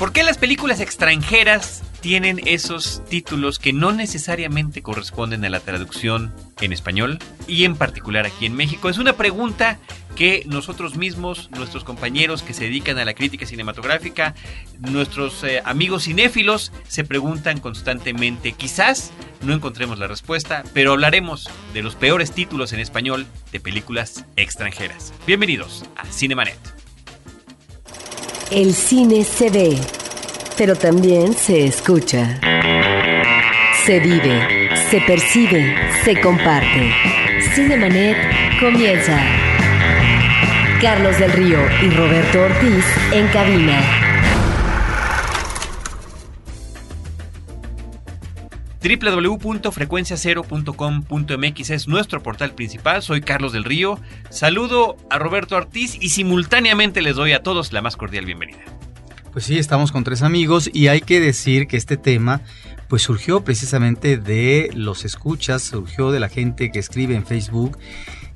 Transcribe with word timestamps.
¿Por 0.00 0.14
qué 0.14 0.22
las 0.22 0.38
películas 0.38 0.80
extranjeras 0.80 1.82
tienen 2.00 2.40
esos 2.46 3.02
títulos 3.10 3.58
que 3.58 3.74
no 3.74 3.92
necesariamente 3.92 4.80
corresponden 4.80 5.44
a 5.44 5.50
la 5.50 5.60
traducción 5.60 6.32
en 6.62 6.72
español 6.72 7.18
y 7.46 7.64
en 7.64 7.76
particular 7.76 8.24
aquí 8.24 8.46
en 8.46 8.54
México? 8.56 8.88
Es 8.88 8.96
una 8.96 9.18
pregunta 9.18 9.78
que 10.16 10.42
nosotros 10.46 10.96
mismos, 10.96 11.50
nuestros 11.50 11.84
compañeros 11.84 12.42
que 12.42 12.54
se 12.54 12.64
dedican 12.64 12.96
a 12.96 13.04
la 13.04 13.12
crítica 13.12 13.44
cinematográfica, 13.44 14.34
nuestros 14.78 15.44
eh, 15.44 15.60
amigos 15.66 16.04
cinéfilos 16.04 16.72
se 16.88 17.04
preguntan 17.04 17.60
constantemente. 17.60 18.52
Quizás 18.52 19.12
no 19.42 19.52
encontremos 19.52 19.98
la 19.98 20.06
respuesta, 20.06 20.64
pero 20.72 20.92
hablaremos 20.92 21.50
de 21.74 21.82
los 21.82 21.94
peores 21.94 22.32
títulos 22.32 22.72
en 22.72 22.80
español 22.80 23.26
de 23.52 23.60
películas 23.60 24.24
extranjeras. 24.36 25.12
Bienvenidos 25.26 25.84
a 25.94 26.06
Cinemanet. 26.06 26.80
El 28.50 28.74
cine 28.74 29.22
se 29.22 29.48
ve, 29.48 29.78
pero 30.60 30.76
también 30.76 31.32
se 31.32 31.64
escucha. 31.64 32.38
Se 33.86 33.98
vive, 33.98 34.68
se 34.90 35.00
percibe, 35.00 35.74
se 36.04 36.20
comparte. 36.20 36.92
Cinemanet 37.54 38.18
comienza. 38.60 39.18
Carlos 40.82 41.18
del 41.18 41.32
Río 41.32 41.60
y 41.82 41.88
Roberto 41.88 42.42
Ortiz 42.42 42.84
en 43.10 43.26
cabina. 43.28 43.80
www.frecuenciacero.com.mx 48.82 51.70
es 51.70 51.88
nuestro 51.88 52.22
portal 52.22 52.52
principal. 52.52 53.00
Soy 53.00 53.22
Carlos 53.22 53.54
del 53.54 53.64
Río. 53.64 53.98
Saludo 54.28 54.98
a 55.08 55.18
Roberto 55.18 55.56
Ortiz 55.56 55.96
y 55.98 56.10
simultáneamente 56.10 57.00
les 57.00 57.16
doy 57.16 57.32
a 57.32 57.42
todos 57.42 57.72
la 57.72 57.80
más 57.80 57.96
cordial 57.96 58.26
bienvenida. 58.26 58.60
Pues 59.32 59.44
sí, 59.44 59.58
estamos 59.58 59.92
con 59.92 60.02
tres 60.02 60.22
amigos 60.22 60.68
y 60.72 60.88
hay 60.88 61.00
que 61.00 61.20
decir 61.20 61.68
que 61.68 61.76
este 61.76 61.96
tema 61.96 62.40
pues 62.88 63.02
surgió 63.02 63.44
precisamente 63.44 64.16
de 64.18 64.70
los 64.74 65.04
escuchas, 65.04 65.62
surgió 65.62 66.10
de 66.10 66.18
la 66.18 66.28
gente 66.28 66.72
que 66.72 66.80
escribe 66.80 67.14
en 67.14 67.24
Facebook 67.24 67.78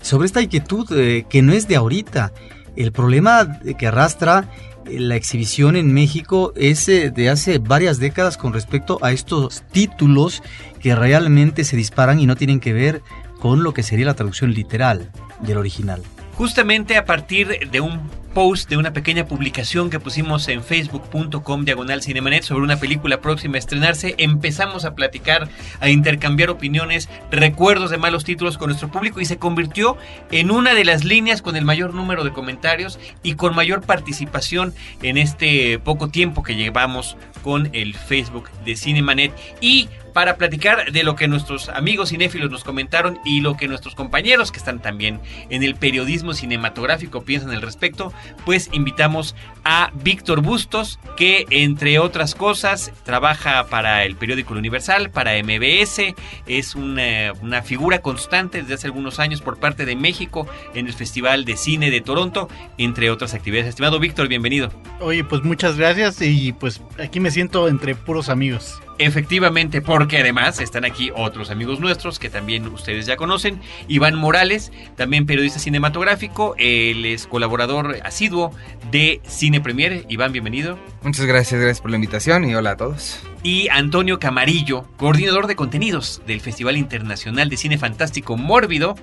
sobre 0.01 0.27
esta 0.27 0.41
inquietud 0.41 0.87
eh, 0.93 1.27
que 1.29 1.43
no 1.43 1.53
es 1.53 1.67
de 1.67 1.75
ahorita. 1.75 2.33
El 2.77 2.93
problema 2.93 3.59
que 3.77 3.89
arrastra 3.89 4.49
eh, 4.87 5.01
la 5.01 5.17
exhibición 5.17 5.75
en 5.75 5.93
México 5.93 6.53
es 6.55 6.89
eh, 6.89 7.11
de 7.11 7.29
hace 7.29 7.59
varias 7.59 7.99
décadas 7.99 8.37
con 8.37 8.53
respecto 8.53 9.01
a 9.03 9.11
estos 9.11 9.65
títulos 9.73 10.45
que 10.81 10.95
realmente 10.95 11.65
se 11.65 11.77
disparan 11.77 12.21
y 12.21 12.27
no 12.27 12.37
tienen 12.37 12.61
que 12.61 12.73
ver 12.73 13.03
con 13.41 13.65
lo 13.65 13.75
que 13.75 13.83
sería 13.83 14.07
la 14.07 14.15
traducción 14.15 14.55
literal 14.55 15.11
del 15.41 15.57
original. 15.57 16.03
Justamente 16.37 16.97
a 16.97 17.05
partir 17.05 17.69
de 17.71 17.81
un 17.81 18.01
post 18.35 18.69
de 18.69 18.77
una 18.77 18.93
pequeña 18.93 19.27
publicación 19.27 19.89
que 19.89 20.01
pusimos 20.01 20.49
en 20.49 20.63
facebook.com 20.63 21.65
diagonal 21.65 22.03
cinemanet 22.03 22.43
sobre 22.43 22.65
una 22.65 22.77
película 22.77 23.21
próxima 23.21 23.55
a 23.55 23.59
estrenarse, 23.61 24.17
empezamos 24.19 24.85
a 24.85 24.95
platicar, 24.95 25.49
a 25.81 25.89
intercambiar 25.89 26.51
opiniones, 26.51 27.09
recuerdos 27.31 27.91
de 27.91 27.97
malos 27.97 28.25
títulos 28.25 28.59
con 28.59 28.69
nuestro 28.69 28.91
público 28.91 29.21
y 29.21 29.25
se 29.25 29.39
convirtió 29.39 29.97
en 30.33 30.51
una 30.51 30.75
de 30.75 30.85
las 30.85 31.05
líneas 31.05 31.41
con 31.41 31.57
el 31.57 31.65
mayor 31.65 31.95
número 31.95 32.25
de 32.25 32.33
comentarios 32.33 32.99
y 33.23 33.35
con 33.35 33.55
mayor 33.55 33.83
participación 33.83 34.75
en 35.03 35.17
este 35.17 35.79
poco 35.79 36.09
tiempo 36.09 36.43
que 36.43 36.57
llevamos 36.57 37.17
con 37.43 37.71
el 37.73 37.95
Facebook 37.95 38.51
de 38.65 38.75
Cinemanet. 38.75 39.33
Y 39.61 39.89
para 40.15 40.37
platicar 40.37 40.93
de 40.93 41.03
lo 41.03 41.17
que 41.17 41.29
nuestros 41.29 41.69
amigos 41.69 42.11
cinéfilos 42.11 42.51
nos 42.51 42.65
comentaron 42.65 43.19
y 43.25 43.41
lo 43.41 43.57
que 43.57 43.69
nuestros 43.69 43.95
compañeros 43.95 44.53
que 44.53 44.59
están 44.59 44.81
también 44.81 45.21
en 45.51 45.63
el 45.63 45.75
periodismo 45.75 46.33
cinematográfico 46.33 47.25
piensan 47.25 47.51
al 47.51 47.61
respecto, 47.61 48.13
pues 48.47 48.71
invitamos 48.73 49.35
a 49.65 49.91
Víctor 50.03 50.41
Bustos, 50.41 50.99
que 51.17 51.47
entre 51.51 51.99
otras 51.99 52.35
cosas 52.35 52.93
trabaja 53.05 53.67
para 53.67 54.05
el 54.05 54.17
periódico 54.17 54.55
Universal, 54.55 55.11
para 55.11 55.33
MBS, 55.43 56.15
es 56.47 56.75
una, 56.75 57.33
una, 57.43 57.63
figura 57.63 58.01
constante 58.01 58.63
desde 58.63 58.75
hace 58.75 58.87
algunos 58.87 59.19
años 59.19 59.41
por 59.41 59.59
parte 59.59 59.85
de 59.85 59.97
México 59.97 60.47
en 60.75 60.87
el 60.87 60.93
Festival 60.93 61.45
de 61.45 61.57
Cine 61.57 61.91
de 61.91 62.01
Toronto, 62.01 62.49
entre 62.79 63.11
otras 63.11 63.35
actividades. 63.35 63.71
Estimado 63.71 63.99
Víctor, 63.99 64.29
bienvenido. 64.29 64.71
Oye, 65.01 65.25
pues 65.25 65.43
muchas 65.43 65.77
gracias 65.77 66.23
y 66.23 66.53
pues 66.53 66.81
aquí 67.03 67.19
me 67.19 67.33
siento 67.33 67.67
entre 67.69 67.97
puros 67.97 68.29
amigos. 68.29 68.81
Efectivamente, 68.99 69.83
porque 69.83 70.19
además 70.19 70.61
están 70.61 70.85
aquí 70.85 71.11
otros 71.17 71.51
amigos 71.51 71.81
nuestros 71.81 72.19
que 72.21 72.31
también 72.31 72.67
ustedes 72.69 73.07
ya 73.07 73.17
conocen. 73.17 73.61
Iván 73.89 74.15
Morales, 74.15 74.71
también 74.97 75.27
periodista 75.27 75.59
cinematográfico, 75.59 76.55
él 76.59 77.05
es 77.05 77.27
colaborador 77.27 77.99
asiduo 78.05 78.53
de 78.93 79.21
Cine 79.27 79.61
Premier. 79.61 80.05
Iván, 80.09 80.33
bienvenido. 80.33 80.79
Muchas 81.03 81.27
gracias, 81.27 81.61
gracias 81.61 81.81
por 81.81 81.91
la 81.91 81.97
invitación 81.97 82.49
y 82.49 82.55
hola 82.55 82.73
a 82.73 82.77
todos. 82.77 83.21
Y 83.43 83.69
Antonio 83.69 84.21
Camarillo, 84.21 84.87
coordinador 84.97 85.49
de 85.49 85.57
contenidos 85.57 86.23
del 86.27 86.41
Festival 86.41 86.77
Internacional 86.77 87.49
de 87.49 87.57
Cine 87.57 87.79
Fantástico 87.79 88.37
Mórbido 88.37 88.95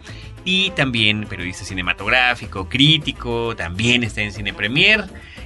y 0.45 0.71
también 0.71 1.25
periodista 1.27 1.65
cinematográfico, 1.65 2.69
crítico, 2.69 3.55
también 3.57 4.03
está 4.03 4.21
en 4.21 4.31
Cine 4.31 4.53
Premier 4.53 5.03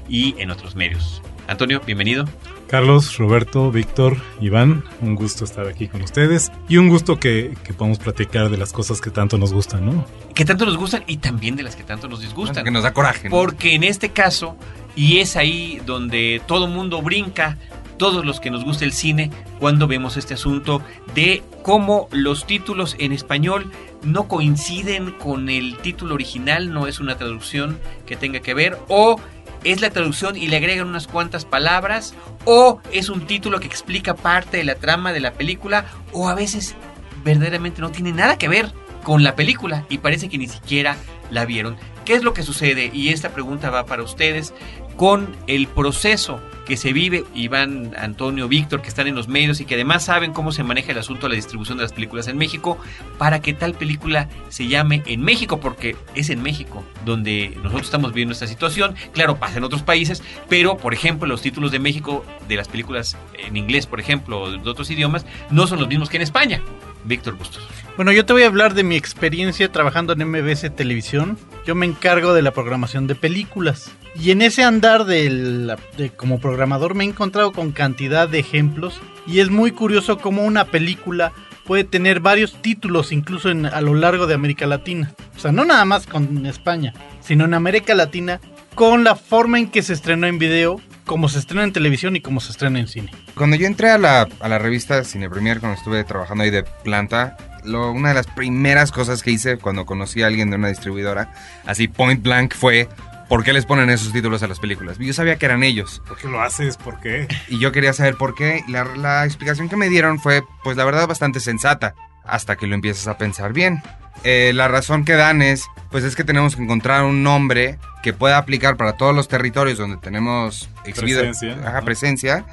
y 0.07 0.35
en 0.37 0.51
otros 0.51 0.75
medios. 0.75 1.23
Antonio, 1.47 1.81
bienvenido. 1.85 2.25
Carlos, 2.67 3.17
Roberto, 3.17 3.71
Víctor, 3.71 4.17
Iván, 4.41 4.83
un 5.01 5.15
gusto 5.15 5.45
estar 5.45 5.67
aquí 5.67 5.87
con 5.87 6.01
ustedes 6.01 6.51
y 6.67 6.77
un 6.77 6.89
gusto 6.89 7.19
que, 7.19 7.55
que, 7.63 7.73
podamos 7.73 7.99
platicar 7.99 8.49
de 8.49 8.57
las 8.57 8.73
cosas 8.73 9.01
que 9.01 9.11
tanto 9.11 9.37
nos 9.37 9.53
gustan, 9.53 9.85
¿no? 9.85 10.05
Que 10.33 10.45
tanto 10.45 10.65
nos 10.65 10.75
gustan 10.77 11.03
y 11.07 11.17
también 11.17 11.55
de 11.55 11.63
las 11.63 11.75
que 11.75 11.83
tanto 11.83 12.07
nos 12.07 12.21
disgustan. 12.21 12.63
Que 12.63 12.71
nos 12.71 12.83
da 12.83 12.93
coraje. 12.93 13.29
¿no? 13.29 13.35
Porque 13.35 13.75
en 13.75 13.83
este 13.83 14.09
caso, 14.09 14.57
y 14.95 15.19
es 15.19 15.35
ahí 15.35 15.79
donde 15.85 16.41
todo 16.47 16.67
mundo 16.67 17.01
brinca, 17.01 17.57
todos 17.97 18.25
los 18.25 18.39
que 18.39 18.49
nos 18.49 18.63
gusta 18.63 18.85
el 18.85 18.93
cine, 18.93 19.31
cuando 19.59 19.87
vemos 19.87 20.17
este 20.17 20.33
asunto 20.33 20.81
de 21.13 21.43
cómo 21.61 22.07
los 22.11 22.45
títulos 22.45 22.95
en 22.99 23.11
español 23.11 23.71
no 24.03 24.27
coinciden 24.27 25.11
con 25.11 25.49
el 25.49 25.77
título 25.77 26.15
original, 26.15 26.73
no 26.73 26.87
es 26.87 26.99
una 26.99 27.17
traducción 27.17 27.79
que 28.05 28.15
tenga 28.15 28.39
que 28.39 28.53
ver, 28.53 28.77
o 28.87 29.19
es 29.65 29.81
la 29.81 29.89
traducción 29.89 30.37
y 30.37 30.47
le 30.47 30.57
agregan 30.57 30.87
unas 30.87 31.07
cuantas 31.07 31.43
palabras, 31.43 32.13
o 32.45 32.79
es 32.93 33.09
un 33.09 33.27
título 33.27 33.59
que 33.59 33.67
explica 33.67 34.15
parte 34.15 34.57
de 34.57 34.63
la 34.63 34.75
trama 34.75 35.11
de 35.11 35.19
la 35.19 35.33
película, 35.33 35.85
o 36.13 36.29
a 36.29 36.35
veces 36.35 36.75
verdaderamente 37.23 37.81
no 37.81 37.91
tiene 37.91 38.13
nada 38.13 38.37
que 38.37 38.47
ver 38.47 38.71
con 39.03 39.23
la 39.23 39.35
película 39.35 39.85
y 39.89 39.97
parece 39.97 40.29
que 40.29 40.37
ni 40.37 40.47
siquiera 40.47 40.95
la 41.31 41.45
vieron. 41.45 41.75
¿Qué 42.05 42.13
es 42.13 42.23
lo 42.23 42.33
que 42.33 42.43
sucede? 42.43 42.91
Y 42.93 43.09
esta 43.09 43.29
pregunta 43.29 43.69
va 43.71 43.85
para 43.85 44.03
ustedes 44.03 44.53
con 44.95 45.35
el 45.47 45.67
proceso 45.67 46.39
que 46.65 46.77
se 46.77 46.93
vive, 46.93 47.23
Iván, 47.33 47.93
Antonio, 47.97 48.47
Víctor, 48.47 48.81
que 48.81 48.89
están 48.89 49.07
en 49.07 49.15
los 49.15 49.27
medios 49.27 49.61
y 49.61 49.65
que 49.65 49.75
además 49.75 50.05
saben 50.05 50.33
cómo 50.33 50.51
se 50.51 50.63
maneja 50.63 50.91
el 50.91 50.97
asunto 50.97 51.23
de 51.23 51.29
la 51.29 51.35
distribución 51.35 51.77
de 51.77 51.83
las 51.83 51.93
películas 51.93 52.27
en 52.27 52.37
México, 52.37 52.77
para 53.17 53.41
que 53.41 53.53
tal 53.53 53.73
película 53.73 54.27
se 54.49 54.67
llame 54.67 55.03
en 55.05 55.21
México, 55.21 55.59
porque 55.59 55.95
es 56.15 56.29
en 56.29 56.41
México 56.41 56.83
donde 57.05 57.53
nosotros 57.57 57.83
estamos 57.83 58.13
viendo 58.13 58.33
esta 58.33 58.47
situación. 58.47 58.95
Claro, 59.13 59.37
pasa 59.37 59.57
en 59.57 59.63
otros 59.63 59.83
países, 59.83 60.23
pero 60.49 60.77
por 60.77 60.93
ejemplo, 60.93 61.27
los 61.27 61.41
títulos 61.41 61.71
de 61.71 61.79
México 61.79 62.25
de 62.47 62.55
las 62.55 62.67
películas 62.67 63.17
en 63.37 63.57
inglés, 63.57 63.85
por 63.87 63.99
ejemplo, 63.99 64.41
o 64.41 64.51
de 64.51 64.69
otros 64.69 64.89
idiomas, 64.89 65.25
no 65.49 65.67
son 65.67 65.79
los 65.79 65.87
mismos 65.87 66.09
que 66.09 66.17
en 66.17 66.23
España. 66.23 66.61
Víctor 67.05 67.35
Bustos. 67.35 67.63
Bueno, 67.95 68.11
yo 68.11 68.25
te 68.25 68.33
voy 68.33 68.43
a 68.43 68.47
hablar 68.47 68.73
de 68.73 68.83
mi 68.83 68.97
experiencia 68.97 69.71
trabajando 69.71 70.13
en 70.13 70.27
MBS 70.27 70.75
Televisión. 70.75 71.37
Yo 71.65 71.75
me 71.75 71.85
encargo 71.85 72.33
de 72.33 72.41
la 72.41 72.51
programación 72.51 73.07
de 73.07 73.15
películas. 73.15 73.91
Y 74.19 74.31
en 74.31 74.41
ese 74.41 74.63
andar 74.63 75.05
de, 75.05 75.77
como 76.17 76.39
programador 76.39 76.93
me 76.93 77.05
he 77.05 77.07
encontrado 77.07 77.53
con 77.53 77.71
cantidad 77.71 78.27
de 78.27 78.39
ejemplos. 78.39 78.99
Y 79.25 79.39
es 79.39 79.49
muy 79.49 79.71
curioso 79.71 80.17
cómo 80.17 80.43
una 80.43 80.65
película 80.65 81.31
puede 81.65 81.85
tener 81.85 82.19
varios 82.19 82.61
títulos 82.61 83.11
incluso 83.11 83.49
a 83.49 83.81
lo 83.81 83.93
largo 83.93 84.27
de 84.27 84.35
América 84.35 84.67
Latina. 84.67 85.13
O 85.35 85.39
sea, 85.39 85.51
no 85.53 85.63
nada 85.63 85.85
más 85.85 86.07
con 86.07 86.45
España, 86.45 86.93
sino 87.21 87.45
en 87.45 87.53
América 87.53 87.95
Latina 87.95 88.41
con 88.75 89.05
la 89.05 89.15
forma 89.15 89.57
en 89.57 89.69
que 89.69 89.81
se 89.81 89.93
estrenó 89.93 90.27
en 90.27 90.37
video, 90.37 90.81
como 91.05 91.29
se 91.29 91.39
estrena 91.39 91.63
en 91.63 91.73
televisión 91.73 92.15
y 92.15 92.21
como 92.21 92.39
se 92.39 92.51
estrena 92.51 92.79
en 92.79 92.87
cine. 92.87 93.11
Cuando 93.35 93.55
yo 93.55 93.67
entré 93.67 93.89
a 93.91 93.97
la, 93.97 94.27
a 94.39 94.49
la 94.49 94.59
revista 94.59 95.03
Cine 95.03 95.29
Premier, 95.29 95.59
cuando 95.59 95.77
estuve 95.77 96.03
trabajando 96.03 96.43
ahí 96.43 96.49
de 96.49 96.63
planta, 96.63 97.37
lo, 97.63 97.91
una 97.91 98.09
de 98.09 98.15
las 98.15 98.27
primeras 98.27 98.91
cosas 98.91 99.23
que 99.23 99.31
hice 99.31 99.57
cuando 99.57 99.85
conocí 99.85 100.23
a 100.23 100.27
alguien 100.27 100.49
de 100.49 100.57
una 100.57 100.67
distribuidora, 100.69 101.33
así 101.65 101.87
point 101.87 102.21
blank, 102.21 102.53
fue 102.53 102.89
¿por 103.29 103.43
qué 103.43 103.53
les 103.53 103.65
ponen 103.65 103.89
esos 103.89 104.13
títulos 104.13 104.43
a 104.43 104.47
las 104.47 104.59
películas? 104.59 104.97
Yo 104.99 105.13
sabía 105.13 105.37
que 105.37 105.45
eran 105.45 105.63
ellos. 105.63 106.01
¿Por 106.07 106.17
qué 106.17 106.27
lo 106.27 106.41
haces? 106.41 106.77
¿Por 106.77 106.99
qué? 106.99 107.27
Y 107.47 107.59
yo 107.59 107.71
quería 107.71 107.93
saber 107.93 108.15
por 108.15 108.35
qué. 108.35 108.63
La, 108.67 108.83
la 108.95 109.25
explicación 109.25 109.69
que 109.69 109.75
me 109.75 109.89
dieron 109.89 110.19
fue, 110.19 110.43
pues 110.63 110.77
la 110.77 110.85
verdad, 110.85 111.07
bastante 111.07 111.39
sensata, 111.39 111.95
hasta 112.27 112.55
que 112.55 112.67
lo 112.67 112.75
empiezas 112.75 113.07
a 113.07 113.17
pensar 113.17 113.53
bien. 113.53 113.81
Eh, 114.23 114.53
la 114.53 114.67
razón 114.67 115.05
que 115.05 115.13
dan 115.13 115.41
es, 115.41 115.65
pues 115.91 116.03
es 116.03 116.15
que 116.15 116.23
tenemos 116.23 116.55
que 116.55 116.63
encontrar 116.63 117.03
un 117.03 117.21
nombre 117.21 117.77
que 118.01 118.13
pueda 118.13 118.37
aplicar 118.37 118.77
para 118.77 118.93
todos 118.93 119.15
los 119.15 119.27
territorios 119.27 119.77
donde 119.77 119.97
tenemos 119.97 120.69
exhibido, 120.85 121.21
Presencia, 121.21 121.57
ajá, 121.67 121.81
presencia. 121.81 122.45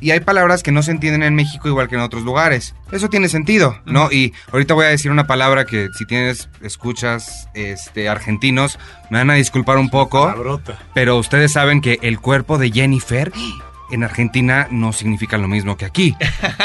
Y 0.00 0.12
hay 0.12 0.20
palabras 0.20 0.62
que 0.62 0.72
no 0.72 0.82
se 0.82 0.92
entienden 0.92 1.22
en 1.22 1.34
México 1.34 1.68
igual 1.68 1.88
que 1.88 1.96
en 1.96 2.00
otros 2.00 2.22
lugares. 2.22 2.74
Eso 2.90 3.10
tiene 3.10 3.28
sentido, 3.28 3.78
¿no? 3.84 4.10
Y 4.10 4.32
ahorita 4.50 4.72
voy 4.72 4.86
a 4.86 4.88
decir 4.88 5.10
una 5.10 5.26
palabra 5.26 5.66
que 5.66 5.88
si 5.98 6.06
tienes 6.06 6.48
escuchas 6.62 7.48
este, 7.52 8.08
argentinos, 8.08 8.78
me 9.10 9.18
van 9.18 9.30
a 9.30 9.34
disculpar 9.34 9.76
un 9.76 9.90
poco. 9.90 10.62
Pero 10.94 11.18
ustedes 11.18 11.52
saben 11.52 11.82
que 11.82 11.98
el 12.00 12.18
cuerpo 12.18 12.56
de 12.56 12.70
Jennifer 12.70 13.30
en 13.92 14.04
Argentina 14.04 14.68
no 14.70 14.92
significan 14.92 15.42
lo 15.42 15.48
mismo 15.48 15.76
que 15.76 15.84
aquí. 15.84 16.16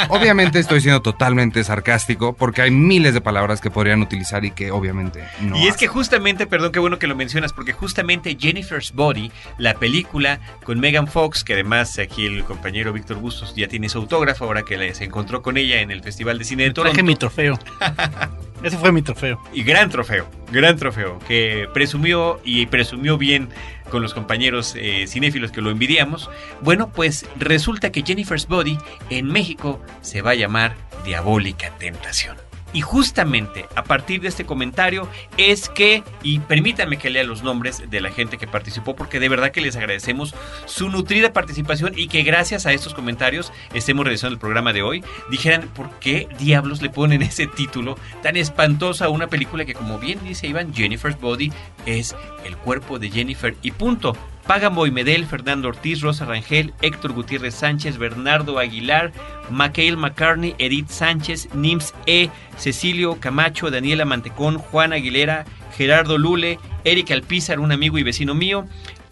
obviamente 0.10 0.60
estoy 0.60 0.82
siendo 0.82 1.02
totalmente 1.02 1.64
sarcástico 1.64 2.34
porque 2.34 2.62
hay 2.62 2.72
miles 2.72 3.14
de 3.14 3.22
palabras 3.22 3.62
que 3.62 3.72
podrían 3.72 4.02
utilizar 4.02 4.46
y 4.46 4.52
que 4.52 4.72
obviamente 4.72 5.24
no. 5.42 5.58
Y 5.58 5.64
es 5.64 5.70
hacen. 5.76 5.80
que 5.80 5.88
justamente, 5.88 6.46
perdón, 6.48 6.72
qué 6.72 6.80
bueno 6.80 7.00
que 7.00 7.08
lo 7.08 7.16
mencionas, 7.16 7.54
porque 7.54 7.74
justamente 7.74 8.38
Jennifer's 8.40 8.94
Body, 8.94 9.32
la 9.58 9.74
película 9.76 10.40
con 10.64 10.80
Megan 10.80 11.08
Fox, 11.08 11.44
que 11.44 11.54
además 11.54 11.98
aquí 12.00 12.26
el 12.26 12.44
compañero 12.44 12.94
Víctor 12.94 13.18
Bustos 13.18 13.56
ya 13.56 13.68
tiene 13.68 13.90
su 13.90 13.98
autógrafo, 14.00 14.46
ahora 14.46 14.64
que 14.64 14.78
le- 14.78 14.94
se 14.94 15.04
encontró 15.06 15.42
con 15.42 15.58
ella 15.58 15.82
en 15.82 15.92
el 15.92 16.02
Festival 16.04 16.38
de 16.38 16.46
Cine 16.46 16.64
de 16.64 16.72
Toronto. 16.72 16.94
Traje 16.94 17.04
mi 17.04 17.16
trofeo. 17.16 17.58
Ese 18.64 18.78
fue 18.78 18.92
mi 18.92 19.02
trofeo. 19.02 19.40
Y 19.54 19.64
gran 19.64 19.90
trofeo, 19.90 20.28
gran 20.52 20.76
trofeo, 20.78 21.20
que 21.28 21.68
presumió 21.74 22.40
y 22.44 22.66
presumió 22.66 23.18
bien 23.18 23.50
con 23.90 24.02
los 24.02 24.14
compañeros 24.14 24.76
eh, 24.76 25.06
cinéfilos 25.08 25.52
que 25.52 25.62
lo 25.62 25.70
envidiamos. 25.70 26.30
Bueno, 26.62 26.92
pues 26.92 27.26
resulta 27.38 27.92
que 27.92 28.04
Jennifer's 28.04 28.48
Body 28.48 28.78
en 29.10 29.28
México 29.28 29.82
se 30.02 30.22
va 30.22 30.32
a 30.32 30.36
llamar 30.36 30.76
Diabólica 31.06 31.72
Tentación. 31.78 32.45
Y 32.76 32.82
justamente 32.82 33.68
a 33.74 33.86
partir 33.86 34.20
de 34.20 34.28
este 34.28 34.46
comentario 34.46 35.08
es 35.38 35.70
que, 35.70 36.04
y 36.24 36.40
permítanme 36.40 36.98
que 36.98 37.10
lea 37.10 37.24
los 37.24 37.42
nombres 37.42 37.90
de 37.90 38.02
la 38.02 38.12
gente 38.12 38.38
que 38.38 38.48
participó, 38.48 38.98
porque 38.98 39.22
de 39.22 39.30
verdad 39.30 39.52
que 39.52 39.62
les 39.62 39.78
agradecemos 39.78 40.36
su 40.66 40.90
nutrida 40.90 41.32
participación 41.32 41.94
y 41.96 42.10
que 42.10 42.24
gracias 42.24 42.66
a 42.66 42.74
estos 42.74 42.94
comentarios 42.94 43.54
estemos 43.74 44.04
realizando 44.04 44.34
el 44.34 44.40
programa 44.42 44.74
de 44.74 44.82
hoy. 44.82 45.06
Dijeran, 45.32 45.70
¿por 45.70 45.90
qué 46.02 46.28
diablos 46.38 46.82
le 46.82 46.90
ponen 46.90 47.22
ese 47.22 47.48
título 47.48 47.98
tan 48.22 48.36
espantoso 48.36 49.06
a 49.06 49.10
una 49.10 49.28
película 49.28 49.64
que, 49.64 49.74
como 49.74 49.98
bien 49.98 50.20
dice 50.26 50.48
Iván, 50.48 50.74
Jennifer's 50.74 51.18
Body 51.18 51.54
es 51.86 52.14
el 52.44 52.58
cuerpo 52.58 53.00
de 53.00 53.10
Jennifer 53.10 53.56
y 53.62 53.72
punto? 53.72 54.18
Págamo 54.48 54.86
y 54.86 54.92
Fernando 55.26 55.70
Ortiz, 55.70 56.02
Rosa 56.02 56.26
Rangel, 56.26 56.74
Héctor 56.82 57.14
Gutiérrez 57.14 57.56
Sánchez, 57.56 57.98
Bernardo 57.98 58.60
Aguilar, 58.60 59.12
Michael 59.50 59.98
McCartney, 59.98 60.56
Edith 60.60 60.90
Sánchez, 60.90 61.50
Nims 61.56 61.94
E, 62.06 62.30
Cecilio 62.58 63.20
Camacho, 63.20 63.72
Daniela 63.72 64.06
Mantecón, 64.06 64.58
Juan 64.58 64.94
Aguilera, 64.94 65.46
Gerardo 65.76 66.18
Lule, 66.18 66.60
Eric 66.84 67.12
Alpizar, 67.12 67.60
un 67.60 67.72
amigo 67.72 67.98
y 67.98 68.04
vecino 68.04 68.36
mío, 68.36 68.66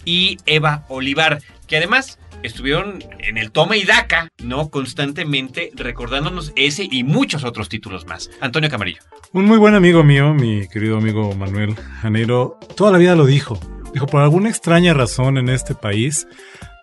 y 0.06 0.38
Eva 0.46 0.86
Olivar, 0.88 1.42
que 1.68 1.78
además 1.78 2.20
estuvieron 2.44 3.04
en 3.20 3.38
el 3.38 3.52
toma 3.52 3.76
y 3.76 3.86
daca, 3.86 4.30
¿no? 4.44 4.70
Constantemente 4.70 5.72
recordándonos 5.74 6.54
ese 6.56 6.88
y 6.90 7.04
muchos 7.04 7.44
otros 7.44 7.70
títulos 7.70 8.06
más. 8.06 8.30
Antonio 8.40 8.70
Camarillo. 8.70 9.02
Un 9.32 9.46
muy 9.46 9.58
buen 9.58 9.74
amigo 9.74 10.04
mío, 10.04 10.34
mi 10.34 10.68
querido 10.68 10.98
amigo 10.98 11.34
Manuel 11.36 11.76
Janeiro, 12.02 12.60
toda 12.76 12.92
la 12.92 12.98
vida 12.98 13.16
lo 13.16 13.26
dijo. 13.26 13.60
Dijo, 13.94 14.08
por 14.08 14.22
alguna 14.22 14.50
extraña 14.50 14.94
razón 14.94 15.38
en 15.38 15.50
este 15.50 15.76
país, 15.76 16.28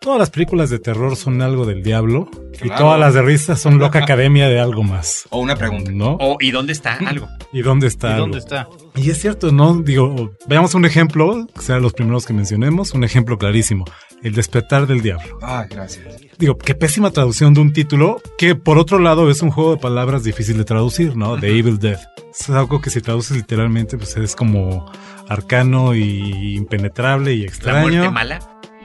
todas 0.01 0.19
las 0.19 0.31
películas 0.31 0.71
de 0.71 0.79
terror 0.79 1.17
son 1.17 1.43
algo 1.43 1.67
del 1.67 1.83
diablo 1.83 2.31
y 2.63 2.69
todas 2.71 2.99
las 2.99 3.15
de 3.15 3.23
risa 3.23 3.57
son 3.57 3.79
loca 3.79 3.99
academia 3.99 4.49
de 4.49 4.61
algo 4.61 4.83
más. 4.83 5.27
O 5.31 5.41
una 5.41 5.57
pregunta. 5.57 5.91
¿No? 5.93 6.17
Oh, 6.21 6.37
¿y 6.41 6.51
dónde 6.51 6.73
está 6.73 6.95
algo? 6.95 7.29
¿Y 7.53 7.63
dónde 7.63 7.89
está? 7.89 8.11
¿Y 8.11 8.13
algo? 8.13 8.27
dónde 8.27 8.39
está? 8.39 8.69
Y 8.95 9.11
es 9.11 9.21
cierto, 9.21 9.53
¿no? 9.53 9.75
Digo, 9.83 10.33
veamos 10.47 10.75
un 10.75 10.85
ejemplo, 10.85 11.47
que 11.55 11.63
sean 11.63 11.83
los 11.83 11.93
primeros 11.93 12.27
que 12.27 12.33
mencionemos, 12.33 12.93
un 12.93 13.05
ejemplo 13.05 13.39
clarísimo, 13.39 13.85
El 14.23 14.35
despertar 14.35 14.87
del 14.87 15.03
diablo. 15.03 15.39
Ay, 15.43 15.67
gracias. 15.69 16.17
Digo, 16.39 16.57
qué 16.57 16.75
pésima 16.75 17.11
traducción 17.11 17.53
de 17.55 17.61
un 17.61 17.73
título 17.73 18.23
que 18.39 18.55
por 18.55 18.79
otro 18.79 18.99
lado 18.99 19.31
es 19.31 19.43
un 19.43 19.51
juego 19.51 19.75
de 19.75 19.81
palabras 19.81 20.25
difícil 20.25 20.57
de 20.57 20.65
traducir, 20.65 21.17
¿no? 21.17 21.39
The 21.39 21.59
Evil 21.59 21.79
Dead. 21.79 21.99
Es 22.33 22.49
algo 22.49 22.81
que 22.81 22.89
si 22.89 23.01
traduces 23.01 23.37
literalmente 23.37 23.99
pues 23.99 24.17
es 24.17 24.35
como 24.37 24.91
arcano 25.31 25.95
y 25.95 26.57
impenetrable 26.57 27.33
y 27.33 27.41
La 27.43 27.47
extraño. 27.47 27.81
muerte 27.83 28.11
mala, 28.11 28.41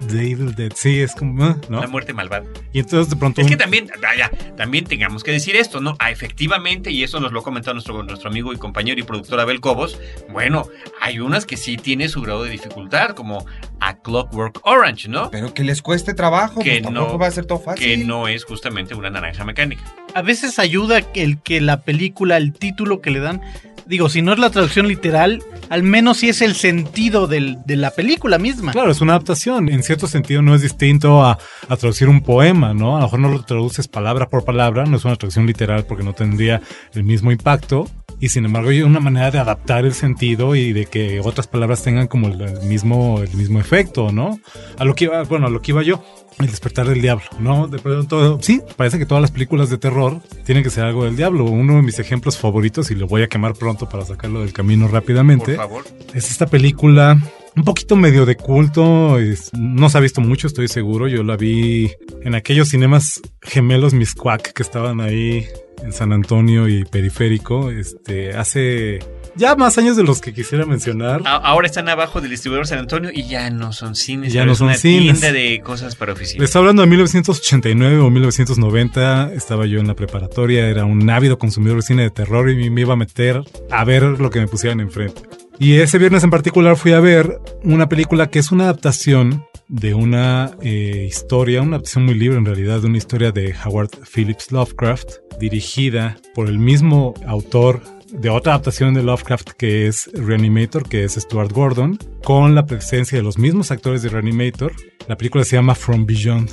The 0.10 0.30
Evil 0.30 0.54
Dead, 0.56 0.74
sí, 0.76 1.00
es 1.00 1.16
como. 1.16 1.56
¿no? 1.70 1.80
la 1.82 1.88
muerte 1.88 2.14
malvada. 2.14 2.46
Y 2.74 2.80
entonces 2.80 3.10
de 3.10 3.16
pronto... 3.16 3.40
Es 3.40 3.48
que 3.48 3.56
también, 3.56 3.90
vaya, 4.02 4.30
también 4.58 4.84
tengamos 4.84 5.24
que 5.24 5.32
decir 5.32 5.56
esto, 5.56 5.80
¿no? 5.80 5.96
Ah, 6.00 6.12
efectivamente, 6.12 6.92
y 6.92 7.04
eso 7.04 7.22
nos 7.22 7.32
lo 7.32 7.40
ha 7.40 7.44
comentado 7.44 7.74
nuestro, 7.76 8.04
nuestro 8.04 8.30
amigo 8.30 8.52
y 8.52 8.58
compañero 8.58 9.00
y 9.00 9.04
productor 9.04 9.40
Abel 9.40 9.62
Cobos, 9.62 9.98
bueno, 10.30 10.68
hay 11.02 11.20
unas 11.20 11.46
que 11.46 11.56
sí 11.56 11.78
tiene 11.78 12.10
su 12.10 12.22
grado 12.22 12.44
de 12.44 12.50
dificultad, 12.52 13.12
como 13.12 13.46
A 13.80 13.96
Clockwork 14.02 14.60
Orange, 14.64 15.08
¿no? 15.08 15.32
Pero 15.32 15.54
que 15.54 15.64
les 15.64 15.82
cueste 15.82 16.14
trabajo, 16.14 16.60
Que 16.62 16.72
pues 16.72 16.84
tampoco 16.84 17.14
no- 17.14 17.18
va 17.20 17.28
a 17.28 17.32
ser 17.32 17.46
todo 17.46 17.60
fácil. 17.60 17.86
Que 17.86 17.98
no 17.98 18.28
es 18.28 18.44
justamente 18.44 18.96
una 18.96 19.10
naranja 19.10 19.46
mecánica. 19.46 19.82
A 20.14 20.22
veces 20.22 20.60
ayuda 20.60 21.00
el 21.16 21.40
que 21.42 21.62
la 21.62 21.82
película, 21.84 22.36
el 22.36 22.52
título 22.52 23.00
que 23.02 23.12
le 23.12 23.20
dan, 23.22 23.42
digo, 23.86 24.10
si 24.10 24.22
no 24.22 24.34
es 24.34 24.40
la 24.40 24.50
traducción 24.50 24.88
literal, 24.88 25.42
al 25.70 25.84
menos 25.84 26.18
si 26.18 26.30
es 26.30 26.42
el 26.42 26.56
sentido 26.56 27.28
del- 27.28 27.58
de 27.66 27.76
la 27.76 27.92
película 27.92 28.38
misma. 28.38 28.72
Claro, 28.72 28.92
es 28.92 29.02
una 29.02 29.14
adaptación. 29.14 29.70
En 29.70 29.84
cierto 29.84 30.08
sentido 30.08 30.42
no 30.42 30.56
es 30.56 30.62
distinto 30.62 31.24
a, 31.24 31.38
a 31.70 31.78
traducir 31.78 32.08
un 32.10 32.22
poema, 32.22 32.74
¿no? 32.74 32.96
A 32.98 33.00
lo 33.00 33.06
mejor 33.06 33.20
no 33.20 33.30
lo 33.30 33.44
traduces 33.44 33.88
palabra 33.88 34.28
por 34.28 34.44
palabra, 34.46 34.86
no 34.86 34.98
es 34.98 35.06
una 35.06 35.16
traducción 35.16 35.46
literal 35.46 35.86
porque 35.86 36.04
no 36.04 36.14
tendría 36.14 36.62
el 36.94 37.04
mismo 37.04 37.32
impacto. 37.32 37.88
Y 38.20 38.30
sin 38.30 38.46
embargo 38.46 38.70
hay 38.70 38.82
una 38.82 39.00
manera 39.00 39.30
de 39.32 39.40
adaptar 39.40 39.86
el 39.86 39.94
sentido 39.94 40.56
y 40.56 40.74
de 40.74 40.86
que 40.86 41.20
otras 41.20 41.48
palabras 41.48 41.84
tengan 41.84 42.08
como 42.08 42.28
el, 42.28 42.62
mismo, 42.62 43.22
el 43.22 43.34
mismo 43.36 43.60
efecto, 43.60 44.12
¿no? 44.12 44.40
A 44.78 44.86
lo 44.86 44.96
que 44.96 45.06
iba, 45.06 45.24
bueno, 45.24 45.48
a 45.48 45.50
lo 45.50 45.62
que 45.62 45.72
iba 45.72 45.84
yo. 45.84 46.04
El 46.40 46.48
despertar 46.48 46.88
del 46.88 47.02
diablo, 47.02 47.24
¿no? 47.40 47.68
De 47.68 47.80
pronto, 47.80 48.40
sí, 48.42 48.62
parece 48.76 49.00
que 49.00 49.06
todas 49.06 49.22
las 49.22 49.32
películas 49.32 49.70
de 49.70 49.78
terror 49.78 50.22
tienen 50.44 50.66
que 50.66 50.70
ser 50.70 50.84
algo 50.84 51.06
del 51.06 51.16
diablo. 51.16 51.46
Uno 51.46 51.76
de 51.76 51.82
mis 51.82 51.98
ejemplos 52.00 52.38
favoritos, 52.38 52.92
y 52.92 52.96
lo 52.96 53.08
voy 53.08 53.22
a 53.24 53.28
quemar 53.28 53.54
pronto 53.54 53.88
para 53.88 54.04
sacarlo 54.04 54.42
del 54.42 54.52
camino 54.52 54.90
rápidamente, 54.90 55.56
Por 55.56 55.56
favor. 55.56 55.84
es 56.14 56.30
esta 56.32 56.46
película 56.46 57.18
un 57.56 57.64
poquito 57.64 57.96
medio 57.96 58.26
de 58.26 58.36
culto, 58.36 59.18
no 59.54 59.90
se 59.90 59.98
ha 59.98 60.02
visto 60.02 60.20
mucho, 60.20 60.48
estoy 60.48 60.68
seguro. 60.68 61.08
Yo 61.08 61.24
la 61.24 61.38
vi 61.38 61.92
en 62.24 62.36
aquellos 62.36 62.70
cinemas 62.70 63.22
gemelos 63.42 63.94
Miscuac 63.94 64.52
que 64.52 64.62
estaban 64.62 65.00
ahí 65.00 65.48
en 65.84 65.94
San 65.94 66.14
Antonio 66.14 66.68
y 66.68 66.86
Periférico, 66.86 67.72
este, 67.72 68.34
hace 68.34 69.00
ya 69.36 69.56
más 69.56 69.78
años 69.78 69.98
de 69.98 70.04
los 70.04 70.22
que 70.22 70.34
quisiera 70.34 70.66
mencionar. 70.66 71.22
Ahora 71.26 71.68
están 71.68 71.90
abajo 71.90 72.22
del 72.22 72.32
distribuidor 72.32 72.68
San 72.68 72.80
Antonio 72.80 73.10
y 73.14 73.28
ya 73.28 73.50
no 73.50 73.74
son 73.74 73.96
cines. 73.96 74.32
Ya 74.32 74.46
no 74.46 74.56
son 74.56 74.68
una 74.68 74.78
cines. 74.78 75.20
tienda 75.20 75.38
de 75.38 75.62
cosas 75.62 75.96
para 75.96 76.14
oficinas. 76.14 76.40
Les 76.40 76.50
estoy 76.50 76.62
hablando 76.62 76.82
de 76.84 76.88
1989 76.88 78.00
o 78.00 78.10
1990, 78.10 79.34
estaba 79.34 79.66
yo 79.66 79.80
en 79.80 79.88
la 79.88 79.96
preparatoria, 79.96 80.68
era 80.70 80.86
un 80.86 81.10
ávido 81.10 81.38
consumidor 81.38 81.78
de 81.78 81.84
cine 81.84 82.04
de 82.04 82.12
terror 82.12 82.50
y 82.50 82.70
me 82.70 82.82
iba 82.82 82.94
a 82.94 82.98
meter 82.98 83.42
a 83.70 83.84
ver 83.84 84.04
lo 84.04 84.30
que 84.30 84.40
me 84.40 84.48
pusieran 84.48 84.80
enfrente. 84.80 85.22
Y 85.60 85.76
ese 85.76 85.98
viernes 85.98 86.24
en 86.24 86.30
particular 86.30 86.76
fui 86.78 86.94
a 86.94 87.00
ver 87.00 87.40
una 87.64 87.88
película 87.88 88.30
que 88.30 88.40
es 88.40 88.52
una 88.52 88.66
adaptación 88.66 89.46
de 89.68 89.94
una 89.94 90.52
eh, 90.62 91.06
historia, 91.08 91.62
una 91.62 91.78
adaptación 91.78 92.06
muy 92.06 92.16
libre 92.16 92.38
en 92.38 92.46
realidad, 92.46 92.82
de 92.82 92.88
una 92.88 92.98
historia 92.98 93.32
de 93.32 93.54
Howard 93.66 93.90
Phillips 94.14 94.52
Lovecraft, 94.52 95.10
dirigida 95.40 96.18
por 96.34 96.48
el 96.48 96.60
mismo 96.60 97.14
autor 97.26 97.82
de 98.12 98.30
otra 98.30 98.54
adaptación 98.54 98.94
de 98.94 99.04
Lovecraft 99.04 99.52
que 99.52 99.88
es 99.88 100.10
Reanimator, 100.14 100.88
que 100.88 101.04
es 101.04 101.16
Stuart 101.16 101.52
Gordon, 101.52 101.98
con 102.24 102.56
la 102.56 102.66
presencia 102.66 103.18
de 103.18 103.24
los 103.24 103.38
mismos 103.38 103.72
actores 103.72 104.02
de 104.02 104.10
Reanimator. 104.10 104.74
La 105.08 105.18
película 105.18 105.44
se 105.44 105.56
llama 105.56 105.76
From 105.76 106.06
Beyond. 106.06 106.50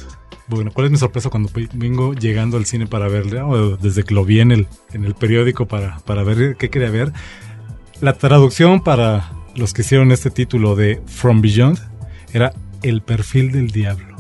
Bueno, 0.49 0.71
¿cuál 0.73 0.87
es 0.87 0.91
mi 0.91 0.99
sorpresa 0.99 1.31
cuando 1.31 1.51
vengo 1.75 2.15
llegando 2.15 2.57
al 2.57 2.67
cine 2.67 2.87
para 2.87 3.09
verla? 3.09 3.47
O 3.47 3.77
desde 3.77 4.03
que 4.03 4.15
lo 4.15 4.25
vi 4.25 4.41
en 4.41 4.53
el, 4.53 4.67
en 4.93 5.05
el 5.05 5.15
periódico 5.15 5.67
para, 5.67 5.99
para 6.01 6.25
ver 6.25 6.57
qué 6.57 6.69
quería 6.69 6.91
ver. 6.91 7.13
La 8.01 8.15
traducción 8.15 8.83
para 8.83 9.33
los 9.55 9.73
que 9.73 9.83
hicieron 9.83 10.11
este 10.11 10.31
título 10.31 10.75
de 10.75 11.01
From 11.07 11.41
Beyond 11.41 11.79
era 12.33 12.53
El 12.83 13.03
perfil 13.03 13.53
del 13.53 13.71
diablo. 13.71 14.13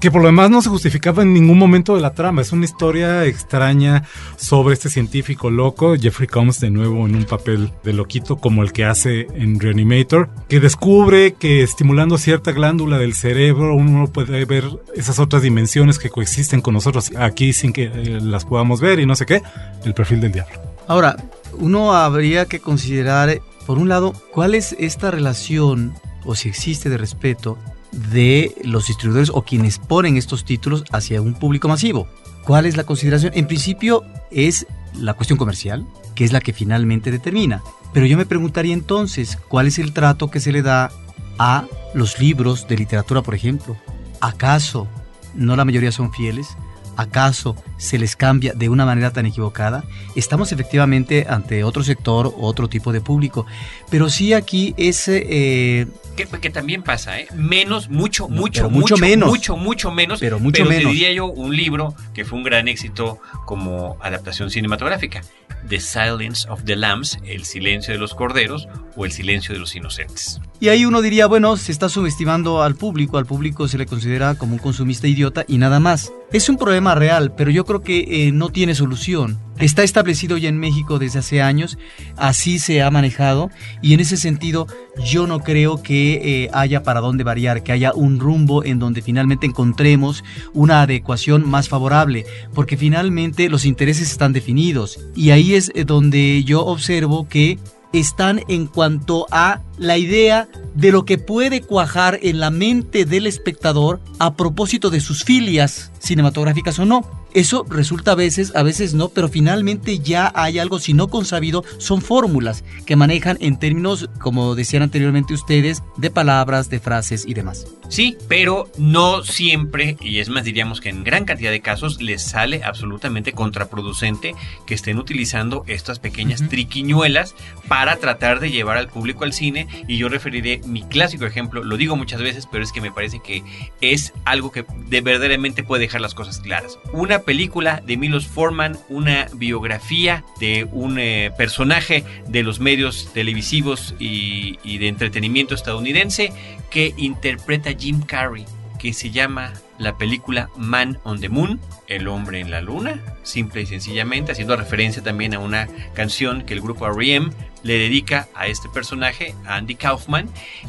Que 0.00 0.10
por 0.10 0.22
lo 0.22 0.28
demás 0.28 0.48
no 0.48 0.62
se 0.62 0.70
justificaba 0.70 1.22
en 1.22 1.34
ningún 1.34 1.58
momento 1.58 1.94
de 1.94 2.00
la 2.00 2.14
trama. 2.14 2.40
Es 2.40 2.52
una 2.52 2.64
historia 2.64 3.26
extraña 3.26 4.04
sobre 4.36 4.72
este 4.72 4.88
científico 4.88 5.50
loco, 5.50 5.94
Jeffrey 5.94 6.26
Combs 6.26 6.58
de 6.58 6.70
nuevo 6.70 7.06
en 7.06 7.16
un 7.16 7.24
papel 7.24 7.70
de 7.84 7.92
loquito 7.92 8.38
como 8.38 8.62
el 8.62 8.72
que 8.72 8.86
hace 8.86 9.26
en 9.34 9.60
Reanimator, 9.60 10.30
que 10.48 10.58
descubre 10.58 11.34
que 11.34 11.62
estimulando 11.62 12.16
cierta 12.16 12.52
glándula 12.52 12.96
del 12.96 13.12
cerebro 13.12 13.74
uno 13.74 14.06
puede 14.06 14.46
ver 14.46 14.64
esas 14.94 15.18
otras 15.18 15.42
dimensiones 15.42 15.98
que 15.98 16.08
coexisten 16.08 16.62
con 16.62 16.72
nosotros 16.72 17.12
aquí 17.18 17.52
sin 17.52 17.74
que 17.74 17.84
eh, 17.84 18.20
las 18.22 18.46
podamos 18.46 18.80
ver 18.80 19.00
y 19.00 19.06
no 19.06 19.14
sé 19.16 19.26
qué. 19.26 19.42
El 19.84 19.92
perfil 19.92 20.22
del 20.22 20.32
diablo. 20.32 20.54
Ahora, 20.88 21.16
uno 21.58 21.92
habría 21.92 22.46
que 22.46 22.60
considerar, 22.60 23.40
por 23.66 23.78
un 23.78 23.88
lado, 23.88 24.12
cuál 24.32 24.54
es 24.54 24.74
esta 24.78 25.10
relación, 25.10 25.94
o 26.24 26.34
si 26.34 26.48
existe 26.48 26.88
de 26.88 26.96
respeto, 26.98 27.58
de 27.92 28.54
los 28.64 28.86
distribuidores 28.86 29.30
o 29.32 29.42
quienes 29.42 29.78
ponen 29.78 30.16
estos 30.16 30.44
títulos 30.44 30.84
hacia 30.92 31.20
un 31.20 31.34
público 31.34 31.68
masivo. 31.68 32.08
¿Cuál 32.44 32.66
es 32.66 32.76
la 32.76 32.84
consideración? 32.84 33.32
En 33.34 33.46
principio 33.46 34.04
es 34.30 34.66
la 34.94 35.14
cuestión 35.14 35.38
comercial, 35.38 35.86
que 36.14 36.24
es 36.24 36.32
la 36.32 36.40
que 36.40 36.52
finalmente 36.52 37.10
determina. 37.10 37.62
Pero 37.92 38.06
yo 38.06 38.16
me 38.16 38.26
preguntaría 38.26 38.74
entonces, 38.74 39.38
¿cuál 39.48 39.66
es 39.66 39.78
el 39.78 39.92
trato 39.92 40.30
que 40.30 40.40
se 40.40 40.52
le 40.52 40.62
da 40.62 40.90
a 41.38 41.64
los 41.94 42.18
libros 42.20 42.68
de 42.68 42.76
literatura, 42.76 43.22
por 43.22 43.34
ejemplo? 43.34 43.76
¿Acaso 44.20 44.86
no 45.34 45.56
la 45.56 45.64
mayoría 45.64 45.92
son 45.92 46.12
fieles? 46.12 46.48
¿Acaso 46.96 47.56
se 47.78 47.98
les 47.98 48.14
cambia 48.14 48.52
de 48.52 48.68
una 48.68 48.84
manera 48.84 49.12
tan 49.12 49.26
equivocada? 49.26 49.84
Estamos 50.14 50.52
efectivamente 50.52 51.26
ante 51.28 51.64
otro 51.64 51.82
sector, 51.82 52.34
otro 52.38 52.68
tipo 52.68 52.92
de 52.92 53.00
público, 53.00 53.46
pero 53.90 54.10
sí 54.10 54.34
aquí 54.34 54.74
es 54.76 55.08
eh, 55.08 55.86
Que, 56.28 56.40
que 56.40 56.50
también 56.50 56.82
pasa, 56.82 57.18
¿eh? 57.18 57.28
Menos, 57.34 57.88
mucho, 57.88 58.28
mucho, 58.28 58.62
pero 58.62 58.70
mucho 58.70 58.94
mucho, 58.94 58.96
menos. 58.96 59.28
mucho, 59.28 59.56
mucho 59.56 59.90
menos. 59.90 60.20
Pero 60.20 60.38
mucho 60.38 60.64
menos. 60.64 60.92
diría 60.92 61.12
yo 61.12 61.26
un 61.26 61.56
libro 61.56 61.94
que 62.12 62.24
fue 62.24 62.38
un 62.38 62.44
gran 62.44 62.68
éxito 62.68 63.18
como 63.46 63.96
adaptación 64.02 64.50
cinematográfica. 64.50 65.22
The 65.68 65.80
Silence 65.80 66.48
of 66.48 66.64
the 66.64 66.76
Lambs, 66.76 67.18
El 67.24 67.44
silencio 67.44 67.92
de 67.92 67.98
los 67.98 68.14
corderos 68.14 68.68
o 68.96 69.04
El 69.04 69.12
silencio 69.12 69.54
de 69.54 69.60
los 69.60 69.74
inocentes. 69.74 70.40
Y 70.58 70.68
ahí 70.68 70.84
uno 70.84 71.00
diría, 71.00 71.26
bueno, 71.26 71.56
se 71.56 71.72
está 71.72 71.88
subestimando 71.88 72.62
al 72.62 72.74
público, 72.74 73.18
al 73.18 73.26
público 73.26 73.66
se 73.68 73.78
le 73.78 73.86
considera 73.86 74.34
como 74.34 74.54
un 74.54 74.58
consumista 74.58 75.06
idiota 75.06 75.44
y 75.48 75.58
nada 75.58 75.80
más. 75.80 76.12
Es 76.32 76.48
un 76.48 76.58
problema 76.58 76.94
real, 76.94 77.34
pero 77.34 77.50
yo 77.50 77.64
creo 77.64 77.82
que 77.82 78.26
eh, 78.26 78.32
no 78.32 78.50
tiene 78.50 78.74
solución. 78.74 79.38
Está 79.60 79.82
establecido 79.82 80.38
ya 80.38 80.48
en 80.48 80.58
México 80.58 80.98
desde 80.98 81.18
hace 81.18 81.42
años, 81.42 81.76
así 82.16 82.58
se 82.58 82.80
ha 82.80 82.90
manejado 82.90 83.50
y 83.82 83.92
en 83.92 84.00
ese 84.00 84.16
sentido 84.16 84.66
yo 85.04 85.26
no 85.26 85.40
creo 85.40 85.82
que 85.82 86.44
eh, 86.44 86.50
haya 86.54 86.82
para 86.82 87.00
dónde 87.00 87.24
variar, 87.24 87.62
que 87.62 87.72
haya 87.72 87.92
un 87.92 88.20
rumbo 88.20 88.64
en 88.64 88.78
donde 88.78 89.02
finalmente 89.02 89.44
encontremos 89.44 90.24
una 90.54 90.80
adecuación 90.80 91.46
más 91.46 91.68
favorable, 91.68 92.24
porque 92.54 92.78
finalmente 92.78 93.50
los 93.50 93.66
intereses 93.66 94.10
están 94.10 94.32
definidos 94.32 94.98
y 95.14 95.28
ahí 95.30 95.54
es 95.54 95.70
eh, 95.74 95.84
donde 95.84 96.42
yo 96.44 96.64
observo 96.64 97.28
que 97.28 97.58
están 97.92 98.40
en 98.48 98.66
cuanto 98.66 99.26
a 99.30 99.60
la 99.76 99.98
idea 99.98 100.48
de 100.74 100.90
lo 100.90 101.04
que 101.04 101.18
puede 101.18 101.60
cuajar 101.60 102.18
en 102.22 102.40
la 102.40 102.50
mente 102.50 103.04
del 103.04 103.26
espectador 103.26 104.00
a 104.18 104.36
propósito 104.36 104.88
de 104.88 105.00
sus 105.00 105.24
filias 105.24 105.92
cinematográficas 105.98 106.78
o 106.78 106.86
no. 106.86 107.19
Eso 107.32 107.64
resulta 107.68 108.12
a 108.12 108.16
veces, 108.16 108.52
a 108.56 108.62
veces 108.62 108.94
no, 108.94 109.08
pero 109.08 109.28
finalmente 109.28 109.98
ya 109.98 110.32
hay 110.34 110.58
algo, 110.58 110.78
si 110.78 110.94
no 110.94 111.08
consabido, 111.08 111.64
son 111.78 112.02
fórmulas 112.02 112.64
que 112.86 112.96
manejan 112.96 113.38
en 113.40 113.58
términos, 113.58 114.10
como 114.20 114.54
decían 114.54 114.82
anteriormente 114.82 115.34
ustedes, 115.34 115.82
de 115.96 116.10
palabras, 116.10 116.70
de 116.70 116.80
frases 116.80 117.24
y 117.26 117.34
demás. 117.34 117.66
Sí, 117.88 118.16
pero 118.28 118.70
no 118.78 119.24
siempre, 119.24 119.96
y 120.00 120.20
es 120.20 120.28
más, 120.28 120.44
diríamos 120.44 120.80
que 120.80 120.90
en 120.90 121.02
gran 121.02 121.24
cantidad 121.24 121.50
de 121.50 121.60
casos, 121.60 122.00
les 122.00 122.22
sale 122.22 122.62
absolutamente 122.62 123.32
contraproducente 123.32 124.34
que 124.64 124.74
estén 124.74 124.98
utilizando 124.98 125.64
estas 125.66 125.98
pequeñas 125.98 126.48
triquiñuelas 126.48 127.34
para 127.66 127.96
tratar 127.96 128.38
de 128.38 128.52
llevar 128.52 128.76
al 128.76 128.88
público 128.88 129.24
al 129.24 129.32
cine. 129.32 129.66
Y 129.88 129.98
yo 129.98 130.08
referiré 130.08 130.60
mi 130.66 130.82
clásico 130.82 131.26
ejemplo, 131.26 131.64
lo 131.64 131.76
digo 131.76 131.96
muchas 131.96 132.22
veces, 132.22 132.46
pero 132.50 132.62
es 132.62 132.70
que 132.70 132.80
me 132.80 132.92
parece 132.92 133.20
que 133.20 133.42
es 133.80 134.12
algo 134.24 134.52
que 134.52 134.64
de 134.88 135.00
verdaderamente 135.00 135.64
puede 135.64 135.82
dejar 135.82 136.00
las 136.00 136.14
cosas 136.14 136.38
claras. 136.38 136.78
Una 136.92 137.19
película 137.22 137.82
de 137.84 137.96
Milos 137.96 138.26
Forman, 138.26 138.76
una 138.88 139.26
biografía 139.34 140.24
de 140.38 140.68
un 140.72 140.98
eh, 140.98 141.30
personaje 141.36 142.04
de 142.26 142.42
los 142.42 142.60
medios 142.60 143.10
televisivos 143.12 143.94
y, 143.98 144.56
de 144.78 144.88
entretenimiento 144.88 145.54
estadounidense 145.54 146.32
que 146.70 146.94
interpreta 146.96 147.72
Jim 147.78 148.02
Carrey, 148.02 148.44
que 148.78 148.92
se 148.92 149.10
llama 149.10 149.52
la 149.78 149.98
película 149.98 150.48
Man 150.56 150.98
on 151.04 151.20
the 151.20 151.28
Moon, 151.28 151.60
El 151.86 152.08
hombre 152.08 152.40
en 152.40 152.50
la 152.50 152.60
luna, 152.60 153.02
simple 153.22 153.62
y 153.62 153.66
sencillamente, 153.66 154.32
haciendo 154.32 154.56
referencia 154.56 155.02
también 155.02 155.34
a 155.34 155.38
una 155.38 155.68
canción 155.94 156.42
que 156.42 156.54
el 156.54 156.60
grupo 156.60 156.86
R.E.M. 156.86 157.30
le 157.62 157.78
dedica 157.78 158.28
a 158.34 158.46
este 158.46 158.68
personaje, 158.68 159.34
a 159.46 159.56
Andy 159.56 159.74
Kaufman, 159.74 160.28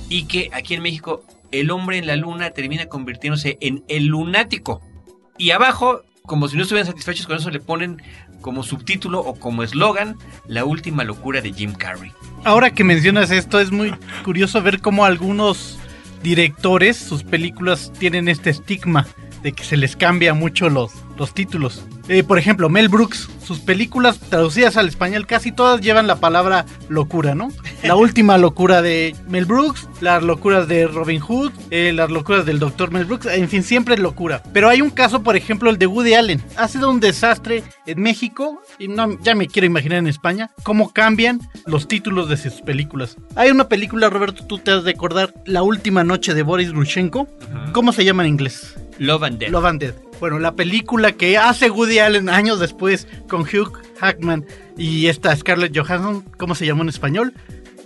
y 0.09 0.25
que 0.25 0.49
aquí 0.53 0.73
en 0.73 0.81
México 0.81 1.23
el 1.51 1.71
hombre 1.71 1.97
en 1.97 2.07
la 2.07 2.15
luna 2.15 2.51
termina 2.51 2.87
convirtiéndose 2.87 3.57
en 3.61 3.83
el 3.87 4.05
lunático. 4.05 4.81
Y 5.37 5.51
abajo, 5.51 6.03
como 6.25 6.47
si 6.47 6.55
no 6.55 6.63
estuvieran 6.63 6.87
satisfechos 6.87 7.27
con 7.27 7.37
eso, 7.37 7.49
le 7.49 7.59
ponen 7.59 8.01
como 8.41 8.63
subtítulo 8.63 9.19
o 9.19 9.35
como 9.35 9.63
eslogan 9.63 10.17
La 10.47 10.65
última 10.65 11.03
locura 11.03 11.41
de 11.41 11.53
Jim 11.53 11.73
Carrey. 11.73 12.11
Ahora 12.43 12.71
que 12.71 12.83
mencionas 12.83 13.31
esto, 13.31 13.59
es 13.59 13.71
muy 13.71 13.93
curioso 14.23 14.61
ver 14.61 14.81
cómo 14.81 15.05
algunos 15.05 15.77
directores, 16.23 16.97
sus 16.97 17.23
películas 17.23 17.91
tienen 17.97 18.27
este 18.27 18.49
estigma 18.49 19.07
de 19.43 19.53
que 19.53 19.63
se 19.63 19.77
les 19.77 19.95
cambia 19.95 20.33
mucho 20.33 20.69
los, 20.69 20.91
los 21.21 21.35
títulos. 21.35 21.85
Eh, 22.07 22.23
por 22.23 22.39
ejemplo, 22.39 22.67
Mel 22.67 22.89
Brooks, 22.89 23.29
sus 23.45 23.59
películas 23.59 24.19
traducidas 24.19 24.75
al 24.75 24.87
español 24.87 25.27
casi 25.27 25.51
todas 25.51 25.79
llevan 25.79 26.07
la 26.07 26.15
palabra 26.15 26.65
locura, 26.89 27.35
¿no? 27.35 27.49
La 27.83 27.95
última 28.05 28.39
locura 28.39 28.81
de 28.81 29.15
Mel 29.29 29.45
Brooks, 29.45 29.87
las 30.01 30.23
locuras 30.23 30.67
de 30.67 30.87
Robin 30.87 31.19
Hood, 31.19 31.51
eh, 31.69 31.93
las 31.93 32.09
locuras 32.09 32.47
del 32.47 32.57
Dr. 32.57 32.89
Mel 32.89 33.05
Brooks, 33.05 33.27
en 33.27 33.47
fin, 33.49 33.61
siempre 33.61 33.93
es 33.93 34.01
locura. 34.01 34.41
Pero 34.51 34.67
hay 34.67 34.81
un 34.81 34.89
caso, 34.89 35.21
por 35.21 35.35
ejemplo, 35.35 35.69
el 35.69 35.77
de 35.77 35.85
Woody 35.85 36.15
Allen. 36.15 36.41
Ha 36.57 36.67
sido 36.67 36.89
un 36.89 36.99
desastre 36.99 37.63
en 37.85 38.01
México 38.01 38.59
y 38.79 38.87
no, 38.87 39.19
ya 39.21 39.35
me 39.35 39.47
quiero 39.47 39.67
imaginar 39.67 39.99
en 39.99 40.07
España 40.07 40.49
cómo 40.63 40.91
cambian 40.91 41.39
los 41.67 41.87
títulos 41.87 42.29
de 42.29 42.37
sus 42.37 42.61
películas. 42.61 43.15
Hay 43.35 43.51
una 43.51 43.69
película, 43.69 44.09
Roberto, 44.09 44.43
tú 44.47 44.57
te 44.57 44.71
has 44.71 44.83
de 44.83 44.91
acordar, 44.91 45.35
La 45.45 45.61
última 45.61 46.03
noche 46.03 46.33
de 46.33 46.41
Boris 46.41 46.71
Grushenko. 46.71 47.27
¿Cómo 47.73 47.93
se 47.93 48.05
llama 48.05 48.23
en 48.23 48.29
inglés? 48.29 48.75
Love 49.01 49.23
and 49.23 49.39
Death. 49.39 49.49
Love 49.49 49.65
and 49.65 49.79
Death. 49.81 49.95
Bueno, 50.19 50.37
la 50.37 50.55
película 50.55 51.13
que 51.13 51.35
hace 51.35 51.71
Woody 51.71 51.97
Allen 51.97 52.29
años 52.29 52.59
después 52.59 53.07
con 53.27 53.41
Hugh 53.41 53.81
Hackman 53.99 54.45
y 54.77 55.07
esta 55.07 55.35
Scarlett 55.35 55.75
Johansson, 55.75 56.21
¿cómo 56.37 56.53
se 56.53 56.67
llamó 56.67 56.83
en 56.83 56.89
español? 56.89 57.33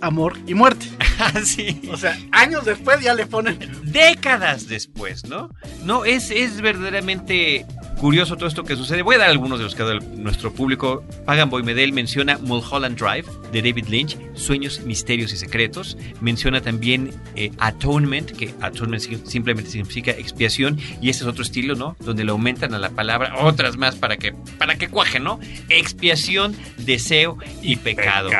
Amor 0.02 0.34
y 0.46 0.52
muerte. 0.52 0.86
Ah, 1.18 1.40
sí. 1.42 1.80
O 1.90 1.96
sea, 1.96 2.14
años 2.30 2.66
después 2.66 3.00
ya 3.00 3.14
le 3.14 3.24
ponen. 3.24 3.58
décadas 3.84 4.68
después, 4.68 5.24
¿no? 5.24 5.48
No, 5.82 6.04
es, 6.04 6.30
es 6.30 6.60
verdaderamente 6.60 7.64
curioso 7.98 8.36
todo 8.36 8.46
esto 8.48 8.62
que 8.64 8.76
sucede. 8.76 9.02
Voy 9.02 9.16
a 9.16 9.18
dar 9.18 9.30
algunos 9.30 9.58
de 9.58 9.64
los 9.64 9.74
que 9.74 9.82
ha 9.82 9.86
dado 9.86 10.00
nuestro 10.16 10.52
público. 10.52 11.04
Pagan 11.24 11.50
Boy 11.50 11.62
Medel 11.62 11.92
menciona 11.92 12.38
Mulholland 12.38 12.98
Drive 12.98 13.24
de 13.52 13.62
David 13.62 13.86
Lynch, 13.88 14.18
Sueños, 14.34 14.80
Misterios 14.80 15.32
y 15.32 15.36
Secretos. 15.36 15.96
Menciona 16.20 16.60
también 16.60 17.10
eh, 17.34 17.50
Atonement, 17.58 18.30
que 18.32 18.54
Atonement 18.60 19.02
si- 19.02 19.16
simplemente 19.26 19.70
significa 19.70 20.10
expiación. 20.12 20.78
Y 21.00 21.10
ese 21.10 21.24
es 21.24 21.26
otro 21.28 21.42
estilo, 21.42 21.74
¿no? 21.74 21.96
Donde 22.00 22.24
le 22.24 22.30
aumentan 22.32 22.74
a 22.74 22.78
la 22.78 22.90
palabra 22.90 23.34
otras 23.40 23.76
más 23.76 23.96
para 23.96 24.16
que, 24.16 24.32
para 24.58 24.76
que 24.76 24.88
cuaje, 24.88 25.18
¿no? 25.20 25.40
Expiación, 25.68 26.54
deseo 26.78 27.38
y, 27.62 27.76
pecado. 27.76 28.30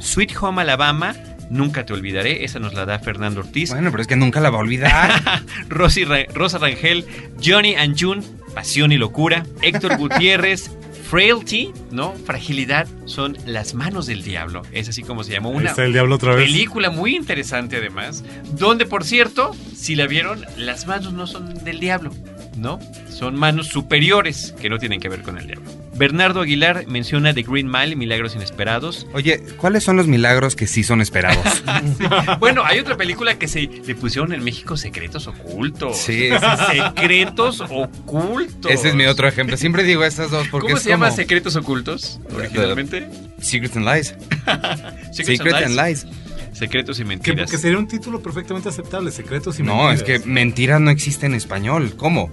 Sweet 0.00 0.32
Home 0.40 0.62
Alabama. 0.62 1.14
Nunca 1.48 1.86
te 1.86 1.92
olvidaré, 1.92 2.44
esa 2.44 2.58
nos 2.58 2.74
la 2.74 2.84
da 2.86 2.98
Fernando 2.98 3.38
Ortiz. 3.38 3.70
Bueno, 3.70 3.92
pero 3.92 4.00
es 4.02 4.08
que 4.08 4.16
nunca 4.16 4.40
la 4.40 4.50
va 4.50 4.58
a 4.58 4.62
olvidar. 4.62 5.22
Rosy 5.68 6.04
Ra- 6.04 6.26
Rosa 6.34 6.58
Rangel, 6.58 7.06
Johnny 7.40 7.76
and 7.76 7.94
June, 7.96 8.20
Pasión 8.56 8.90
y 8.90 8.96
Locura, 8.96 9.44
Héctor 9.60 9.98
Gutiérrez, 9.98 10.70
Frailty, 11.10 11.72
¿no? 11.90 12.14
Fragilidad, 12.14 12.88
son 13.04 13.36
Las 13.44 13.74
Manos 13.74 14.06
del 14.06 14.22
Diablo. 14.22 14.62
Es 14.72 14.88
así 14.88 15.02
como 15.02 15.24
se 15.24 15.32
llamó 15.32 15.50
una 15.50 15.68
está 15.68 15.84
el 15.84 15.92
diablo 15.92 16.14
otra 16.14 16.34
vez. 16.34 16.46
película 16.46 16.88
muy 16.88 17.14
interesante 17.14 17.76
además, 17.76 18.24
donde 18.52 18.86
por 18.86 19.04
cierto, 19.04 19.54
si 19.74 19.94
la 19.94 20.06
vieron, 20.06 20.42
las 20.56 20.86
manos 20.86 21.12
no 21.12 21.26
son 21.26 21.64
del 21.64 21.80
diablo, 21.80 22.12
¿no? 22.56 22.80
Son 23.10 23.36
manos 23.36 23.66
superiores 23.66 24.54
que 24.58 24.70
no 24.70 24.78
tienen 24.78 25.00
que 25.00 25.10
ver 25.10 25.20
con 25.20 25.36
el 25.36 25.48
diablo. 25.48 25.70
Bernardo 25.96 26.40
Aguilar 26.42 26.86
menciona 26.88 27.32
The 27.32 27.42
Green 27.42 27.70
Mile, 27.70 27.96
Milagros 27.96 28.34
Inesperados. 28.34 29.06
Oye, 29.14 29.40
¿cuáles 29.56 29.82
son 29.84 29.96
los 29.96 30.06
milagros 30.06 30.54
que 30.56 30.66
sí 30.66 30.82
son 30.82 31.00
esperados? 31.00 31.44
Bueno, 32.38 32.64
hay 32.64 32.78
otra 32.78 32.96
película 32.96 33.38
que 33.38 33.48
se 33.48 33.62
le 33.62 33.94
pusieron 33.94 34.32
en 34.32 34.42
México 34.44 34.76
Secretos 34.76 35.26
Ocultos. 35.26 35.96
Sí, 35.96 36.28
Secretos 36.72 37.60
Ocultos. 37.60 38.70
Ese 38.70 38.88
es 38.90 38.94
mi 38.94 39.06
otro 39.06 39.26
ejemplo. 39.28 39.56
Siempre 39.56 39.82
digo 39.84 40.04
estas 40.04 40.30
dos 40.30 40.46
porque 40.48 40.66
¿Cómo 40.66 40.76
es 40.76 40.82
se 40.82 40.90
llama 40.90 41.10
Secretos 41.10 41.56
Ocultos 41.56 42.20
originalmente? 42.34 43.08
Secrets 43.40 43.76
and 43.76 43.86
Lies. 43.86 44.08
Secrets 45.12 45.38
Secret 45.38 45.54
and 45.54 45.64
and 45.66 45.76
Lies. 45.76 46.06
Secretos 46.52 46.98
y 46.98 47.02
Que, 47.02 47.08
mentiras. 47.08 47.50
que 47.50 47.58
sería 47.58 47.78
un 47.78 47.86
título 47.88 48.22
perfectamente 48.22 48.68
aceptable, 48.68 49.10
Secretos 49.10 49.58
y 49.58 49.62
No, 49.62 49.90
es 49.92 50.02
que 50.02 50.12
Mentiras. 50.12 50.26
mentiras 50.34 50.80
no 50.80 50.90
existe 50.90 51.26
en 51.26 51.34
español. 51.34 51.94
¿Cómo? 51.96 52.30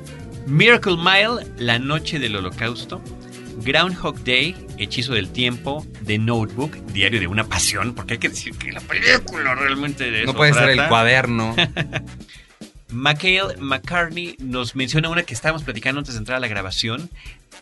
Miracle 0.47 0.97
Mile, 0.97 1.45
La 1.57 1.79
Noche 1.79 2.19
del 2.19 2.35
Holocausto. 2.35 3.01
Groundhog 3.57 4.23
Day, 4.23 4.55
Hechizo 4.77 5.13
del 5.13 5.29
Tiempo, 5.29 5.85
The 6.05 6.17
Notebook, 6.17 6.73
Diario 6.87 7.19
de 7.19 7.27
una 7.27 7.43
Pasión, 7.45 7.93
porque 7.93 8.13
hay 8.13 8.19
que 8.19 8.29
decir 8.29 8.57
que 8.57 8.71
la 8.71 8.81
película 8.81 9.55
realmente 9.55 10.09
de 10.09 10.23
eso 10.23 10.31
No 10.31 10.37
puede 10.37 10.53
ser 10.53 10.69
el 10.69 10.87
cuaderno. 10.87 11.55
Mikhail 12.91 13.57
McCartney 13.59 14.35
nos 14.39 14.75
menciona 14.75 15.09
una 15.09 15.23
que 15.23 15.33
estábamos 15.33 15.63
platicando 15.63 15.99
antes 15.99 16.13
de 16.13 16.19
entrar 16.19 16.37
a 16.37 16.39
la 16.39 16.47
grabación, 16.47 17.09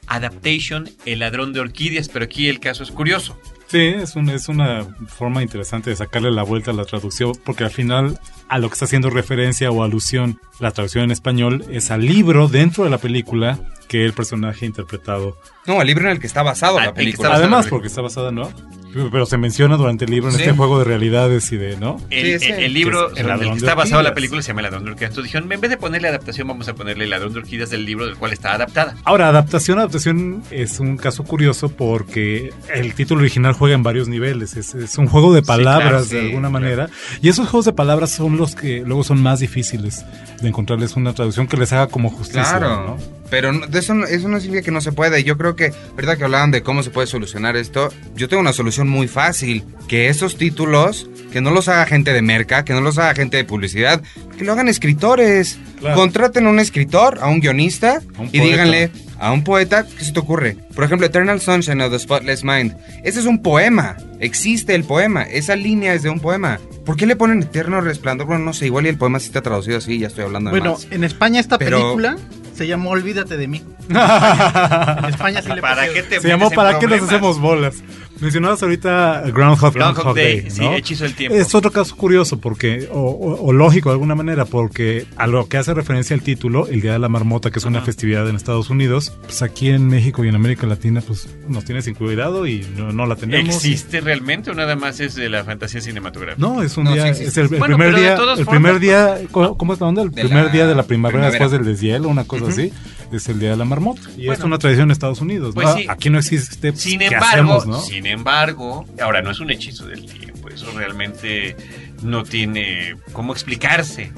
Adaptation, 0.07 0.89
El 1.05 1.19
ladrón 1.19 1.53
de 1.53 1.61
orquídeas, 1.61 2.09
pero 2.09 2.25
aquí 2.25 2.49
el 2.49 2.59
caso 2.59 2.83
es 2.83 2.91
curioso. 2.91 3.39
Sí, 3.71 3.79
es, 3.79 4.15
un- 4.17 4.29
es 4.29 4.49
una 4.49 4.85
forma 5.07 5.41
interesante 5.41 5.89
de 5.89 5.95
sacarle 5.95 6.29
la 6.31 6.43
vuelta 6.43 6.71
a 6.71 6.73
la 6.73 6.83
traducción, 6.83 7.31
porque 7.45 7.63
al 7.63 7.71
final 7.71 8.19
a 8.49 8.57
lo 8.59 8.67
que 8.67 8.73
está 8.73 8.85
haciendo 8.85 9.09
referencia 9.09 9.71
o 9.71 9.81
alusión 9.83 10.39
la 10.59 10.71
traducción 10.71 11.05
en 11.05 11.11
español 11.11 11.63
es 11.71 11.89
al 11.89 12.05
libro 12.05 12.47
dentro 12.49 12.83
de 12.83 12.89
la 12.89 12.97
película 12.97 13.59
que 13.87 14.03
el 14.05 14.11
personaje 14.13 14.65
ha 14.65 14.67
interpretado. 14.67 15.37
No, 15.65 15.81
el 15.81 15.87
libro 15.87 16.05
en 16.05 16.11
el 16.11 16.19
que 16.19 16.27
está 16.27 16.43
basado 16.43 16.79
Ah, 16.79 16.85
la 16.87 16.93
película. 16.93 17.29
basado. 17.29 17.43
Además, 17.45 17.67
porque 17.67 17.87
está 17.87 18.01
basada, 18.01 18.31
¿no? 18.31 18.49
Pero 18.93 19.25
se 19.25 19.37
menciona 19.37 19.77
durante 19.77 20.05
el 20.05 20.11
libro 20.11 20.29
en 20.29 20.35
Sí. 20.35 20.41
este 20.43 20.55
juego 20.55 20.79
de 20.79 20.85
realidades 20.85 21.51
y 21.51 21.57
de, 21.57 21.77
¿no? 21.77 21.97
El, 22.09 22.25
Sí, 22.25 22.31
ese. 22.33 22.49
el- 22.57 22.63
el 22.65 22.73
libro 22.73 23.07
Que 23.07 23.13
es 23.13 23.19
El 23.19 23.21
sobre 23.21 23.21
el 23.21 23.27
ladrón 23.39 23.51
que 23.53 23.57
está 23.59 23.75
basado 23.75 24.01
la 24.01 24.13
película 24.13 24.41
se 24.41 24.49
llama 24.49 24.61
El 24.61 24.63
ladrón 24.65 24.83
de 24.85 24.91
orquídeas. 24.91 25.11
Entonces 25.11 25.29
dijeron, 25.31 25.51
en 25.51 25.61
vez 25.61 25.69
de 25.71 25.77
ponerle 25.77 26.07
adaptación, 26.09 26.47
vamos 26.47 26.67
a 26.67 26.73
ponerle 26.75 27.03
El 27.05 27.09
ladrón 27.09 27.33
de 27.33 27.39
orquídeas 27.39 27.69
del 27.69 27.85
libro 27.85 28.05
del 28.05 28.15
cual 28.15 28.33
está 28.33 28.53
adaptada. 28.53 28.95
Ahora, 29.03 29.27
adaptación, 29.29 29.79
adaptación 29.79 30.43
es 30.51 30.79
un 30.79 30.97
caso 30.97 31.23
curioso 31.23 31.69
porque 31.69 32.53
el 32.73 32.93
título 32.93 33.21
original 33.21 33.53
juega 33.53 33.75
en 33.75 33.83
varios 33.83 34.07
niveles. 34.07 34.55
Es, 34.57 34.75
es 34.75 34.97
un 34.97 35.07
juego 35.07 35.33
de 35.33 35.41
palabras 35.41 35.81
claro, 35.89 36.03
de 36.03 36.09
sí, 36.09 36.17
alguna 36.17 36.49
claro. 36.49 36.51
manera. 36.51 36.89
Y 37.21 37.29
esos 37.29 37.47
juegos 37.49 37.65
de 37.65 37.73
palabras 37.73 38.11
son 38.11 38.37
los 38.37 38.55
que 38.55 38.83
luego 38.85 39.03
son 39.03 39.21
más 39.21 39.39
difíciles 39.39 40.05
de 40.41 40.47
encontrarles 40.47 40.95
una 40.95 41.13
traducción 41.13 41.47
que 41.47 41.57
les 41.57 41.71
haga 41.73 41.87
como 41.87 42.09
justicia. 42.09 42.43
Claro. 42.57 42.97
¿no? 42.97 43.20
Pero 43.31 43.51
de 43.67 43.79
eso, 43.79 43.95
eso 44.05 44.27
no 44.27 44.39
significa 44.39 44.65
que 44.65 44.71
no 44.71 44.81
se 44.81 44.91
puede. 44.91 45.23
Yo 45.23 45.37
creo 45.37 45.55
que, 45.55 45.73
verdad 45.95 46.17
que 46.17 46.25
hablaban 46.25 46.51
de 46.51 46.61
cómo 46.61 46.83
se 46.83 46.89
puede 46.91 47.07
solucionar 47.07 47.55
esto, 47.55 47.89
yo 48.13 48.27
tengo 48.29 48.41
una 48.41 48.53
solución 48.53 48.89
muy 48.89 49.07
fácil. 49.07 49.63
Que 49.87 50.09
esos 50.09 50.37
títulos, 50.37 51.09
que 51.31 51.41
no 51.41 51.49
los 51.51 51.67
haga 51.69 51.85
gente 51.85 52.11
de 52.13 52.21
merca, 52.21 52.63
que 52.65 52.73
no 52.73 52.81
los 52.81 52.97
haga 52.97 53.15
gente 53.15 53.37
de 53.37 53.45
publicidad, 53.45 54.01
que 54.37 54.43
lo 54.43 54.51
hagan 54.51 54.67
escritores. 54.67 55.57
Claro. 55.79 55.95
Contraten 55.95 56.45
a 56.45 56.49
un 56.49 56.59
escritor, 56.59 57.19
a 57.21 57.27
un 57.29 57.39
guionista, 57.39 58.01
un 58.19 58.27
y 58.31 58.39
díganle 58.39 58.91
a 59.17 59.31
un 59.31 59.43
poeta, 59.43 59.85
¿qué 59.97 60.03
se 60.03 60.11
te 60.11 60.19
ocurre? 60.19 60.57
Por 60.75 60.83
ejemplo, 60.83 61.07
Eternal 61.07 61.39
Sunshine 61.41 61.81
of 61.81 61.91
the 61.91 61.99
Spotless 61.99 62.43
Mind. 62.43 62.75
Ese 63.03 63.19
es 63.21 63.25
un 63.25 63.41
poema. 63.41 63.95
Existe 64.19 64.75
el 64.75 64.83
poema. 64.83 65.23
Esa 65.23 65.55
línea 65.55 65.93
es 65.93 66.03
de 66.03 66.09
un 66.09 66.19
poema. 66.19 66.59
¿Por 66.85 66.97
qué 66.97 67.05
le 67.05 67.15
ponen 67.15 67.41
Eterno 67.43 67.79
Resplandor? 67.81 68.27
Bueno, 68.27 68.43
no 68.43 68.53
sé, 68.53 68.65
igual 68.65 68.85
y 68.87 68.89
el 68.89 68.97
poema 68.97 69.19
sí 69.19 69.27
está 69.27 69.41
traducido 69.41 69.77
así, 69.77 69.97
ya 69.99 70.07
estoy 70.07 70.25
hablando 70.25 70.51
de 70.51 70.59
Bueno, 70.59 70.73
más. 70.73 70.87
en 70.91 71.03
España 71.03 71.39
esta 71.39 71.57
Pero- 71.57 71.77
película 71.79 72.17
se 72.61 72.67
llamó 72.67 72.91
Olvídate 72.91 73.37
de 73.37 73.47
mí. 73.47 73.63
En 73.89 75.05
España 75.05 75.41
sí 75.41 75.49
le 75.51 75.61
¿Para 75.61 75.81
pusieron- 75.87 75.93
qué 75.95 76.03
te 76.03 76.19
Se 76.21 76.27
llamó 76.27 76.51
¿Para 76.51 76.77
qué 76.77 76.85
nos 76.85 77.01
hacemos 77.01 77.39
bolas? 77.39 77.83
Mencionabas 78.21 78.61
ahorita 78.63 79.23
Groundhog, 79.33 79.73
Groundhog 79.73 80.15
Day, 80.15 80.41
Day, 80.41 80.51
sí, 80.51 80.61
¿no? 80.61 80.73
hechizo 80.73 81.03
del 81.03 81.15
tiempo. 81.15 81.35
Es 81.37 81.53
otro 81.55 81.71
caso 81.71 81.95
curioso 81.97 82.39
porque, 82.39 82.87
o, 82.91 82.99
o- 82.99 83.45
o 83.47 83.53
lógico 83.53 83.89
de 83.89 83.93
alguna 83.93 84.15
manera, 84.15 84.45
porque 84.45 85.05
a 85.17 85.27
lo 85.27 85.47
que 85.47 85.57
hace 85.57 85.73
referencia 85.73 86.13
el 86.13 86.21
título, 86.21 86.67
el 86.67 86.81
Día 86.81 86.93
de 86.93 86.99
la 86.99 87.09
Marmota, 87.09 87.49
que 87.51 87.59
es 87.59 87.65
una 87.65 87.81
festividad 87.81 88.29
en 88.29 88.35
Estados 88.35 88.69
Unidos, 88.69 89.11
pues 89.23 89.41
aquí 89.41 89.69
en 89.69 89.87
México 89.87 90.23
y 90.23 90.27
en 90.29 90.35
América 90.35 90.67
Latina, 90.67 91.01
pues 91.05 91.27
nos 91.47 91.65
tiene 91.65 91.81
sin 91.81 91.95
cuidado 91.95 92.45
y 92.47 92.65
no, 92.77 92.91
no 92.91 93.05
la 93.05 93.15
tenemos. 93.15 93.55
¿Existe 93.55 94.01
realmente 94.01 94.51
o 94.51 94.53
nada 94.53 94.75
más 94.75 94.99
es 94.99 95.15
de 95.15 95.27
la 95.29 95.43
fantasía 95.43 95.81
cinematográfica? 95.81 96.45
No, 96.47 96.61
es 96.61 96.77
un 96.77 96.83
No, 96.85 96.91
sí 96.91 96.97
día, 96.97 97.07
existe. 97.09 97.29
es 97.29 97.37
el, 97.37 97.43
el 97.53 97.59
Bueno, 97.59 97.77
primer 97.77 97.95
día, 97.95 98.11
el 98.13 98.17
formas, 98.17 98.47
primer 98.47 98.79
día, 98.79 99.17
¿cómo 99.31 99.57
cómo 99.57 99.73
es 99.73 99.79
la 99.79 99.87
onda? 99.87 100.01
El 100.03 100.11
De 100.11 100.21
primer 100.23 100.45
la 100.45 100.51
día 100.51 100.67
de 100.67 100.75
la 100.75 100.83
primavera, 100.83 101.21
primavera. 101.29 101.45
después 101.45 101.51
del 101.65 101.73
deshielo, 101.73 102.07
una 102.07 102.25
cosa 102.25 102.47
así, 102.47 102.71
es 103.11 103.27
el 103.29 103.39
Día 103.39 103.49
de 103.51 103.57
la 103.57 103.65
Marmota. 103.65 104.01
Y 104.15 104.21
es 104.21 104.27
Bueno. 104.27 104.45
una 104.45 104.57
tradición 104.59 104.85
en 104.87 104.91
Estados 104.91 105.21
Unidos, 105.21 105.53
Pues 105.55 105.67
¿no? 105.67 105.75
sí. 105.75 105.85
Aquí 105.89 106.09
no 106.09 106.19
existe, 106.19 106.71
pues, 106.71 106.81
Sin 106.81 106.99
¿qué 106.99 107.05
embargo, 107.07 107.55
hacemos, 107.55 107.67
no? 107.67 107.81
sin 107.81 108.05
embargo, 108.11 108.85
ahora 109.01 109.21
no 109.21 109.31
es 109.31 109.39
un 109.39 109.49
hechizo 109.49 109.87
del 109.87 110.05
tiempo, 110.05 110.49
eso 110.49 110.71
realmente 110.75 111.55
no 112.03 112.23
tiene 112.23 112.95
cómo 113.13 113.33
explicarse. 113.33 114.11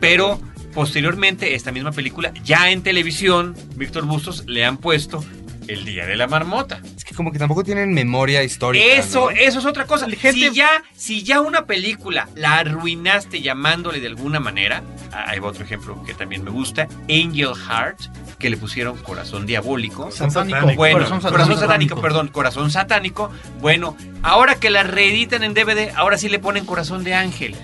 Pero 0.00 0.40
posteriormente, 0.72 1.54
esta 1.54 1.72
misma 1.72 1.92
película, 1.92 2.32
ya 2.44 2.70
en 2.70 2.82
televisión, 2.82 3.54
Víctor 3.76 4.06
Bustos 4.06 4.44
le 4.46 4.64
han 4.64 4.78
puesto 4.78 5.22
El 5.68 5.84
Día 5.84 6.06
de 6.06 6.16
la 6.16 6.26
Marmota. 6.26 6.80
Es 6.96 7.04
que 7.04 7.14
como 7.14 7.32
que 7.32 7.38
tampoco 7.38 7.62
tienen 7.64 7.92
memoria 7.94 8.42
histórica. 8.42 8.84
Eso, 8.84 9.30
¿no? 9.30 9.36
eso 9.36 9.58
es 9.58 9.64
otra 9.66 9.86
cosa. 9.86 10.06
Gente- 10.08 10.32
Si 10.32 10.50
ya, 10.52 10.82
si 10.94 11.22
ya 11.22 11.40
una 11.40 11.66
película 11.66 12.28
la 12.34 12.58
arruinaste 12.58 13.40
llamándole 13.42 14.00
de 14.00 14.08
alguna 14.08 14.40
manera, 14.40 14.82
ah, 15.12 15.32
va 15.42 15.48
otro 15.48 15.64
ejemplo 15.64 16.02
que 16.04 16.14
también 16.14 16.42
me 16.44 16.50
gusta, 16.50 16.88
Angel 17.08 17.54
Heart, 17.54 18.00
que 18.38 18.50
le 18.50 18.56
pusieron 18.56 18.96
corazón 18.98 19.46
diabólico. 19.46 20.10
Satánico. 20.10 20.72
Bueno, 20.74 20.98
Corazón 20.98 21.20
corazón, 21.20 21.20
satánico. 21.20 21.60
satánico, 21.60 22.00
perdón, 22.00 22.28
corazón 22.28 22.70
satánico. 22.70 23.30
Bueno, 23.60 23.96
ahora 24.22 24.56
que 24.56 24.70
la 24.70 24.82
reeditan 24.82 25.44
en 25.44 25.54
DVD, 25.54 25.92
ahora 25.96 26.18
sí 26.18 26.28
le 26.28 26.38
ponen 26.38 26.64
corazón 26.66 27.04
de 27.04 27.14
ángel. 27.14 27.54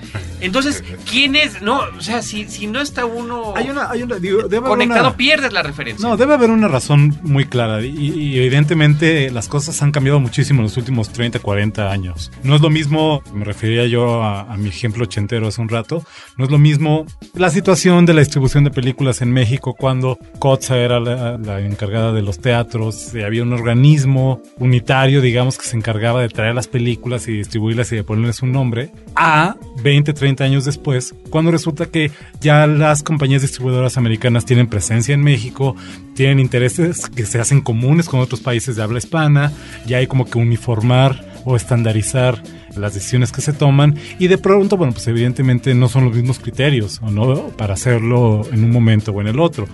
Entonces, 0.40 0.82
¿quién 1.10 1.36
es? 1.36 1.62
No, 1.62 1.80
o 1.96 2.00
sea, 2.00 2.22
si, 2.22 2.48
si 2.48 2.66
no 2.66 2.80
está 2.80 3.04
uno 3.06 3.54
Hay 3.56 3.70
una, 3.70 3.90
hay 3.90 4.02
una, 4.02 4.16
digo, 4.18 4.42
debe 4.42 4.58
haber 4.58 4.70
conectado, 4.70 5.08
una- 5.08 5.16
pierdes 5.16 5.52
la 5.52 5.62
referencia. 5.62 6.06
No, 6.08 6.16
debe 6.16 6.34
haber 6.34 6.50
una 6.50 6.68
razón 6.68 7.18
muy 7.22 7.44
clara 7.46 7.84
y, 7.84 7.88
y 7.96 8.38
evidentemente 8.38 9.30
las 9.30 9.48
cosas 9.48 9.80
han 9.82 9.90
cambiado 9.92 10.20
muchísimo 10.20 10.60
en 10.60 10.64
los 10.64 10.76
últimos 10.76 11.10
30, 11.10 11.38
40 11.40 11.90
años. 11.90 12.30
No 12.42 12.54
es 12.54 12.60
lo 12.60 12.70
mismo, 12.70 13.22
me 13.32 13.44
refería 13.44 13.86
yo 13.86 14.22
a, 14.22 14.42
a 14.52 14.56
mi 14.56 14.68
ejemplo 14.68 15.04
ochentero 15.04 15.48
hace 15.48 15.60
un 15.60 15.68
rato, 15.68 16.04
no 16.36 16.44
es 16.44 16.50
lo 16.50 16.58
mismo 16.58 17.06
la 17.34 17.50
situación 17.50 18.06
de 18.06 18.14
la 18.14 18.20
distribución 18.20 18.64
de 18.64 18.70
películas 18.70 19.22
en 19.22 19.32
México 19.32 19.74
cuando 19.74 20.18
Cotza 20.38 20.76
era 20.78 21.00
la, 21.00 21.38
la 21.38 21.60
encargada 21.60 22.12
de 22.12 22.22
los 22.22 22.38
teatros, 22.40 23.14
y 23.14 23.22
había 23.22 23.42
un 23.42 23.52
organismo 23.52 24.42
unitario, 24.58 25.20
digamos, 25.20 25.58
que 25.58 25.64
se 25.66 25.76
encargaba 25.76 26.20
de 26.22 26.28
traer 26.28 26.54
las 26.54 26.68
películas 26.68 27.26
y 27.28 27.32
distribuirlas 27.32 27.90
y 27.92 27.96
de 27.96 28.04
ponerles 28.04 28.42
un 28.42 28.52
nombre, 28.52 28.90
a 29.14 29.56
20, 29.82 30.12
30 30.12 30.27
años 30.38 30.64
después, 30.64 31.14
cuando 31.30 31.50
resulta 31.50 31.86
que 31.86 32.10
ya 32.40 32.66
las 32.66 33.02
compañías 33.02 33.42
distribuidoras 33.42 33.96
americanas 33.96 34.44
tienen 34.44 34.68
presencia 34.68 35.14
en 35.14 35.22
México, 35.22 35.74
tienen 36.14 36.40
intereses 36.40 37.08
que 37.08 37.26
se 37.26 37.40
hacen 37.40 37.60
comunes 37.60 38.08
con 38.08 38.20
otros 38.20 38.40
países 38.40 38.76
de 38.76 38.82
habla 38.82 38.98
hispana, 38.98 39.52
ya 39.86 39.98
hay 39.98 40.06
como 40.06 40.24
que 40.24 40.38
uniformar 40.38 41.26
o 41.44 41.56
estandarizar 41.56 42.42
las 42.76 42.94
decisiones 42.94 43.32
que 43.32 43.40
se 43.40 43.52
toman 43.52 43.96
y 44.18 44.28
de 44.28 44.38
pronto, 44.38 44.76
bueno, 44.76 44.92
pues 44.92 45.06
evidentemente 45.08 45.74
no 45.74 45.88
son 45.88 46.04
los 46.04 46.14
mismos 46.14 46.38
criterios 46.38 47.00
o 47.02 47.10
no 47.10 47.48
para 47.56 47.74
hacerlo 47.74 48.42
en 48.52 48.64
un 48.64 48.70
momento 48.70 49.12
o 49.12 49.20
en 49.20 49.28
el 49.28 49.40
otro. 49.40 49.66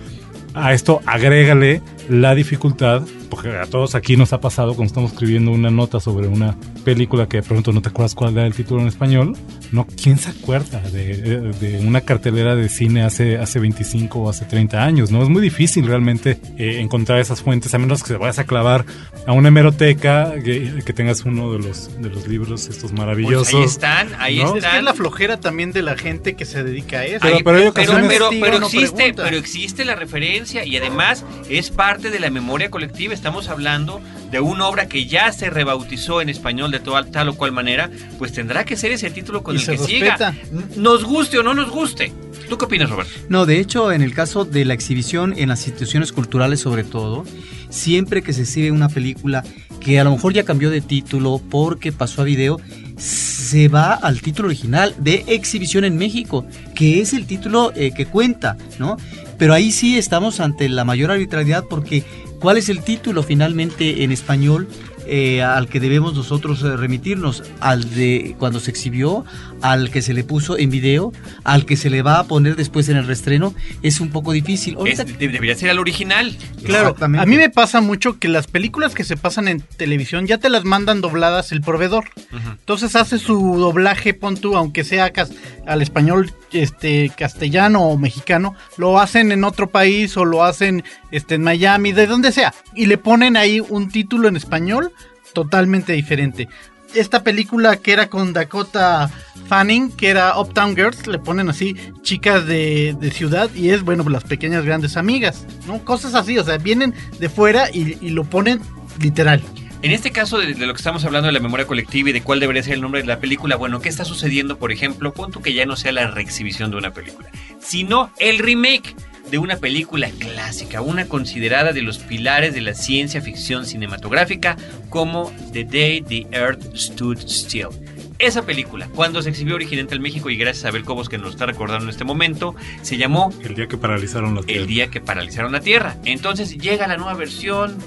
A 0.53 0.73
esto 0.73 1.01
agrégale 1.05 1.81
la 2.09 2.35
dificultad, 2.35 3.01
porque 3.29 3.49
a 3.57 3.65
todos 3.65 3.95
aquí 3.95 4.15
nos 4.17 4.33
ha 4.33 4.39
pasado 4.39 4.69
cuando 4.75 4.85
estamos 4.87 5.11
escribiendo 5.13 5.51
una 5.51 5.69
nota 5.71 5.99
sobre 5.99 6.27
una 6.27 6.55
película 6.83 7.27
que 7.27 7.37
de 7.37 7.43
pronto 7.43 7.71
no 7.71 7.81
te 7.81 7.89
acuerdas 7.89 8.13
cuál 8.15 8.33
era 8.37 8.45
el 8.45 8.53
título 8.53 8.81
en 8.81 8.87
español. 8.87 9.35
No, 9.71 9.87
¿quién 10.01 10.17
se 10.17 10.29
acuerda 10.29 10.79
de, 10.81 11.51
de 11.59 11.79
una 11.85 12.01
cartelera 12.01 12.55
de 12.55 12.69
cine 12.69 13.01
hace, 13.03 13.37
hace 13.37 13.59
25 13.59 14.19
o 14.19 14.29
hace 14.29 14.45
30 14.45 14.83
años? 14.83 15.11
No 15.11 15.23
es 15.23 15.29
muy 15.29 15.41
difícil 15.41 15.85
realmente 15.87 16.39
eh, 16.57 16.79
encontrar 16.79 17.19
esas 17.19 17.41
fuentes, 17.41 17.73
a 17.73 17.77
menos 17.79 18.03
que 18.03 18.09
te 18.13 18.17
vayas 18.17 18.39
a 18.39 18.43
clavar 18.45 18.85
a 19.25 19.31
una 19.33 19.47
hemeroteca, 19.47 20.33
que, 20.43 20.81
que 20.85 20.93
tengas 20.93 21.25
uno 21.25 21.51
de 21.51 21.59
los, 21.59 21.99
de 22.01 22.09
los 22.09 22.27
libros 22.27 22.63
estos 22.67 22.91
Pues 22.91 22.93
maravillosos. 22.93 23.53
ahí 23.53 23.63
están, 23.63 24.09
ahí 24.19 24.37
¿no? 24.37 24.45
Es 24.45 24.51
que 24.53 24.57
están. 24.59 24.77
es 24.77 24.83
la 24.83 24.93
flojera 24.93 25.39
también 25.39 25.71
de 25.71 25.81
la 25.81 25.97
gente 25.97 26.35
que 26.35 26.45
se 26.45 26.63
dedica 26.63 26.99
a 26.99 27.05
eso. 27.05 27.19
Pero- 27.21 27.35
Ahí- 27.37 27.43
pero 27.43 27.57
hay 27.57 27.61
pero, 27.63 27.71
ocasiones- 27.71 28.07
pero- 28.07 28.25
investiga, 28.31 28.45
pero 28.45 28.59
no 28.59 28.65
existe, 28.67 29.13
pero 29.15 29.37
existe 29.37 29.85
la 29.85 29.95
referencia 29.95 30.63
y 30.65 30.77
además 30.77 31.25
es 31.49 31.71
parte 31.71 31.94
de 32.01 32.19
la 32.19 32.29
memoria 32.29 32.69
colectiva. 32.69 33.13
Estamos 33.13 33.47
hablando 33.49 34.01
de 34.29 34.39
una 34.39 34.67
obra 34.67 34.87
que 34.87 35.05
ya 35.05 35.31
se 35.31 35.49
rebautizó 35.49 36.21
en 36.21 36.29
español 36.29 36.71
de 36.71 36.79
toda, 36.79 37.05
tal 37.05 37.29
o 37.29 37.35
cual 37.35 37.51
manera, 37.51 37.89
pues 38.17 38.33
tendrá 38.33 38.65
que 38.65 38.75
ser 38.75 38.91
ese 38.91 39.09
título 39.09 39.43
con 39.43 39.55
Y 39.55 39.59
el 39.59 39.65
que 39.65 39.71
respeta. 39.77 40.33
siga. 40.33 40.35
Nos 40.75 41.03
guste 41.05 41.39
o 41.39 41.43
no 41.43 41.53
nos 41.53 41.69
guste. 41.69 42.11
¿Tú 42.49 42.57
qué 42.57 42.65
opinas, 42.65 42.89
Roberto? 42.89 43.11
No, 43.29 43.45
de 43.45 43.59
hecho, 43.59 43.91
en 43.91 44.01
el 44.01 44.13
caso 44.13 44.45
de 44.45 44.65
la 44.65 44.73
exhibición 44.73 45.33
en 45.37 45.49
las 45.49 45.65
instituciones 45.65 46.11
culturales 46.11 46.59
sobre 46.59 46.83
todo, 46.83 47.23
siempre 47.69 48.21
que 48.21 48.33
se 48.33 48.41
exhibe 48.41 48.71
una 48.71 48.89
película 48.89 49.43
que 49.79 49.99
a 49.99 50.03
lo 50.03 50.11
mejor 50.11 50.33
ya 50.33 50.43
cambió 50.43 50.69
de 50.69 50.81
título 50.81 51.41
porque 51.49 51.91
pasó 51.91 52.21
a 52.21 52.25
video, 52.25 52.59
se 52.97 53.67
va 53.67 53.93
al 53.93 54.21
título 54.21 54.47
original 54.47 54.95
de 54.97 55.23
exhibición 55.27 55.83
en 55.83 55.97
México, 55.97 56.45
que 56.75 57.01
es 57.01 57.13
el 57.13 57.25
título 57.25 57.71
eh, 57.75 57.91
que 57.91 58.05
cuenta, 58.05 58.57
¿no? 58.79 58.97
Pero 59.37 59.53
ahí 59.53 59.71
sí 59.71 59.97
estamos 59.97 60.39
ante 60.39 60.69
la 60.69 60.85
mayor 60.85 61.11
arbitrariedad 61.11 61.65
porque 61.69 62.03
¿cuál 62.39 62.57
es 62.57 62.69
el 62.69 62.81
título 62.81 63.23
finalmente 63.23 64.03
en 64.03 64.11
español? 64.11 64.67
eh, 65.05 65.43
al 65.43 65.67
que 65.67 65.79
debemos 65.79 66.15
nosotros 66.15 66.63
eh, 66.63 66.75
remitirnos, 66.75 67.43
al 67.59 67.89
de 67.93 68.35
cuando 68.39 68.59
se 68.59 68.71
exhibió, 68.71 69.25
al 69.61 69.89
que 69.89 70.01
se 70.01 70.13
le 70.13 70.23
puso 70.23 70.57
en 70.57 70.69
video, 70.69 71.11
al 71.43 71.65
que 71.65 71.75
se 71.77 71.89
le 71.89 72.01
va 72.01 72.19
a 72.19 72.23
poner 72.25 72.55
después 72.55 72.87
en 72.89 72.97
el 72.97 73.07
restreno, 73.07 73.53
es 73.81 73.99
un 73.99 74.09
poco 74.09 74.31
difícil. 74.31 74.77
Es- 74.85 75.03
debería 75.17 75.55
ser 75.55 75.69
al 75.71 75.79
original. 75.79 76.35
Claro, 76.63 76.89
Exactamente. 76.89 77.23
a 77.23 77.25
mí 77.25 77.37
me 77.37 77.49
pasa 77.49 77.81
mucho 77.81 78.19
que 78.19 78.27
las 78.27 78.47
películas 78.47 78.93
que 78.93 79.03
se 79.03 79.17
pasan 79.17 79.47
en 79.47 79.61
televisión 79.61 80.27
ya 80.27 80.37
te 80.37 80.49
las 80.49 80.63
mandan 80.65 81.01
dobladas 81.01 81.51
el 81.51 81.61
proveedor. 81.61 82.05
Entonces 82.31 82.95
hace 82.95 83.17
su 83.17 83.57
doblaje, 83.57 84.13
pon 84.13 84.35
tú, 84.37 84.55
aunque 84.55 84.83
sea 84.83 85.11
cas- 85.11 85.31
al 85.65 85.81
español 85.81 86.31
este 86.51 87.11
castellano 87.17 87.81
o 87.83 87.97
mexicano, 87.97 88.55
lo 88.77 88.99
hacen 88.99 89.31
en 89.31 89.43
otro 89.43 89.69
país 89.71 90.15
o 90.17 90.25
lo 90.25 90.43
hacen 90.43 90.83
este, 91.11 91.35
en 91.35 91.43
Miami, 91.43 91.91
de 91.91 92.07
donde 92.07 92.31
sea, 92.31 92.53
y 92.75 92.85
le 92.87 92.97
ponen 92.97 93.35
ahí 93.37 93.59
un 93.61 93.89
título 93.89 94.27
en 94.27 94.35
español 94.35 94.91
totalmente 95.33 95.93
diferente. 95.93 96.47
Esta 96.93 97.23
película 97.23 97.77
que 97.77 97.91
era 97.91 98.09
con 98.09 98.33
Dakota 98.33 99.09
Fanning, 99.47 99.91
que 99.91 100.09
era 100.09 100.39
Uptown 100.39 100.75
Girls, 100.75 101.07
le 101.07 101.19
ponen 101.19 101.49
así 101.49 101.75
chicas 102.01 102.45
de, 102.45 102.95
de 102.99 103.11
ciudad 103.11 103.49
y 103.53 103.69
es, 103.69 103.83
bueno, 103.83 104.07
las 104.09 104.23
pequeñas 104.23 104.65
grandes 104.65 104.97
amigas, 104.97 105.45
¿no? 105.67 105.83
Cosas 105.83 106.15
así, 106.15 106.37
o 106.37 106.43
sea, 106.43 106.57
vienen 106.57 106.93
de 107.19 107.29
fuera 107.29 107.69
y, 107.71 108.09
lo 108.09 108.23
ponen 108.23 108.61
literal. 108.99 109.41
En 109.81 109.91
este 109.91 110.11
caso 110.11 110.39
de, 110.39 110.55
lo 110.55 110.73
que 110.73 110.77
estamos 110.77 111.05
hablando 111.05 111.27
de 111.27 111.33
la 111.33 111.39
memoria 111.39 111.67
colectiva 111.67 112.09
y 112.09 112.13
de 112.13 112.23
cuál 112.23 112.39
debería 112.39 112.63
ser 112.63 112.73
el 112.73 112.81
nombre 112.81 113.01
de 113.01 113.07
la 113.07 113.19
película, 113.19 113.55
bueno, 113.55 113.81
¿qué 113.81 113.89
está 113.89 114.05
sucediendo, 114.05 114.57
por 114.57 114.71
ejemplo? 114.71 115.13
Pon 115.13 115.31
tú 115.31 115.41
que 115.41 115.53
ya 115.53 115.65
no 115.65 115.75
sea 115.75 115.91
la 115.91 116.09
reexhibición 116.09 116.71
de 116.71 116.77
una 116.77 116.91
película, 116.91 117.29
sino 117.59 118.11
el 118.17 118.39
remake. 118.39 118.95
De 119.29 119.37
una 119.37 119.57
película 119.57 120.09
clásica, 120.09 120.81
una 120.81 121.07
considerada 121.07 121.71
de 121.71 121.81
los 121.81 121.97
pilares 121.97 122.53
de 122.53 122.61
la 122.61 122.73
ciencia 122.73 123.21
ficción 123.21 123.65
cinematográfica 123.65 124.57
como 124.89 125.31
The 125.51 125.63
Day 125.63 126.01
the 126.01 126.27
Earth 126.31 126.75
Stood 126.75 127.19
Still. 127.27 127.69
Esa 128.17 128.45
película, 128.45 128.87
cuando 128.95 129.21
se 129.21 129.29
exhibió 129.29 129.55
originalmente 129.55 129.95
en 129.95 130.01
México 130.01 130.29
y 130.29 130.37
gracias 130.37 130.63
a 130.65 130.69
Abel 130.69 130.85
Cobos 130.85 131.09
que 131.09 131.17
nos 131.17 131.31
está 131.31 131.45
recordando 131.45 131.83
en 131.83 131.89
este 131.89 132.05
momento, 132.05 132.55
se 132.81 132.95
llamó 132.97 133.33
El 133.43 133.55
día 133.55 133.67
que 133.67 133.77
paralizaron 133.77 134.35
la 134.35 134.41
Tierra. 134.41 134.61
El 134.61 134.67
día 134.67 134.87
que 134.87 135.01
paralizaron 135.01 135.51
la 135.51 135.59
Tierra. 135.59 135.97
Entonces 136.05 136.57
llega 136.57 136.87
la 136.87 136.95
nueva 136.95 137.13
versión, 137.15 137.77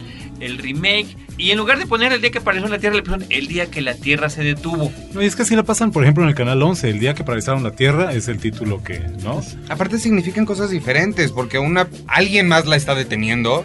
el 0.40 0.59
remake, 0.59 1.16
y 1.38 1.51
en 1.53 1.59
lugar 1.59 1.79
de 1.79 1.87
poner 1.87 2.12
el 2.12 2.20
día 2.20 2.31
que 2.31 2.40
paralizaron 2.40 2.72
la 2.72 2.79
Tierra, 2.79 2.96
le 2.96 3.03
pusieron 3.03 3.27
el 3.31 3.46
día 3.46 3.66
que 3.70 3.81
la 3.81 3.94
Tierra 3.94 4.29
se 4.29 4.42
detuvo. 4.42 4.92
No, 5.14 5.22
y 5.22 5.27
es 5.27 5.37
que 5.37 5.42
así 5.42 5.55
la 5.57 5.62
pasan, 5.62 5.92
por 5.92 6.03
ejemplo, 6.03 6.24
en 6.24 6.29
el 6.31 6.35
canal 6.35 6.61
11. 6.62 6.90
El 6.90 6.98
día 6.98 7.14
que 7.14 7.24
paralizaron 7.24 7.62
la 7.62 7.70
Tierra 7.72 8.12
es 8.12 8.29
el 8.29 8.38
título 8.38 8.83
que, 8.83 8.98
¿no? 9.22 9.40
Aparte 9.68 9.98
significan 9.98 10.44
cosas 10.44 10.70
diferentes, 10.70 11.31
porque 11.33 11.59
una 11.59 11.88
alguien 12.09 12.48
más 12.48 12.66
la 12.66 12.77
está 12.77 12.94
deteniendo 12.94 13.64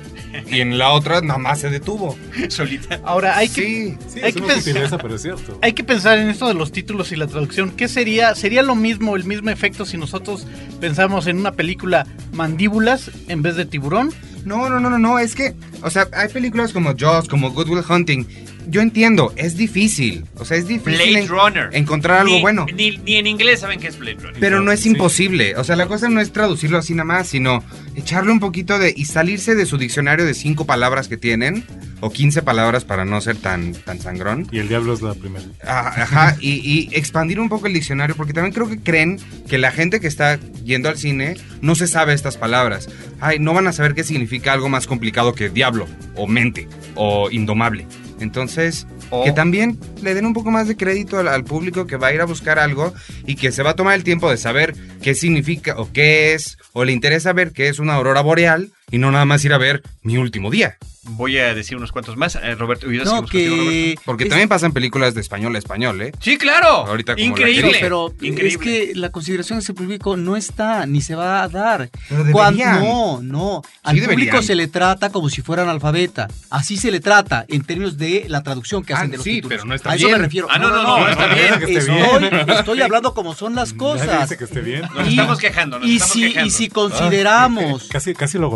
y 0.49 0.61
en 0.61 0.77
la 0.77 0.91
otra 0.91 1.21
nada 1.21 1.39
más 1.39 1.59
se 1.59 1.69
detuvo. 1.69 2.17
Solita. 2.49 2.99
Ahora 3.03 3.37
hay 3.37 3.49
que 3.49 3.61
Sí. 3.63 3.97
Sí, 4.07 4.19
Hay 4.21 4.29
es 4.29 4.35
que 4.35 4.41
una 4.41 4.53
pens- 4.53 4.57
sutileza, 4.61 4.97
pero 4.99 5.15
es 5.15 5.21
cierto. 5.21 5.57
Hay 5.61 5.73
que 5.73 5.83
pensar 5.83 6.17
en 6.19 6.29
esto 6.29 6.47
de 6.47 6.53
los 6.53 6.71
títulos 6.71 7.11
y 7.11 7.15
la 7.15 7.27
traducción. 7.27 7.71
¿Qué 7.71 7.87
sería? 7.87 8.35
¿Sería 8.35 8.61
lo 8.61 8.75
mismo, 8.75 9.15
el 9.15 9.23
mismo 9.23 9.49
efecto 9.49 9.85
si 9.85 9.97
nosotros 9.97 10.45
pensamos 10.79 11.27
en 11.27 11.37
una 11.37 11.53
película 11.53 12.05
mandíbulas 12.33 13.09
en 13.29 13.41
vez 13.41 13.55
de 13.55 13.65
tiburón? 13.65 14.11
No, 14.45 14.69
no, 14.69 14.79
no, 14.79 14.89
no, 14.89 14.99
no, 14.99 15.19
es 15.19 15.35
que, 15.35 15.53
o 15.81 15.89
sea, 15.89 16.07
hay 16.13 16.27
películas 16.27 16.73
como 16.73 16.93
Jaws, 16.97 17.27
como 17.27 17.51
Good 17.51 17.69
Will 17.69 17.83
Hunting. 17.87 18.25
Yo 18.67 18.81
entiendo, 18.81 19.33
es 19.35 19.57
difícil, 19.57 20.25
o 20.37 20.45
sea, 20.45 20.57
es 20.57 20.67
difícil 20.67 20.93
Blade 20.95 21.19
en- 21.19 21.27
Runner. 21.27 21.69
encontrar 21.73 22.21
algo 22.21 22.35
Ni- 22.35 22.41
bueno. 22.41 22.65
Ni, 22.73 22.97
ni 22.97 23.15
en 23.15 23.27
inglés 23.27 23.59
saben 23.61 23.79
que 23.79 23.87
es 23.87 23.97
Blade 23.99 24.17
Runner. 24.21 24.39
Pero 24.39 24.61
no 24.61 24.71
es 24.71 24.81
Sí. 24.81 24.89
imposible. 24.89 25.55
O 25.57 25.63
sea, 25.63 25.75
la 25.75 25.87
cosa 25.87 26.09
no 26.09 26.21
es 26.21 26.31
traducirlo 26.31 26.77
así 26.77 26.93
nada 26.93 27.05
más, 27.05 27.27
sino 27.27 27.63
echarle 27.95 28.31
un 28.31 28.39
poquito 28.39 28.79
de. 28.79 28.93
y 28.95 29.05
salirse 29.05 29.55
de 29.55 29.65
su 29.65 29.77
diccionario 29.77 30.25
de 30.25 30.33
cinco 30.33 30.65
palabras 30.65 31.07
que 31.07 31.17
tienen, 31.17 31.63
o 31.99 32.09
15 32.11 32.41
palabras 32.41 32.83
para 32.83 33.05
no 33.05 33.21
ser 33.21 33.37
tan, 33.37 33.73
tan 33.73 33.99
sangrón. 33.99 34.47
Y 34.51 34.59
el 34.59 34.67
diablo 34.67 34.93
es 34.93 35.01
la 35.01 35.13
primera. 35.13 35.45
Ah, 35.65 35.93
Ajá, 36.03 36.37
y, 36.41 36.51
y 36.69 36.89
expandir 36.93 37.39
un 37.39 37.47
poco 37.49 37.67
el 37.67 37.73
diccionario, 37.73 38.15
porque 38.15 38.33
también 38.33 38.53
creo 38.53 38.67
que 38.69 38.77
creen 38.79 39.19
que 39.47 39.57
la 39.57 39.71
gente 39.71 39.99
que 40.01 40.07
está 40.07 40.39
yendo 40.65 40.89
al 40.89 40.97
cine 40.97 41.35
no 41.61 41.75
se 41.75 41.87
sabe 41.87 42.13
estas 42.13 42.35
palabras. 42.37 42.89
Ay, 43.21 43.39
no 43.39 43.53
van 43.53 43.67
a 43.67 43.73
saber 43.73 43.93
qué 43.95 44.03
significa 44.03 44.51
algo 44.53 44.67
más 44.69 44.85
complicado 44.87 45.33
que 45.33 45.49
diablo, 45.49 45.87
o 46.15 46.27
mente, 46.27 46.67
o 46.95 47.29
indomable. 47.31 47.87
Entonces, 48.23 48.87
que 49.23 49.31
también 49.31 49.77
le 50.01 50.13
den 50.13 50.25
un 50.25 50.33
poco 50.33 50.49
más 50.49 50.67
de 50.67 50.75
crédito 50.75 51.19
al, 51.19 51.27
al 51.27 51.43
público 51.43 51.85
que 51.85 51.97
va 51.97 52.07
a 52.07 52.13
ir 52.13 52.21
a 52.21 52.25
buscar 52.25 52.57
algo 52.57 52.93
y 53.27 53.35
que 53.35 53.51
se 53.51 53.63
va 53.63 53.71
a 53.71 53.75
tomar 53.75 53.95
el 53.95 54.03
tiempo 54.03 54.29
de 54.29 54.37
saber 54.37 54.73
qué 55.01 55.13
significa 55.13 55.75
o 55.77 55.91
qué 55.91 56.33
es, 56.33 56.57
o 56.71 56.85
le 56.85 56.91
interesa 56.93 57.33
ver 57.33 57.51
qué 57.51 57.67
es 57.67 57.79
una 57.79 57.95
aurora 57.95 58.21
boreal 58.21 58.71
y 58.91 58.97
no 58.97 59.11
nada 59.11 59.25
más 59.25 59.43
ir 59.45 59.53
a 59.53 59.57
ver 59.57 59.83
mi 60.01 60.17
último 60.17 60.51
día. 60.51 60.77
Voy 61.05 61.37
a 61.37 61.53
decir 61.53 61.75
unos 61.75 61.91
cuantos 61.91 62.15
más. 62.15 62.35
Eh, 62.35 62.55
Roberto, 62.55 62.87
No, 62.87 63.17
contigo, 63.17 63.55
Roberto. 63.57 63.69
que... 63.69 63.95
Porque 64.05 64.23
es- 64.23 64.29
también 64.29 64.47
pasan 64.47 64.71
películas 64.71 65.13
de 65.13 65.19
español 65.19 65.53
a 65.53 65.59
español, 65.59 66.01
¿eh? 66.01 66.13
Sí, 66.21 66.37
claro. 66.37 66.67
Ahorita 66.87 67.15
como 67.15 67.25
la 67.25 67.29
Increíble. 67.29 67.77
pero 67.81 68.13
Increíble. 68.21 68.47
es 68.47 68.57
que 68.57 68.91
la 68.95 69.09
consideración 69.09 69.59
de 69.59 69.63
ese 69.63 69.73
público 69.73 70.15
no 70.15 70.37
está, 70.37 70.85
ni 70.85 71.01
se 71.01 71.15
va 71.15 71.43
a 71.43 71.49
dar. 71.49 71.89
Pero 72.07 72.31
Cuando- 72.31 72.63
no, 72.63 73.19
no. 73.21 73.61
Al 73.83 73.95
Sí 73.95 74.01
público 74.01 74.17
deberían. 74.17 74.43
se 74.43 74.55
le 74.55 74.67
trata 74.69 75.09
como 75.09 75.27
si 75.29 75.41
fuera 75.41 75.63
analfabeta. 75.63 76.29
Así 76.49 76.77
se 76.77 76.89
le 76.89 77.01
trata 77.01 77.43
en 77.49 77.65
términos 77.65 77.97
de 77.97 78.25
la 78.29 78.41
traducción 78.41 78.81
que 78.85 78.93
Ah, 78.93 78.99
hacen 78.99 79.11
de 79.11 79.17
los 79.17 79.25
sí, 79.25 79.31
títulos. 79.35 79.57
pero 79.57 79.65
no 79.65 79.75
está 79.75 79.91
a 79.91 79.95
eso 79.95 80.07
me 80.09 80.17
refiero. 80.19 80.47
Ah, 80.49 80.57
no, 80.57 80.69
no, 80.69 80.83
no, 80.83 80.99
no 81.01 81.09
está 81.09 81.27
bien. 81.27 81.47
que 81.59 81.73
esté 81.73 81.77
Estoy, 81.79 82.29
bien. 82.29 82.49
estoy 82.49 82.81
hablando 82.81 83.13
como 83.13 83.35
son 83.35 83.55
las 83.55 83.73
Nadie 83.73 83.77
cosas. 83.77 84.21
dice 84.21 84.37
que 84.37 84.45
esté 84.45 84.61
bien. 84.61 84.83
Nos 84.95 85.05
estamos 85.09 85.37
quejando, 85.37 85.79
nos 85.79 85.87
Y 85.89 85.95
estamos 85.97 86.13
si, 86.13 86.21
quejando. 86.29 86.47
y 86.47 86.49
si 86.51 86.69
consideramos 86.69 87.83
Casi, 87.89 88.13
casi 88.13 88.37
lo 88.37 88.49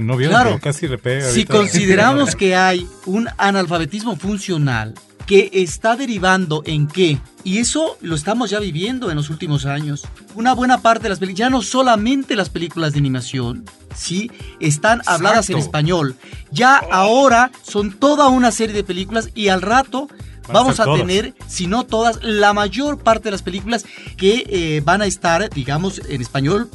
¿no? 0.00 0.16
Claro. 0.16 0.58
Casi 0.62 0.88
le 0.88 0.98
pega. 0.98 1.28
Si 1.30 1.44
consideramos 1.44 2.34
que 2.34 2.54
hay 2.54 2.86
un 3.06 3.28
analfabetismo 3.38 4.16
funcional 4.16 4.94
que 5.26 5.50
está 5.52 5.96
derivando 5.96 6.62
en 6.66 6.86
qué, 6.86 7.18
y 7.44 7.58
eso 7.58 7.96
lo 8.00 8.14
estamos 8.14 8.50
ya 8.50 8.60
viviendo 8.60 9.10
en 9.10 9.16
los 9.16 9.30
últimos 9.30 9.64
años, 9.64 10.06
una 10.34 10.54
buena 10.54 10.82
parte 10.82 11.04
de 11.04 11.08
las 11.10 11.18
películas, 11.18 11.38
ya 11.38 11.50
no 11.50 11.62
solamente 11.62 12.36
las 12.36 12.50
películas 12.50 12.92
de 12.92 12.98
animación, 12.98 13.64
sí, 13.94 14.30
están 14.60 15.00
habladas 15.06 15.48
en 15.50 15.58
español. 15.58 16.16
Ya 16.50 16.76
ahora 16.76 17.50
son 17.62 17.92
toda 17.92 18.28
una 18.28 18.50
serie 18.50 18.74
de 18.74 18.84
películas 18.84 19.30
y 19.34 19.48
al 19.48 19.62
rato 19.62 20.08
a 20.48 20.52
vamos 20.52 20.80
a 20.80 20.84
tener, 20.94 21.34
si 21.46 21.66
no 21.66 21.84
todas, 21.84 22.22
la 22.22 22.52
mayor 22.52 22.98
parte 22.98 23.24
de 23.24 23.30
las 23.32 23.42
películas 23.42 23.84
que 24.16 24.44
eh, 24.48 24.82
van 24.84 25.02
a 25.02 25.06
estar, 25.06 25.48
digamos, 25.50 26.00
en 26.08 26.20
español. 26.20 26.68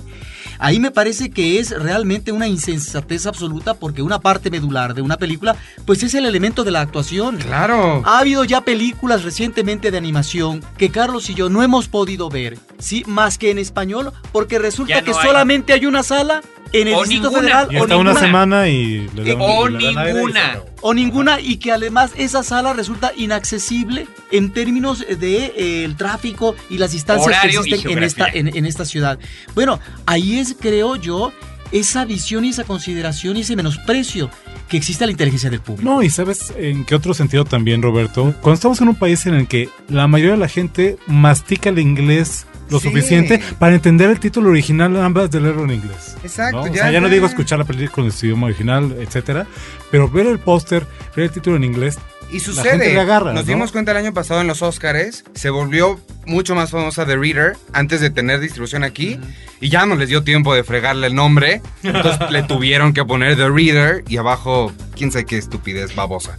Ahí 0.59 0.79
me 0.79 0.91
parece 0.91 1.31
que 1.31 1.59
es 1.59 1.71
realmente 1.71 2.33
una 2.33 2.47
insensatez 2.47 3.25
absoluta 3.25 3.73
porque 3.73 4.01
una 4.01 4.19
parte 4.19 4.51
medular 4.51 4.93
de 4.93 5.01
una 5.01 5.17
película, 5.17 5.55
pues 5.85 6.03
es 6.03 6.13
el 6.13 6.25
elemento 6.25 6.65
de 6.65 6.71
la 6.71 6.81
actuación. 6.81 7.37
Claro. 7.37 8.03
Ha 8.05 8.19
habido 8.19 8.43
ya 8.43 8.61
películas 8.61 9.23
recientemente 9.23 9.89
de 9.89 9.97
animación 9.97 10.61
que 10.77 10.91
Carlos 10.91 11.29
y 11.29 11.33
yo 11.33 11.49
no 11.49 11.63
hemos 11.63 11.87
podido 11.87 12.29
ver, 12.29 12.57
¿sí? 12.77 13.03
Más 13.07 13.37
que 13.37 13.51
en 13.51 13.57
español, 13.57 14.11
porque 14.33 14.59
resulta 14.59 14.99
no 14.99 15.05
que 15.05 15.11
hay. 15.11 15.25
solamente 15.25 15.73
hay 15.73 15.85
una 15.85 16.03
sala 16.03 16.41
en 16.73 16.87
el 16.87 16.93
O 16.93 16.99
Distrito 16.99 17.29
ninguna. 17.29 17.41
Federal 17.41 17.67
Y 17.71 17.75
o 17.77 17.83
hasta 17.83 17.97
una 17.97 18.09
ninguna. 18.11 18.25
semana 18.27 18.67
y 18.67 19.07
le 19.15 19.23
dan- 19.23 19.37
O 19.41 19.67
le 19.67 19.93
dan 19.93 20.13
ninguna. 20.13 20.59
o 20.81 20.93
ninguna 20.93 21.39
y 21.41 21.57
que 21.57 21.71
además 21.71 22.11
esa 22.15 22.43
sala 22.43 22.73
resulta 22.73 23.11
inaccesible 23.15 24.07
en 24.31 24.51
términos 24.51 24.99
de 25.07 25.45
eh, 25.55 25.83
el 25.83 25.95
tráfico 25.95 26.55
y 26.69 26.77
las 26.77 26.91
distancias 26.91 27.27
Horario 27.27 27.63
que 27.63 27.69
existen 27.71 27.97
en 27.97 28.03
esta, 28.03 28.27
en, 28.27 28.55
en 28.55 28.65
esta 28.65 28.85
ciudad. 28.85 29.17
Bueno, 29.55 29.79
ahí 30.05 30.37
es, 30.39 30.55
creo 30.59 30.95
yo, 30.95 31.31
esa 31.71 32.05
visión 32.05 32.45
y 32.45 32.49
esa 32.49 32.63
consideración 32.63 33.37
y 33.37 33.41
ese 33.41 33.55
menosprecio 33.55 34.29
que 34.67 34.77
existe 34.77 35.03
a 35.03 35.07
la 35.07 35.11
inteligencia 35.11 35.49
del 35.49 35.61
público. 35.61 35.89
No, 35.89 36.03
y 36.03 36.09
sabes 36.11 36.53
en 36.55 36.85
qué 36.85 36.93
otro 36.95 37.13
sentido 37.15 37.43
también, 37.45 37.81
Roberto. 37.81 38.35
Cuando 38.41 38.53
estamos 38.53 38.79
en 38.81 38.89
un 38.89 38.95
país 38.95 39.25
en 39.25 39.33
el 39.33 39.47
que 39.47 39.69
la 39.87 40.07
mayoría 40.07 40.33
de 40.33 40.39
la 40.39 40.47
gente 40.47 40.97
mastica 41.07 41.69
el 41.69 41.79
inglés 41.79 42.45
lo 42.69 42.79
Sí. 42.79 42.87
suficiente 42.89 43.41
para 43.57 43.75
entender 43.75 44.09
el 44.09 44.19
título 44.19 44.49
original 44.49 44.95
ambas 45.01 45.31
de 45.31 45.41
leerlo 45.41 45.63
en 45.65 45.71
inglés. 45.71 46.15
Exacto, 46.23 46.57
¿no? 46.57 46.63
O 46.63 46.67
ya- 46.67 46.83
sea, 46.83 46.91
ya 46.91 47.01
no 47.01 47.07
ya- 47.07 47.13
digo 47.13 47.25
escuchar 47.25 47.59
la 47.59 47.65
película 47.65 48.05
en 48.07 48.11
su 48.11 48.25
idioma 48.27 48.47
original, 48.47 48.95
etcétera, 48.99 49.47
pero 49.91 50.09
ver 50.09 50.27
el 50.27 50.39
póster, 50.39 50.85
ver 51.15 51.25
el 51.25 51.31
título 51.31 51.55
en 51.57 51.63
inglés, 51.63 51.97
Y 52.31 52.39
sucede. 52.41 52.99
agarra, 52.99 53.33
Nos 53.33 53.45
¿no? 53.45 53.51
dimos 53.53 53.71
cuenta 53.71 53.89
el 53.91 53.97
año 53.97 54.13
pasado 54.13 54.41
en 54.41 54.45
los 54.47 54.61
Oscars. 54.61 55.23
Se 55.33 55.49
volvió 55.49 55.99
mucho 56.27 56.53
más 56.53 56.69
famosa 56.69 57.05
The 57.07 57.17
Reader 57.17 57.57
antes 57.73 58.01
de 58.01 58.11
tener 58.11 58.39
distribución 58.39 58.83
aquí. 58.83 59.19
Y 59.61 59.69
ya 59.69 59.87
no 59.87 59.95
les 59.95 60.09
dio 60.09 60.23
tiempo 60.23 60.53
de 60.53 60.63
fregarle 60.63 61.07
el 61.07 61.15
nombre. 61.15 61.63
Entonces 61.81 62.19
le 62.29 62.43
tuvieron 62.43 62.93
que 62.93 63.03
poner 63.03 63.35
The 63.35 63.49
Reader 63.49 64.03
y 64.07 64.17
abajo, 64.17 64.71
quién 64.95 65.11
sabe 65.11 65.25
qué 65.25 65.37
estupidez 65.39 65.95
babosa. 65.95 66.37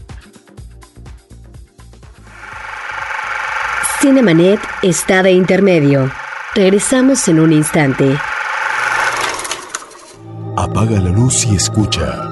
Cinemanet 4.00 4.60
está 4.82 5.22
de 5.24 5.32
intermedio. 5.32 6.10
Regresamos 6.54 7.26
en 7.28 7.38
un 7.38 7.52
instante. 7.52 8.18
Apaga 10.56 10.98
la 10.98 11.10
luz 11.10 11.46
y 11.46 11.54
escucha. 11.54 12.26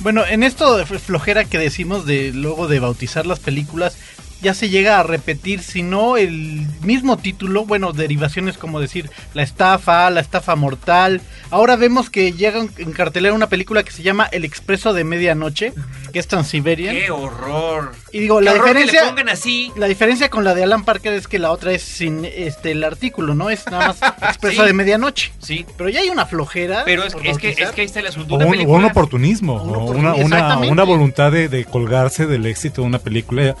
Bueno, 0.00 0.24
en 0.26 0.42
esto 0.42 0.76
de 0.76 0.86
flojera 0.86 1.44
que 1.44 1.58
decimos 1.58 2.06
de 2.06 2.32
luego 2.32 2.68
de 2.68 2.80
bautizar 2.80 3.26
las 3.26 3.40
películas, 3.40 3.96
ya 4.42 4.54
se 4.54 4.68
llega 4.68 5.00
a 5.00 5.02
repetir, 5.02 5.62
si 5.62 5.82
no 5.82 6.16
el 6.16 6.66
mismo 6.82 7.16
título, 7.16 7.64
bueno, 7.64 7.92
derivaciones 7.92 8.58
como 8.58 8.80
decir 8.80 9.10
la 9.34 9.42
estafa, 9.42 10.10
la 10.10 10.20
estafa 10.20 10.56
mortal. 10.56 11.20
Ahora 11.50 11.76
vemos 11.76 12.10
que 12.10 12.32
llega 12.32 12.60
en 12.76 12.92
cartelera 12.92 13.34
una 13.34 13.48
película 13.48 13.82
que 13.82 13.92
se 13.92 14.02
llama 14.02 14.28
El 14.30 14.44
Expreso 14.44 14.92
de 14.92 15.04
Medianoche, 15.04 15.72
que 16.12 16.18
es 16.18 16.28
Transiberian. 16.28 16.94
¡Qué 16.94 17.10
horror! 17.10 17.92
Y 18.12 18.20
digo, 18.20 18.40
la 18.40 18.52
que 18.52 18.58
diferencia, 18.60 19.02
le 19.02 19.08
pongan 19.08 19.28
así. 19.28 19.72
la 19.76 19.86
diferencia 19.88 20.30
con 20.30 20.44
la 20.44 20.54
de 20.54 20.62
Alan 20.62 20.84
Parker 20.84 21.12
es 21.12 21.26
que 21.26 21.38
la 21.40 21.50
otra 21.50 21.72
es 21.72 21.82
sin 21.82 22.24
este 22.24 22.70
el 22.70 22.84
artículo, 22.84 23.34
¿no? 23.34 23.50
Es 23.50 23.66
nada 23.66 23.88
más 23.88 23.98
Expreso 24.22 24.62
Sí. 24.62 24.66
de 24.68 24.72
Medianoche. 24.72 25.32
Sí. 25.40 25.66
Pero 25.76 25.88
ya 25.90 26.00
hay 26.00 26.08
una 26.08 26.24
flojera. 26.24 26.82
Pero 26.84 27.04
es, 27.04 27.14
que, 27.14 27.28
es 27.30 27.38
que 27.72 27.80
ahí 27.80 27.86
está 27.86 28.00
el 28.00 28.06
asunto. 28.06 28.34
O 28.34 28.36
Una 28.36 28.46
un, 28.46 28.50
o 28.50 28.52
película- 28.54 28.78
un 28.78 28.84
oportunismo, 28.84 29.62
Un 29.62 29.74
o 29.74 29.78
una, 29.86 30.14
una, 30.56 30.84
voluntad 30.84 31.32
de, 31.32 31.48
de 31.48 31.64
colgarse 31.64 32.26
del 32.26 32.46
éxito 32.46 32.82
de 32.82 32.86
una 32.86 32.98
película 33.00 33.56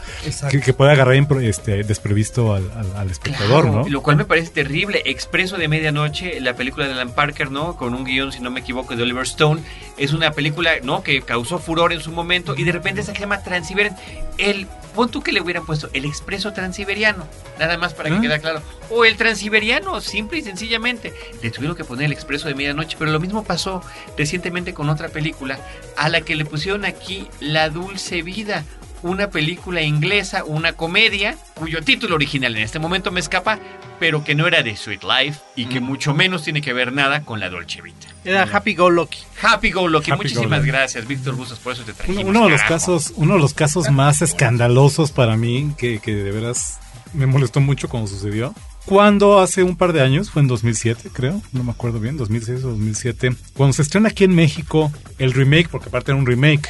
que, 0.50 0.60
que 0.60 0.72
puede 0.72 0.92
agarrar 0.92 1.14
este, 1.42 1.82
desprevisto 1.82 2.54
al, 2.54 2.70
al- 2.76 2.96
al 2.96 3.10
espectador, 3.10 3.64
Claro, 3.64 3.82
¿no? 3.82 3.88
Lo 3.88 4.02
cual 4.02 4.16
me 4.16 4.24
parece 4.24 4.50
terrible. 4.50 5.02
Expreso 5.06 5.56
de 5.58 5.66
Medianoche, 5.68 6.40
la 6.40 6.54
película 6.54 6.86
de 6.86 6.92
Alan 6.92 7.10
Parker, 7.14 7.50
¿no? 7.50 7.76
Con 7.76 7.94
un 7.94 8.04
guion, 8.04 8.32
si 8.32 8.40
no 8.40 8.50
me 8.50 8.60
equivoco, 8.60 8.94
de 8.96 9.02
Oliver 9.02 9.24
Stone. 9.24 9.60
Es 9.98 10.12
una 10.12 10.30
película, 10.30 10.72
¿no? 10.82 11.02
Que 11.02 11.22
causó 11.22 11.58
furor 11.58 11.92
en 11.92 12.00
su 12.00 12.12
momento 12.12 12.54
y 12.56 12.64
de 12.64 12.72
repente 12.72 13.02
se 13.02 13.12
llama 13.14 13.42
Transiberian. 13.42 13.96
El, 14.38 14.66
pon 14.94 15.10
tú 15.10 15.22
que 15.22 15.32
le 15.32 15.40
hubieran 15.40 15.64
puesto 15.66 15.88
el 15.92 16.04
Expreso 16.04 16.52
Transiberiano, 16.52 17.26
nada 17.58 17.78
más 17.78 17.94
para 17.94 18.10
que 18.10 18.16
Ah. 18.16 18.20
quede 18.20 18.40
claro. 18.40 18.62
O 18.90 19.04
el 19.04 19.16
Transiberiano, 19.16 20.00
simple 20.00 20.38
y 20.38 20.42
sencillamente. 20.42 21.14
Le 21.42 21.50
tuvieron 21.50 21.76
que 21.76 21.84
poner 21.84 22.06
el 22.06 22.12
Expreso 22.12 22.48
de 22.48 22.54
Medianoche, 22.54 22.96
pero 22.98 23.10
lo 23.10 23.20
mismo 23.20 23.44
pasó 23.44 23.82
recientemente 24.16 24.74
con 24.74 24.88
otra 24.88 25.08
película 25.08 25.58
a 25.96 26.08
la 26.08 26.20
que 26.20 26.36
le 26.36 26.44
pusieron 26.44 26.84
aquí 26.84 27.28
La 27.40 27.70
Dulce 27.70 28.22
Vida 28.22 28.64
una 29.02 29.30
película 29.30 29.82
inglesa, 29.82 30.42
una 30.44 30.72
comedia, 30.72 31.36
cuyo 31.54 31.82
título 31.82 32.14
original 32.16 32.56
en 32.56 32.62
este 32.62 32.78
momento 32.78 33.12
me 33.12 33.20
escapa, 33.20 33.58
pero 34.00 34.24
que 34.24 34.34
no 34.34 34.46
era 34.48 34.62
de 34.62 34.74
Sweet 34.74 35.04
Life 35.04 35.40
y 35.54 35.66
que 35.66 35.80
mucho 35.80 36.14
menos 36.14 36.42
tiene 36.42 36.60
que 36.60 36.72
ver 36.72 36.92
nada 36.92 37.22
con 37.22 37.38
la 37.38 37.48
Dolce 37.50 37.82
Vita. 37.82 38.08
Era 38.26 38.42
Happy 38.42 38.74
Go 38.74 38.90
Lucky. 38.90 39.18
Happy 39.42 39.70
Go 39.70 39.88
Lucky, 39.88 40.10
Happy 40.10 40.24
muchísimas 40.24 40.60
Go 40.60 40.66
gracias, 40.66 41.06
Víctor 41.06 41.34
Bustos, 41.36 41.58
por 41.58 41.72
eso 41.72 41.82
te 41.84 41.92
Uno, 41.92 41.96
trajimos. 41.98 42.24
uno 42.24 42.44
de 42.44 42.50
los 42.50 42.62
casos, 42.62 43.12
uno 43.16 43.34
de 43.34 43.40
los 43.40 43.54
casos 43.54 43.90
más 43.90 44.20
escandalosos 44.22 45.12
para 45.12 45.36
mí, 45.36 45.72
que, 45.78 46.00
que 46.00 46.14
de 46.14 46.30
veras 46.32 46.78
me 47.14 47.26
molestó 47.26 47.60
mucho 47.60 47.88
cuando 47.88 48.08
sucedió. 48.08 48.54
Cuando 48.84 49.40
hace 49.40 49.62
un 49.64 49.76
par 49.76 49.92
de 49.92 50.00
años, 50.00 50.30
fue 50.30 50.42
en 50.42 50.48
2007 50.48 51.10
creo, 51.12 51.40
no 51.52 51.64
me 51.64 51.72
acuerdo 51.72 51.98
bien, 51.98 52.16
2006 52.16 52.64
o 52.64 52.68
2007, 52.68 53.34
cuando 53.54 53.72
se 53.72 53.82
estrena 53.82 54.08
aquí 54.10 54.24
en 54.24 54.34
México 54.34 54.92
el 55.18 55.32
remake, 55.32 55.68
porque 55.68 55.88
aparte 55.88 56.12
era 56.12 56.18
un 56.20 56.26
remake, 56.26 56.68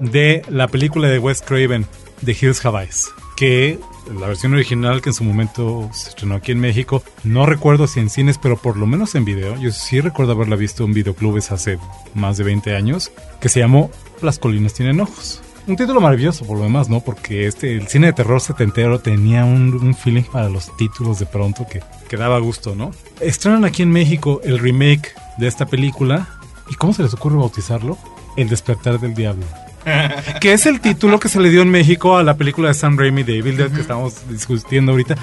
de 0.00 0.42
la 0.48 0.68
película 0.68 1.08
de 1.08 1.18
Wes 1.18 1.42
Craven, 1.42 1.86
The 2.24 2.32
Hills 2.32 2.64
Have 2.64 2.82
Eyes, 2.82 3.10
que 3.36 3.78
la 4.18 4.26
versión 4.26 4.54
original 4.54 5.02
que 5.02 5.10
en 5.10 5.14
su 5.14 5.24
momento 5.24 5.88
se 5.92 6.10
estrenó 6.10 6.36
aquí 6.36 6.52
en 6.52 6.60
México, 6.60 7.02
no 7.24 7.46
recuerdo 7.46 7.86
si 7.86 8.00
en 8.00 8.10
cines, 8.10 8.38
pero 8.38 8.56
por 8.56 8.76
lo 8.76 8.86
menos 8.86 9.14
en 9.14 9.24
video, 9.24 9.56
yo 9.56 9.70
sí 9.70 10.00
recuerdo 10.00 10.32
haberla 10.32 10.56
visto 10.56 10.84
en 10.84 10.94
videoclubes 10.94 11.52
hace 11.52 11.78
más 12.14 12.36
de 12.38 12.44
20 12.44 12.74
años, 12.74 13.12
que 13.40 13.48
se 13.48 13.60
llamó 13.60 13.90
Las 14.22 14.38
colinas 14.38 14.74
tienen 14.74 15.00
ojos. 15.00 15.42
Un 15.66 15.76
título 15.76 16.00
maravilloso 16.00 16.46
por 16.46 16.56
lo 16.56 16.64
demás, 16.64 16.88
¿no? 16.88 17.00
Porque 17.00 17.46
este, 17.46 17.76
el 17.76 17.88
cine 17.88 18.06
de 18.06 18.12
terror 18.14 18.40
setentero 18.40 19.00
tenía 19.00 19.44
un, 19.44 19.74
un 19.74 19.94
feeling 19.94 20.22
para 20.22 20.48
los 20.48 20.74
títulos 20.78 21.18
de 21.18 21.26
pronto 21.26 21.66
que, 21.70 21.82
que 22.08 22.16
daba 22.16 22.38
gusto, 22.38 22.74
¿no? 22.74 22.90
Estrenan 23.20 23.66
aquí 23.66 23.82
en 23.82 23.90
México 23.90 24.40
el 24.44 24.58
remake 24.58 25.12
de 25.36 25.46
esta 25.46 25.66
película. 25.66 26.26
¿Y 26.70 26.74
cómo 26.74 26.94
se 26.94 27.02
les 27.02 27.12
ocurre 27.12 27.36
bautizarlo? 27.36 27.98
El 28.36 28.48
despertar 28.48 28.98
del 28.98 29.14
diablo. 29.14 29.44
que 30.40 30.52
es 30.52 30.66
el 30.66 30.80
título 30.80 31.18
que 31.18 31.28
se 31.28 31.40
le 31.40 31.50
dio 31.50 31.62
en 31.62 31.70
México 31.70 32.16
a 32.16 32.22
la 32.22 32.36
película 32.36 32.68
de 32.68 32.74
Sam 32.74 32.98
Raimi 32.98 33.22
de 33.22 33.38
Evil 33.38 33.56
Dead 33.56 33.70
que 33.70 33.80
estamos 33.80 34.28
discutiendo 34.28 34.92
ahorita. 34.92 35.16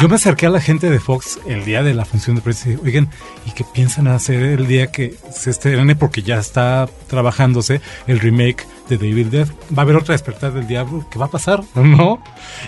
Yo 0.00 0.08
me 0.08 0.16
acerqué 0.16 0.46
a 0.46 0.50
la 0.50 0.60
gente 0.60 0.90
de 0.90 1.00
Fox 1.00 1.38
el 1.46 1.64
día 1.64 1.82
de 1.82 1.94
la 1.94 2.04
función 2.04 2.36
de 2.36 2.42
prensa 2.42 2.68
y 2.68 2.72
dije, 2.72 2.82
oigan, 2.84 3.10
¿y 3.46 3.50
qué 3.52 3.64
piensan 3.64 4.08
hacer 4.08 4.42
el 4.42 4.66
día 4.66 4.88
que 4.88 5.14
se 5.32 5.50
estrene? 5.50 5.96
Porque 5.96 6.22
ya 6.22 6.38
está 6.38 6.88
trabajándose 7.08 7.80
el 8.06 8.20
remake 8.20 8.66
de 8.88 8.98
The 8.98 9.08
Evil 9.08 9.30
Dead. 9.30 9.48
Va 9.76 9.78
a 9.78 9.80
haber 9.82 9.96
otra 9.96 10.12
despertar 10.12 10.52
del 10.52 10.66
diablo. 10.66 11.06
¿Qué 11.10 11.18
va 11.18 11.26
a 11.26 11.30
pasar? 11.30 11.62
¿No? 11.74 12.22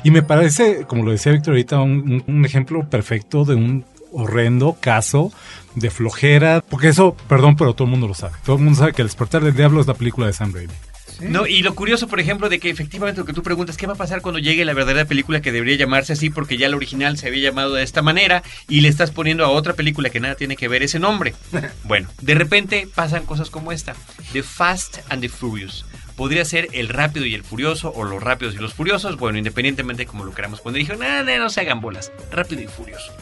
Y 0.05 0.11
me 0.11 0.23
parece, 0.23 0.85
como 0.87 1.05
lo 1.05 1.13
decía 1.13 1.33
Víctor 1.33 1.53
ahorita, 1.53 1.81
un, 1.81 2.45
ejemplo 2.45 2.89
perfecto 2.89 3.45
de 3.45 3.55
un 3.55 3.85
horrendo 4.13 4.77
caso 4.81 5.33
de 5.77 5.91
flojera, 5.91 6.65
porque 6.69 6.89
eso, 6.89 7.15
perdón, 7.29 7.55
pero 7.55 7.75
todo 7.75 7.85
el 7.85 7.93
mundo 7.93 8.09
lo 8.09 8.15
sabe. 8.15 8.35
Todo 8.45 8.57
el 8.57 8.63
mundo 8.63 8.81
sabe 8.81 8.93
que 8.93 9.05
despertar 9.05 9.45
del 9.45 9.55
diablo 9.55 9.81
es 9.81 9.87
la 9.87 9.95
película 9.95 10.27
de 10.27 10.33
Sam 10.33 10.53
Raimi. 10.53 10.73
No, 11.21 11.47
y 11.47 11.63
lo 11.63 11.75
curioso, 11.75 12.09
por 12.09 12.21
ejemplo, 12.21 12.49
de 12.49 12.59
que 12.59 12.71
efectivamente 12.71 13.21
lo 13.21 13.27
que 13.27 13.33
tú 13.33 13.43
preguntas, 13.43 13.77
¿qué 13.77 13.87
va 13.87 13.95
a 13.95 13.97
pasar 13.97 14.23
cuando 14.23 14.39
llegue 14.39 14.65
la 14.65 14.75
verdadera 14.75 15.05
película 15.05 15.41
que 15.41 15.53
debería 15.53 15.77
llamarse 15.77 16.13
así 16.13 16.31
porque 16.31 16.57
ya 16.57 16.69
la 16.69 16.77
original 16.77 17.19
se 17.19 17.29
había 17.29 17.51
llamado 17.51 17.75
de 17.75 17.83
esta 17.83 18.03
manera 18.03 18.43
y 18.69 18.81
le 18.81 18.89
estás 18.89 19.11
poniendo 19.11 19.45
a 19.45 19.49
otra 19.49 19.75
película 19.75 20.11
que 20.11 20.21
nada 20.21 20.35
tiene 20.35 20.57
que 20.57 20.69
ver 20.69 20.83
ese 20.83 20.99
nombre? 20.99 21.35
Bueno, 21.85 22.09
de 22.21 22.35
repente 22.35 22.89
pasan 22.95 23.25
cosas 23.27 23.51
como 23.51 23.73
esta, 23.73 23.95
The 24.33 24.43
Fast 24.43 24.99
and 25.09 25.23
the 25.23 25.29
Furious. 25.29 25.85
Podría 26.15 26.45
ser 26.45 26.69
El 26.73 26.89
Rápido 26.89 27.27
y 27.27 27.35
el 27.35 27.43
Furioso 27.43 27.93
o 27.95 28.05
Los 28.05 28.23
Rápidos 28.23 28.55
y 28.55 28.59
los 28.59 28.75
Furiosos, 28.75 29.17
bueno, 29.17 29.39
independientemente 29.39 30.07
como 30.07 30.25
lo 30.25 30.33
queramos 30.33 30.61
poner. 30.61 30.79
Dijeron, 30.81 31.01
no, 31.01 31.25
no, 31.25 31.39
no 31.39 31.51
se 31.51 31.63
hagan 31.63 31.81
bolas, 31.81 32.13
Rápido 32.31 32.63
y 32.63 32.67
Furioso. 32.67 33.13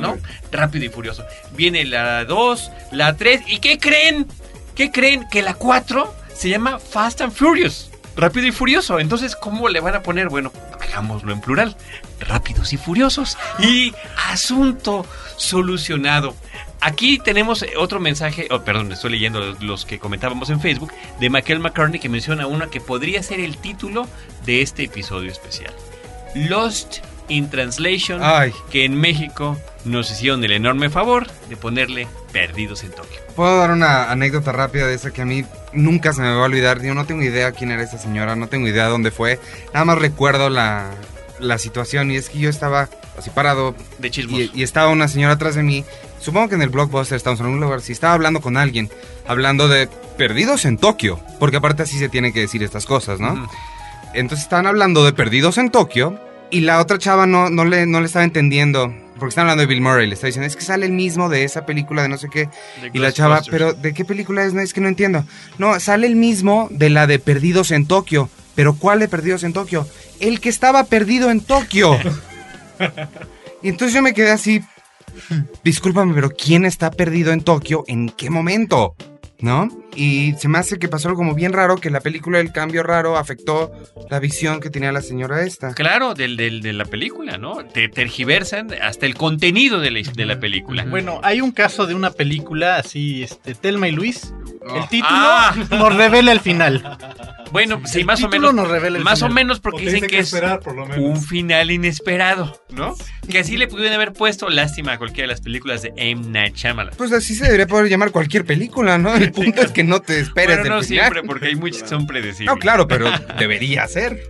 ¿no? 0.00 0.16
Rápido 0.50 0.84
y 0.86 0.88
Furioso. 0.88 1.24
Viene 1.54 1.84
la 1.84 2.24
2, 2.24 2.70
la 2.92 3.16
3, 3.16 3.42
¿y 3.48 3.58
qué 3.58 3.78
creen? 3.78 4.26
¿Qué 4.74 4.90
creen? 4.90 5.26
Que 5.30 5.42
la 5.42 5.54
4 5.54 6.25
se 6.36 6.50
llama 6.50 6.78
Fast 6.78 7.20
and 7.22 7.32
Furious. 7.32 7.90
Rápido 8.16 8.46
y 8.46 8.52
Furioso. 8.52 8.98
Entonces, 8.98 9.36
¿cómo 9.36 9.68
le 9.68 9.80
van 9.80 9.94
a 9.94 10.02
poner? 10.02 10.28
Bueno, 10.28 10.52
hagámoslo 10.80 11.32
en 11.32 11.40
plural. 11.40 11.76
Rápidos 12.20 12.72
y 12.72 12.76
Furiosos. 12.76 13.36
Y 13.58 13.94
asunto 14.30 15.06
solucionado. 15.36 16.34
Aquí 16.80 17.18
tenemos 17.18 17.64
otro 17.78 18.00
mensaje, 18.00 18.48
oh, 18.50 18.60
perdón, 18.60 18.92
estoy 18.92 19.12
leyendo 19.12 19.40
los, 19.40 19.62
los 19.62 19.84
que 19.84 19.98
comentábamos 19.98 20.50
en 20.50 20.60
Facebook, 20.60 20.92
de 21.18 21.30
Michael 21.30 21.58
McCartney 21.60 21.98
que 21.98 22.08
menciona 22.08 22.46
una 22.46 22.68
que 22.68 22.80
podría 22.80 23.22
ser 23.22 23.40
el 23.40 23.56
título 23.56 24.06
de 24.44 24.62
este 24.62 24.84
episodio 24.84 25.30
especial. 25.30 25.72
Lost 26.34 26.98
in 27.28 27.50
Translation, 27.50 28.20
Ay. 28.22 28.52
que 28.70 28.84
en 28.84 28.94
México 28.94 29.56
nos 29.84 30.10
hicieron 30.10 30.44
el 30.44 30.52
enorme 30.52 30.90
favor 30.90 31.26
de 31.48 31.56
ponerle 31.56 32.06
Perdidos 32.32 32.84
en 32.84 32.90
Tokio. 32.90 33.20
Puedo 33.34 33.58
dar 33.58 33.70
una 33.70 34.10
anécdota 34.10 34.52
rápida 34.52 34.86
de 34.86 34.94
esa 34.94 35.12
que 35.12 35.22
a 35.22 35.24
mí 35.24 35.44
nunca 35.76 36.12
se 36.12 36.22
me 36.22 36.28
va 36.34 36.42
a 36.42 36.46
olvidar. 36.46 36.82
Yo 36.82 36.94
no 36.94 37.04
tengo 37.06 37.22
idea 37.22 37.52
quién 37.52 37.70
era 37.70 37.82
esa 37.82 37.98
señora, 37.98 38.34
no 38.36 38.48
tengo 38.48 38.66
idea 38.66 38.86
dónde 38.88 39.10
fue. 39.10 39.38
Nada 39.72 39.84
más 39.84 39.98
recuerdo 39.98 40.50
la, 40.50 40.90
la 41.38 41.58
situación 41.58 42.10
y 42.10 42.16
es 42.16 42.28
que 42.28 42.38
yo 42.38 42.50
estaba 42.50 42.88
así 43.16 43.30
parado 43.30 43.74
De 43.98 44.10
chismos. 44.10 44.38
y, 44.40 44.50
y 44.54 44.62
estaba 44.62 44.88
una 44.90 45.08
señora 45.08 45.34
atrás 45.34 45.54
de 45.54 45.62
mí. 45.62 45.84
Supongo 46.20 46.48
que 46.48 46.54
en 46.56 46.62
el 46.62 46.70
blockbuster 46.70 47.16
estamos 47.16 47.40
en 47.40 47.46
un 47.46 47.60
lugar. 47.60 47.80
Si 47.80 47.92
estaba 47.92 48.14
hablando 48.14 48.40
con 48.40 48.56
alguien, 48.56 48.90
hablando 49.26 49.68
de 49.68 49.88
perdidos 50.18 50.64
en 50.64 50.78
Tokio, 50.78 51.20
porque 51.38 51.58
aparte 51.58 51.82
así 51.82 51.98
se 51.98 52.08
tienen 52.08 52.32
que 52.32 52.40
decir 52.40 52.62
estas 52.62 52.86
cosas, 52.86 53.20
¿no? 53.20 53.48
Entonces 54.14 54.44
estaban 54.44 54.66
hablando 54.66 55.04
de 55.04 55.12
perdidos 55.12 55.58
en 55.58 55.70
Tokio 55.70 56.18
y 56.50 56.60
la 56.60 56.80
otra 56.80 56.98
chava 56.98 57.26
no, 57.26 57.50
no, 57.50 57.64
le, 57.64 57.86
no 57.86 58.00
le 58.00 58.06
estaba 58.06 58.24
entendiendo. 58.24 58.92
Porque 59.18 59.30
están 59.30 59.42
hablando 59.42 59.62
de 59.62 59.66
Bill 59.66 59.80
Murray, 59.80 60.06
le 60.06 60.14
está 60.14 60.26
diciendo, 60.26 60.46
es 60.46 60.56
que 60.56 60.62
sale 60.62 60.86
el 60.86 60.92
mismo 60.92 61.28
de 61.28 61.44
esa 61.44 61.64
película 61.64 62.02
de 62.02 62.08
no 62.08 62.18
sé 62.18 62.28
qué. 62.30 62.48
Y 62.92 62.98
la 62.98 63.12
chava, 63.12 63.42
pero 63.50 63.72
¿de 63.72 63.94
qué 63.94 64.04
película 64.04 64.44
es? 64.44 64.52
No, 64.52 64.60
es 64.60 64.74
que 64.74 64.80
no 64.80 64.88
entiendo. 64.88 65.24
No, 65.58 65.78
sale 65.80 66.06
el 66.06 66.16
mismo 66.16 66.68
de 66.70 66.90
la 66.90 67.06
de 67.06 67.18
Perdidos 67.18 67.70
en 67.70 67.86
Tokio. 67.86 68.28
¿Pero 68.54 68.74
cuál 68.74 69.00
de 69.00 69.08
Perdidos 69.08 69.44
en 69.44 69.52
Tokio? 69.52 69.86
El 70.20 70.40
que 70.40 70.48
estaba 70.48 70.84
perdido 70.84 71.30
en 71.30 71.40
Tokio. 71.40 71.98
y 73.62 73.68
entonces 73.68 73.94
yo 73.94 74.02
me 74.02 74.14
quedé 74.14 74.30
así, 74.30 74.62
discúlpame, 75.64 76.14
pero 76.14 76.30
¿quién 76.30 76.64
está 76.64 76.90
perdido 76.90 77.32
en 77.32 77.42
Tokio? 77.42 77.84
¿En 77.86 78.08
qué 78.08 78.30
momento? 78.30 78.94
¿No? 79.40 79.68
Y 79.94 80.32
se 80.38 80.48
me 80.48 80.58
hace 80.58 80.78
que 80.78 80.88
pasó 80.88 81.08
algo 81.08 81.18
como 81.18 81.34
bien 81.34 81.52
raro, 81.52 81.76
que 81.76 81.90
la 81.90 82.00
película 82.00 82.40
El 82.40 82.52
Cambio 82.52 82.82
Raro 82.82 83.16
afectó 83.18 83.70
la 84.10 84.18
visión 84.18 84.60
que 84.60 84.70
tenía 84.70 84.92
la 84.92 85.02
señora 85.02 85.42
esta. 85.42 85.74
Claro, 85.74 86.14
del, 86.14 86.36
del- 86.38 86.62
de 86.62 86.72
la 86.72 86.84
película, 86.86 87.36
¿no? 87.36 87.64
Te 87.66 87.88
tergiversan 87.88 88.68
hasta 88.82 89.04
el 89.06 89.14
contenido 89.14 89.78
de 89.80 89.90
la, 89.90 90.00
de 90.10 90.24
la 90.26 90.40
película. 90.40 90.84
Bueno, 90.84 91.20
hay 91.22 91.40
un 91.42 91.50
caso 91.52 91.86
de 91.86 91.94
una 91.94 92.10
película 92.10 92.76
así, 92.76 93.22
este, 93.24 93.54
Telma 93.54 93.88
y 93.88 93.92
Luis. 93.92 94.32
El 94.62 94.82
Oh. 94.82 94.88
título 94.90 95.10
Ah. 95.12 95.54
nos 95.70 95.94
revela 95.94 96.32
el 96.32 96.40
final. 96.40 96.96
Bueno, 97.56 97.80
sí, 97.86 98.04
más 98.04 98.22
o 98.22 98.28
menos. 98.28 98.52
nos 98.54 98.68
revela 98.68 98.98
el 98.98 99.04
más 99.04 99.22
o 99.22 99.28
menos 99.30 99.60
porque 99.60 99.78
O 99.78 99.80
dicen 99.80 99.94
dice 100.02 100.06
que 100.08 100.18
es 100.18 100.26
esperar, 100.32 100.60
por 100.60 100.74
lo 100.76 100.84
menos. 100.84 100.98
un 101.04 101.22
final 101.22 101.70
inesperado, 101.70 102.60
¿no? 102.70 102.94
Que 103.30 103.38
así 103.38 103.56
le 103.56 103.66
pudieron 103.66 103.94
haber 103.94 104.12
puesto 104.12 104.48
lástima 104.50 104.92
a 104.92 104.98
cualquiera 104.98 105.26
de 105.28 105.32
las 105.34 105.40
películas 105.40 105.82
de 105.82 105.92
M. 105.96 106.22
Night 106.28 106.54
Shyamalan. 106.54 106.94
Pues 106.96 107.12
así 107.12 107.34
se 107.34 107.44
debería 107.44 107.66
poder 107.66 107.88
llamar 107.88 108.10
cualquier 108.10 108.44
película, 108.44 108.98
¿no? 108.98 109.14
El 109.16 109.32
punto 109.32 109.62
es 109.62 109.70
que 109.72 109.84
no 109.84 110.00
te 110.00 110.20
esperes 110.20 110.58
Bueno, 110.58 110.76
no 110.76 110.82
final. 110.82 110.84
siempre, 110.84 111.22
porque 111.22 111.46
hay 111.46 111.56
muchas 111.56 111.82
que 111.84 111.88
son 111.88 112.06
predecibles. 112.06 112.54
No, 112.54 112.58
claro, 112.60 112.86
pero 112.86 113.08
debería 113.38 113.86
ser. 113.88 114.20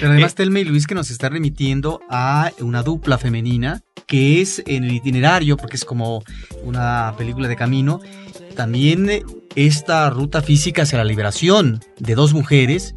Pero 0.00 0.12
además 0.12 0.32
Eh, 0.32 0.36
Telma 0.36 0.60
y 0.60 0.64
Luis 0.64 0.86
que 0.86 0.94
nos 0.94 1.10
está 1.10 1.28
remitiendo 1.30 2.00
a 2.10 2.52
una 2.60 2.82
dupla 2.82 3.18
femenina 3.18 3.80
que 4.06 4.42
es 4.42 4.62
en 4.66 4.84
el 4.84 4.92
itinerario, 4.92 5.56
porque 5.56 5.76
es 5.76 5.84
como 5.86 6.22
una 6.62 7.14
película 7.16 7.48
de 7.48 7.56
camino, 7.56 8.00
también 8.54 9.10
eh, 9.10 9.22
esta 9.56 10.08
ruta 10.10 10.42
física 10.42 10.82
hacia 10.82 10.98
la 10.98 11.04
liberación 11.04 11.80
de 11.98 12.14
dos 12.14 12.32
mujeres, 12.32 12.94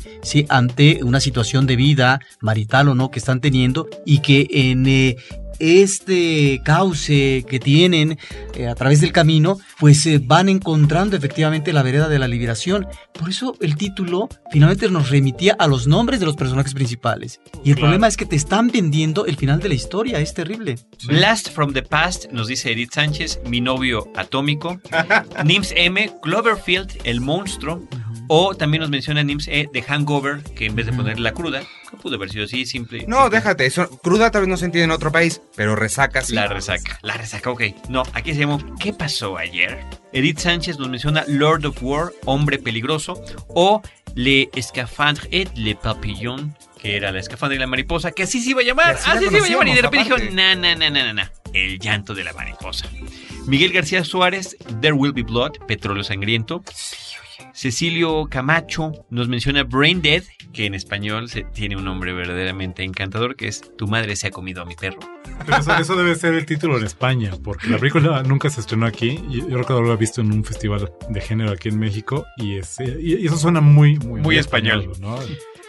ante 0.49 1.03
una 1.03 1.19
situación 1.19 1.67
de 1.67 1.75
vida 1.75 2.19
marital 2.41 2.89
o 2.89 2.95
no 2.95 3.11
que 3.11 3.19
están 3.19 3.41
teniendo 3.41 3.87
y 4.05 4.19
que 4.19 4.47
en 4.51 4.87
eh, 4.87 5.17
este 5.59 6.61
cauce 6.63 7.45
que 7.49 7.59
tienen 7.59 8.17
eh, 8.53 8.67
a 8.67 8.75
través 8.75 9.01
del 9.01 9.11
camino, 9.11 9.57
pues 9.79 10.01
se 10.01 10.19
van 10.19 10.49
encontrando 10.49 11.15
efectivamente 11.15 11.73
la 11.73 11.83
vereda 11.83 12.09
de 12.09 12.19
la 12.19 12.27
liberación. 12.27 12.87
Por 13.13 13.29
eso 13.29 13.55
el 13.61 13.75
título 13.75 14.29
finalmente 14.51 14.89
nos 14.89 15.09
remitía 15.09 15.55
a 15.59 15.67
los 15.67 15.87
nombres 15.87 16.19
de 16.19 16.25
los 16.25 16.35
personajes 16.35 16.73
principales. 16.73 17.39
Y 17.63 17.69
el 17.69 17.75
Claro. 17.75 17.87
problema 17.87 18.07
es 18.07 18.17
que 18.17 18.25
te 18.25 18.35
están 18.35 18.67
vendiendo 18.69 19.25
el 19.25 19.35
final 19.37 19.59
de 19.59 19.69
la 19.69 19.75
historia, 19.75 20.19
es 20.19 20.33
terrible. 20.33 20.75
Blast 21.07 21.49
from 21.51 21.73
the 21.73 21.81
Past, 21.83 22.25
nos 22.31 22.47
dice 22.47 22.71
Edith 22.71 22.93
Sánchez, 22.93 23.39
mi 23.45 23.61
novio 23.61 24.07
atómico. 24.15 24.79
Nims 25.45 25.73
M, 25.75 26.11
Cloverfield, 26.21 26.91
el 27.03 27.21
monstruo. 27.21 27.83
O 28.27 28.55
también 28.55 28.81
nos 28.81 28.89
menciona 28.89 29.23
Nims 29.23 29.47
E 29.47 29.69
de 29.71 29.81
Hangover, 29.81 30.43
que 30.43 30.65
en 30.65 30.75
vez 30.75 30.85
de 30.85 30.93
ponerle 30.93 31.21
la 31.21 31.33
cruda, 31.33 31.61
que 31.89 31.97
pudo 31.97 32.15
haber 32.15 32.29
sido 32.29 32.45
así, 32.45 32.65
simple. 32.65 33.05
No, 33.07 33.23
simple. 33.23 33.37
déjate, 33.37 33.65
eso, 33.65 33.89
cruda 34.01 34.31
tal 34.31 34.41
vez 34.41 34.49
no 34.49 34.57
se 34.57 34.65
entiende 34.65 34.85
en 34.85 34.91
otro 34.91 35.11
país, 35.11 35.41
pero 35.55 35.75
resaca 35.75 36.21
sí. 36.21 36.35
La 36.35 36.47
resaca, 36.47 36.99
la 37.01 37.15
resaca, 37.15 37.49
ok. 37.49 37.63
No, 37.89 38.03
aquí 38.13 38.33
se 38.33 38.41
llamó 38.41 38.59
¿Qué 38.79 38.93
pasó 38.93 39.37
ayer? 39.37 39.79
Edith 40.13 40.39
Sánchez 40.39 40.77
nos 40.79 40.89
menciona 40.89 41.23
Lord 41.27 41.65
of 41.65 41.77
War, 41.81 42.11
Hombre 42.25 42.59
Peligroso, 42.59 43.21
o 43.49 43.81
Le 44.15 44.49
Escafandre 44.55 45.27
et 45.31 45.49
le 45.55 45.75
Papillon, 45.75 46.55
que 46.81 46.95
era 46.95 47.11
la 47.11 47.19
escafandra 47.19 47.55
y 47.55 47.59
la 47.59 47.67
mariposa, 47.67 48.11
que 48.11 48.23
así 48.23 48.41
se 48.41 48.51
iba 48.51 48.61
a 48.61 48.63
llamar, 48.63 48.97
así 49.05 49.27
se 49.27 49.37
iba 49.37 49.45
a 49.45 49.49
llamar, 49.49 49.67
y 49.67 49.73
de 49.75 49.81
repente 49.81 50.09
dijeron, 50.09 50.35
na, 50.35 50.55
na, 50.55 50.75
na, 50.75 50.89
na, 50.89 51.03
na, 51.03 51.13
na, 51.13 51.31
el 51.53 51.79
llanto 51.79 52.13
de 52.13 52.23
la 52.23 52.33
mariposa. 52.33 52.87
Miguel 53.45 53.71
García 53.71 54.03
Suárez, 54.03 54.57
There 54.81 54.93
Will 54.93 55.13
Be 55.13 55.23
Blood, 55.23 55.53
Petróleo 55.67 56.03
Sangriento. 56.03 56.63
Cecilio 57.61 58.27
Camacho 58.29 58.91
nos 59.09 59.27
menciona 59.29 59.63
Brain 59.63 59.99
Dead, 60.03 60.21
que 60.53 60.67
en 60.67 60.75
español 60.75 61.27
se- 61.27 61.41
tiene 61.41 61.75
un 61.75 61.85
nombre 61.85 62.13
verdaderamente 62.13 62.83
encantador, 62.83 63.35
que 63.35 63.47
es 63.47 63.75
Tu 63.75 63.87
madre 63.87 64.15
se 64.15 64.27
ha 64.27 64.29
comido 64.29 64.61
a 64.61 64.65
mi 64.65 64.75
perro. 64.75 64.99
Pero 65.43 65.57
eso, 65.57 65.75
eso 65.75 65.95
debe 65.95 66.13
ser 66.13 66.35
el 66.35 66.45
título 66.45 66.77
en 66.77 66.85
España, 66.85 67.31
porque 67.43 67.67
la 67.67 67.79
película 67.79 68.21
nunca 68.21 68.51
se 68.51 68.61
estrenó 68.61 68.85
aquí. 68.85 69.19
Y 69.31 69.37
yo 69.39 69.57
recuerdo 69.57 69.77
haberla 69.77 69.95
visto 69.95 70.21
en 70.21 70.31
un 70.33 70.45
festival 70.45 70.91
de 71.09 71.19
género 71.19 71.49
aquí 71.51 71.69
en 71.69 71.79
México. 71.79 72.27
Y, 72.37 72.57
es, 72.59 72.79
y, 72.79 73.15
y 73.15 73.25
eso 73.25 73.37
suena 73.37 73.59
muy, 73.59 73.97
muy, 73.97 74.21
Muy 74.21 74.37
español. 74.37 74.91
¿no? 74.99 75.17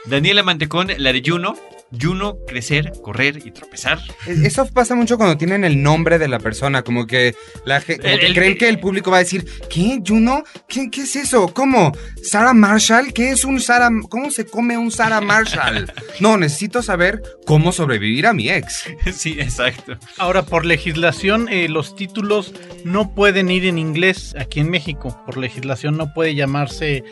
Daniela 0.05 0.42
Mantecón, 0.42 0.88
la 0.98 1.14
de 1.14 1.22
Juno. 1.24 1.57
Juno, 1.98 2.37
crecer, 2.46 2.92
correr 3.03 3.40
y 3.44 3.51
tropezar. 3.51 3.98
Es- 4.27 4.40
Eso 4.40 4.66
pasa 4.66 4.94
mucho 4.94 5.16
cuando 5.16 5.37
tienen 5.38 5.64
el 5.64 5.83
nombre 5.83 6.18
de 6.18 6.29
la 6.29 6.38
persona, 6.38 6.83
como 6.83 7.07
que 7.07 7.35
la 7.64 7.81
como 7.81 7.94
El- 8.03 8.20
que 8.20 8.27
el- 8.27 8.35
creen 8.35 8.59
que 8.59 8.68
el 8.68 8.79
público 8.79 9.11
va 9.11 9.16
a 9.18 9.20
decir, 9.20 9.46
¿qué? 9.70 10.01
¿Juno? 10.07 10.42
¿Qué, 10.68 10.90
qué 10.90 11.03
es 11.03 11.16
eso? 11.16 11.48
¿Cómo? 11.55 11.92
¿Sarah 12.22 12.53
Marshall? 12.55 13.12
¿Qué 13.12 13.31
es 13.31 13.44
un 13.44 13.61
Sarah? 13.61 13.90
¿Cómo 14.11 14.31
se 14.31 14.44
come 14.44 14.77
un 14.77 14.90
Sarah 14.90 15.20
Marshall? 15.20 15.90
No, 16.20 16.37
necesito 16.37 16.83
saber 16.83 17.22
cómo 17.46 17.70
sobrevivir 17.72 18.27
a 18.27 18.33
mi 18.33 18.48
ex. 18.51 18.85
sí, 19.14 19.37
exacto. 19.38 19.96
Ahora, 20.18 20.42
por 20.44 20.66
legislación, 20.66 21.48
eh, 21.48 21.68
los 21.68 21.94
títulos 21.96 22.53
no 22.85 23.14
pueden 23.14 23.51
ir 23.51 23.64
en 23.66 23.79
inglés 23.79 24.35
aquí 24.38 24.61
en 24.61 24.68
México. 24.70 25.22
Por 25.24 25.37
legislación 25.37 25.96
no 25.96 26.12
puede 26.12 26.35
llamarse 26.35 27.05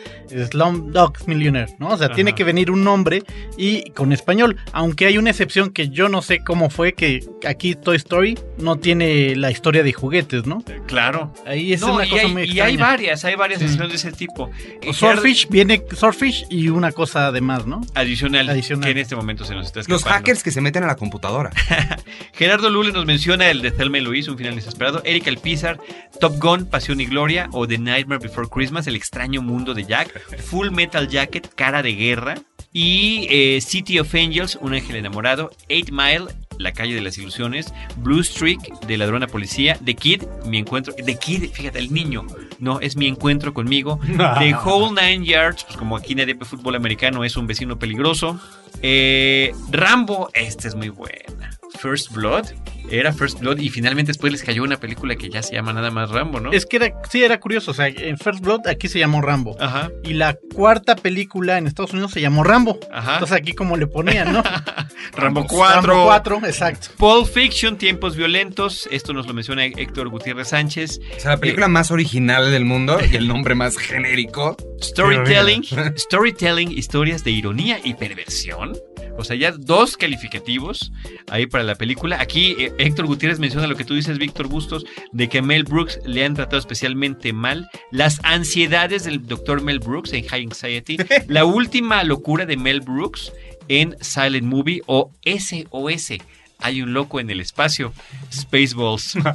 Slumdog 0.51 1.27
Millionaire, 1.27 1.73
¿no? 1.79 1.89
O 1.89 1.97
sea, 1.97 2.07
Ajá. 2.07 2.15
tiene 2.15 2.35
que 2.35 2.43
venir 2.43 2.69
un 2.71 2.83
nombre 2.83 3.23
y 3.57 3.89
con 3.91 4.11
español. 4.11 4.57
Aunque 4.73 5.05
hay 5.07 5.17
una 5.17 5.29
excepción 5.31 5.71
que 5.71 5.89
yo 5.89 6.09
no 6.09 6.21
sé 6.21 6.43
cómo 6.43 6.69
fue 6.69 6.93
que 6.93 7.25
aquí 7.47 7.75
Toy 7.75 7.97
Story 7.97 8.37
no 8.57 8.77
tiene 8.77 9.35
la 9.35 9.49
historia 9.51 9.83
de 9.83 9.93
juguetes, 9.93 10.45
¿no? 10.45 10.63
Claro. 10.87 11.33
Ahí 11.45 11.73
es 11.73 11.81
No, 11.81 11.95
una 11.95 12.07
cosa 12.07 12.21
hay, 12.23 12.31
muy 12.31 12.43
y 12.43 12.59
hay 12.59 12.77
varias, 12.77 13.23
hay 13.25 13.35
varias 13.35 13.59
Sí. 13.59 13.65
decisiones 13.65 13.91
de 13.91 13.95
ese 14.09 14.11
tipo. 14.17 14.49
O 14.87 14.93
Swordfish 14.93 15.47
viene 15.49 15.83
Swordfish 15.95 16.45
y 16.49 16.69
una 16.69 16.91
cosa 16.91 17.27
además, 17.27 17.65
¿no? 17.65 17.81
Adicional, 17.95 18.49
Adicional. 18.49 18.85
que 18.85 18.91
en 18.91 18.97
este 18.97 19.15
momento 19.15 19.45
se 19.45 19.55
nos 19.55 19.67
está 19.67 19.79
Los 19.79 19.87
escapando. 19.87 20.09
hackers 20.19 20.43
que 20.43 20.51
se 20.51 20.61
meten 20.61 20.83
a 20.83 20.87
la 20.87 20.95
computadora. 20.95 21.51
Gerardo 22.33 22.69
Lule 22.69 22.91
nos 22.91 23.05
menciona 23.05 23.49
el 23.49 23.61
de 23.61 23.71
Thelma 23.71 23.97
y 23.97 24.01
Luis, 24.01 24.27
un 24.27 24.37
final 24.37 24.55
desesperado. 24.55 25.01
Eric 25.05 25.27
Alpizar, 25.27 25.79
Top 26.19 26.37
Gun, 26.41 26.65
Pasión 26.65 26.99
y 27.01 27.05
Gloria. 27.05 27.49
O 27.51 27.67
The 27.67 27.77
Nightmare 27.77 28.19
Before 28.21 28.47
Christmas, 28.49 28.87
El 28.87 28.95
extraño 28.95 29.41
mundo 29.41 29.73
de 29.73 29.83
Jack. 29.85 30.21
Full 30.45 30.69
Metal 30.71 31.07
Jacket, 31.07 31.49
Cara 31.55 31.81
de 31.81 31.93
Guerra. 31.93 32.35
Y 32.79 33.25
eh, 33.31 33.59
City 33.59 33.97
of 33.97 34.13
Angels, 34.13 34.55
Un 34.61 34.75
ángel 34.75 34.97
enamorado. 34.97 35.49
Eight 35.67 35.89
Mile, 35.89 36.25
La 36.59 36.73
calle 36.73 36.93
de 36.93 37.01
las 37.01 37.17
ilusiones. 37.17 37.73
Blue 37.95 38.23
Streak, 38.23 38.59
de 38.81 38.97
Ladrona 38.97 39.25
Policía. 39.25 39.79
The 39.83 39.95
Kid, 39.95 40.25
Mi 40.45 40.59
encuentro. 40.59 40.93
The 40.93 41.17
Kid, 41.17 41.49
fíjate, 41.49 41.79
el 41.79 41.91
niño. 41.91 42.27
No, 42.59 42.79
es 42.79 42.95
mi 42.95 43.07
encuentro 43.07 43.51
conmigo. 43.51 43.99
The 44.39 44.53
Whole 44.53 44.91
Nine 44.91 45.25
Yards, 45.25 45.63
pues 45.63 45.75
como 45.75 45.97
aquí 45.97 46.13
nadie 46.13 46.35
ve 46.35 46.45
fútbol 46.45 46.75
americano, 46.75 47.23
es 47.23 47.35
un 47.35 47.47
vecino 47.47 47.79
peligroso. 47.79 48.39
Eh, 48.83 49.55
Rambo, 49.71 50.29
esta 50.35 50.67
es 50.67 50.75
muy 50.75 50.89
buena. 50.89 51.57
First 51.79 52.11
Blood, 52.11 52.45
era 52.89 53.13
First 53.13 53.39
Blood 53.39 53.59
y 53.59 53.69
finalmente 53.69 54.09
después 54.09 54.31
les 54.31 54.43
cayó 54.43 54.63
una 54.63 54.77
película 54.77 55.15
que 55.15 55.29
ya 55.29 55.41
se 55.43 55.53
llama 55.53 55.73
nada 55.73 55.91
más 55.91 56.09
Rambo, 56.09 56.39
¿no? 56.39 56.51
Es 56.51 56.65
que 56.65 56.77
era, 56.77 56.93
sí 57.09 57.23
era 57.23 57.39
curioso, 57.39 57.71
o 57.71 57.73
sea, 57.73 57.87
en 57.87 58.17
First 58.17 58.41
Blood 58.41 58.67
aquí 58.67 58.87
se 58.87 58.99
llamó 58.99 59.21
Rambo. 59.21 59.55
Ajá, 59.59 59.89
Y 60.03 60.13
la 60.13 60.37
cuarta 60.53 60.95
película 60.95 61.57
en 61.57 61.67
Estados 61.67 61.93
Unidos 61.93 62.11
se 62.11 62.21
llamó 62.21 62.43
Rambo. 62.43 62.79
ajá. 62.91 63.13
Entonces 63.13 63.37
aquí 63.37 63.53
como 63.53 63.77
le 63.77 63.87
ponían, 63.87 64.33
¿no? 64.33 64.43
Rambo 65.13 65.45
4. 65.47 65.81
Rambo 65.81 66.05
4, 66.05 66.41
exacto. 66.45 66.87
Pulp 66.97 67.27
Fiction, 67.27 67.77
Tiempos 67.77 68.15
Violentos. 68.15 68.87
Esto 68.91 69.13
nos 69.13 69.27
lo 69.27 69.33
menciona 69.33 69.65
Héctor 69.65 70.09
Gutiérrez 70.09 70.49
Sánchez. 70.49 70.99
O 71.15 71.19
sea, 71.19 71.31
la 71.31 71.37
película 71.37 71.67
más 71.67 71.91
original 71.91 72.51
del 72.51 72.65
mundo 72.65 72.99
y 73.11 73.15
el 73.15 73.27
nombre 73.27 73.55
más 73.55 73.77
genérico. 73.77 74.57
Storytelling, 74.81 75.63
Storytelling, 75.97 76.71
historias 76.71 77.23
de 77.23 77.31
ironía 77.31 77.79
y 77.83 77.93
perversión. 77.95 78.77
O 79.17 79.23
sea, 79.23 79.35
ya 79.35 79.51
dos 79.51 79.97
calificativos 79.97 80.91
ahí 81.31 81.47
para 81.47 81.63
la 81.63 81.75
película. 81.75 82.21
Aquí 82.21 82.55
eh, 82.59 82.71
Héctor 82.77 83.05
Gutiérrez 83.07 83.39
menciona 83.39 83.67
lo 83.67 83.75
que 83.75 83.83
tú 83.85 83.93
dices, 83.95 84.17
Víctor 84.17 84.47
Bustos, 84.47 84.85
de 85.11 85.29
que 85.29 85.41
Mel 85.41 85.63
Brooks 85.63 85.99
le 86.05 86.23
han 86.25 86.33
tratado 86.35 86.57
especialmente 86.59 87.33
mal. 87.33 87.69
Las 87.91 88.19
ansiedades 88.23 89.03
del 89.03 89.25
doctor 89.25 89.61
Mel 89.61 89.79
Brooks 89.79 90.13
en 90.13 90.25
High 90.27 90.43
Anxiety. 90.43 90.97
La 91.27 91.45
última 91.45 92.03
locura 92.03 92.45
de 92.45 92.57
Mel 92.57 92.81
Brooks 92.81 93.31
en 93.67 93.95
Silent 94.01 94.45
Movie 94.45 94.81
o 94.85 95.11
SOS. 95.25 96.13
Hay 96.59 96.81
un 96.81 96.93
loco 96.93 97.19
en 97.19 97.29
el 97.29 97.39
espacio. 97.41 97.93
Spaceballs. 98.31 99.17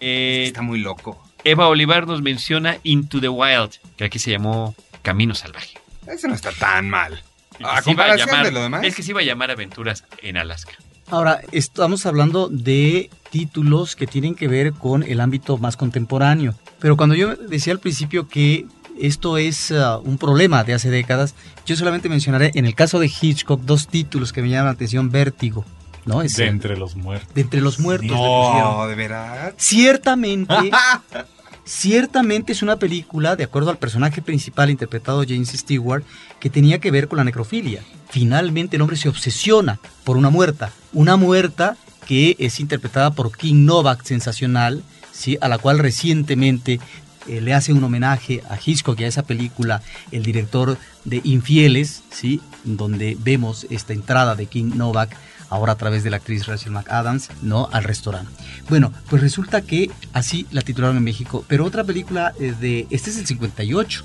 Eh, 0.00 0.44
Está 0.46 0.62
muy 0.62 0.78
loco. 0.78 1.20
Eva 1.42 1.66
Olivar 1.66 2.06
nos 2.06 2.22
menciona 2.22 2.78
Into 2.84 3.20
the 3.20 3.28
Wild, 3.28 3.72
que 3.96 4.04
aquí 4.04 4.20
se 4.20 4.30
llamó 4.30 4.76
Camino 5.02 5.34
Salvaje. 5.34 5.74
Ese 6.06 6.28
no 6.28 6.34
está 6.34 6.52
tan 6.52 6.88
mal. 6.88 7.20
A 7.64 7.78
a 7.78 7.82
llamar- 7.82 8.44
de 8.44 8.52
lo 8.52 8.62
demás. 8.62 8.84
Es 8.84 8.94
que 8.94 9.02
se 9.02 9.10
iba 9.10 9.20
a 9.20 9.24
llamar 9.24 9.50
Aventuras 9.50 10.04
en 10.22 10.36
Alaska. 10.36 10.74
Ahora, 11.10 11.40
estamos 11.52 12.04
hablando 12.06 12.48
de 12.48 13.08
títulos 13.30 13.96
que 13.96 14.06
tienen 14.06 14.34
que 14.34 14.46
ver 14.48 14.72
con 14.74 15.02
el 15.02 15.20
ámbito 15.20 15.56
más 15.56 15.76
contemporáneo. 15.76 16.54
Pero 16.80 16.96
cuando 16.96 17.14
yo 17.14 17.34
decía 17.34 17.72
al 17.72 17.80
principio 17.80 18.28
que 18.28 18.66
esto 19.00 19.38
es 19.38 19.72
ah, 19.72 19.98
un 19.98 20.18
problema 20.18 20.64
de 20.64 20.74
hace 20.74 20.90
décadas, 20.90 21.34
yo 21.64 21.76
solamente 21.76 22.08
mencionaré 22.08 22.50
en 22.54 22.66
el 22.66 22.74
caso 22.74 22.98
de 22.98 23.06
Hitchcock 23.20 23.62
dos 23.62 23.88
títulos 23.88 24.32
que 24.32 24.42
me 24.42 24.50
llaman 24.50 24.66
la 24.66 24.72
atención, 24.72 25.10
Vértigo, 25.10 25.64
¿no? 26.04 26.20
Es 26.20 26.36
De 26.36 26.44
el- 26.44 26.50
entre 26.50 26.76
los 26.76 26.94
muertos. 26.94 27.34
de 27.34 27.40
entre 27.40 27.60
los 27.62 27.78
muertos. 27.80 28.10
No, 28.10 28.86
de 28.86 28.94
verdad. 28.94 29.54
Ciertamente, 29.56 30.54
ciertamente 31.68 32.52
es 32.52 32.62
una 32.62 32.78
película, 32.78 33.36
de 33.36 33.44
acuerdo 33.44 33.70
al 33.70 33.78
personaje 33.78 34.22
principal 34.22 34.70
interpretado 34.70 35.22
James 35.28 35.50
Stewart, 35.50 36.02
que 36.40 36.48
tenía 36.48 36.78
que 36.78 36.90
ver 36.90 37.08
con 37.08 37.18
la 37.18 37.24
necrofilia. 37.24 37.82
Finalmente 38.08 38.76
el 38.76 38.82
hombre 38.82 38.96
se 38.96 39.08
obsesiona 39.08 39.78
por 40.04 40.16
una 40.16 40.30
muerta, 40.30 40.72
una 40.94 41.16
muerta 41.16 41.76
que 42.06 42.36
es 42.38 42.58
interpretada 42.58 43.10
por 43.10 43.36
King 43.36 43.66
Novak, 43.66 44.02
sensacional, 44.02 44.82
¿sí? 45.12 45.36
a 45.42 45.48
la 45.48 45.58
cual 45.58 45.78
recientemente 45.78 46.80
eh, 47.26 47.42
le 47.42 47.52
hace 47.52 47.74
un 47.74 47.84
homenaje 47.84 48.42
a 48.48 48.56
Hitchcock 48.56 48.98
y 49.00 49.04
a 49.04 49.08
esa 49.08 49.24
película, 49.24 49.82
el 50.10 50.22
director 50.22 50.78
de 51.04 51.20
Infieles, 51.22 52.02
¿sí? 52.10 52.40
donde 52.64 53.14
vemos 53.20 53.66
esta 53.68 53.92
entrada 53.92 54.34
de 54.36 54.46
King 54.46 54.72
Novak 54.76 55.14
ahora 55.50 55.72
a 55.72 55.76
través 55.76 56.04
de 56.04 56.10
la 56.10 56.16
actriz 56.16 56.46
Rachel 56.46 56.72
McAdams, 56.72 57.30
¿no? 57.42 57.68
Al 57.72 57.84
restaurante. 57.84 58.30
Bueno, 58.68 58.92
pues 59.08 59.22
resulta 59.22 59.62
que 59.62 59.90
así 60.12 60.46
la 60.50 60.62
titularon 60.62 60.96
en 60.96 61.04
México, 61.04 61.44
pero 61.48 61.64
otra 61.64 61.84
película 61.84 62.32
eh, 62.40 62.54
de, 62.60 62.86
este 62.90 63.10
es 63.10 63.18
el 63.18 63.26
58, 63.26 64.04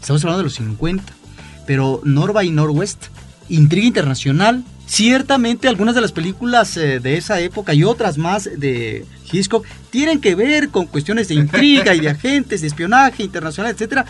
estamos 0.00 0.22
hablando 0.24 0.38
de 0.38 0.44
los 0.44 0.54
50, 0.54 1.04
pero 1.66 2.00
North 2.04 2.34
by 2.34 2.50
Northwest, 2.50 3.06
Intriga 3.48 3.86
Internacional, 3.86 4.64
Ciertamente 4.86 5.66
algunas 5.66 5.94
de 5.94 6.02
las 6.02 6.12
películas 6.12 6.76
eh, 6.76 7.00
de 7.00 7.16
esa 7.16 7.40
época 7.40 7.72
y 7.72 7.84
otras 7.84 8.18
más 8.18 8.44
de 8.44 9.06
Hitchcock 9.32 9.64
tienen 9.88 10.20
que 10.20 10.34
ver 10.34 10.68
con 10.68 10.86
cuestiones 10.86 11.28
de 11.28 11.34
intriga 11.36 11.94
y 11.94 12.00
de 12.00 12.10
agentes, 12.10 12.60
de 12.60 12.66
espionaje 12.66 13.22
internacional, 13.22 13.72
etcétera. 13.72 14.04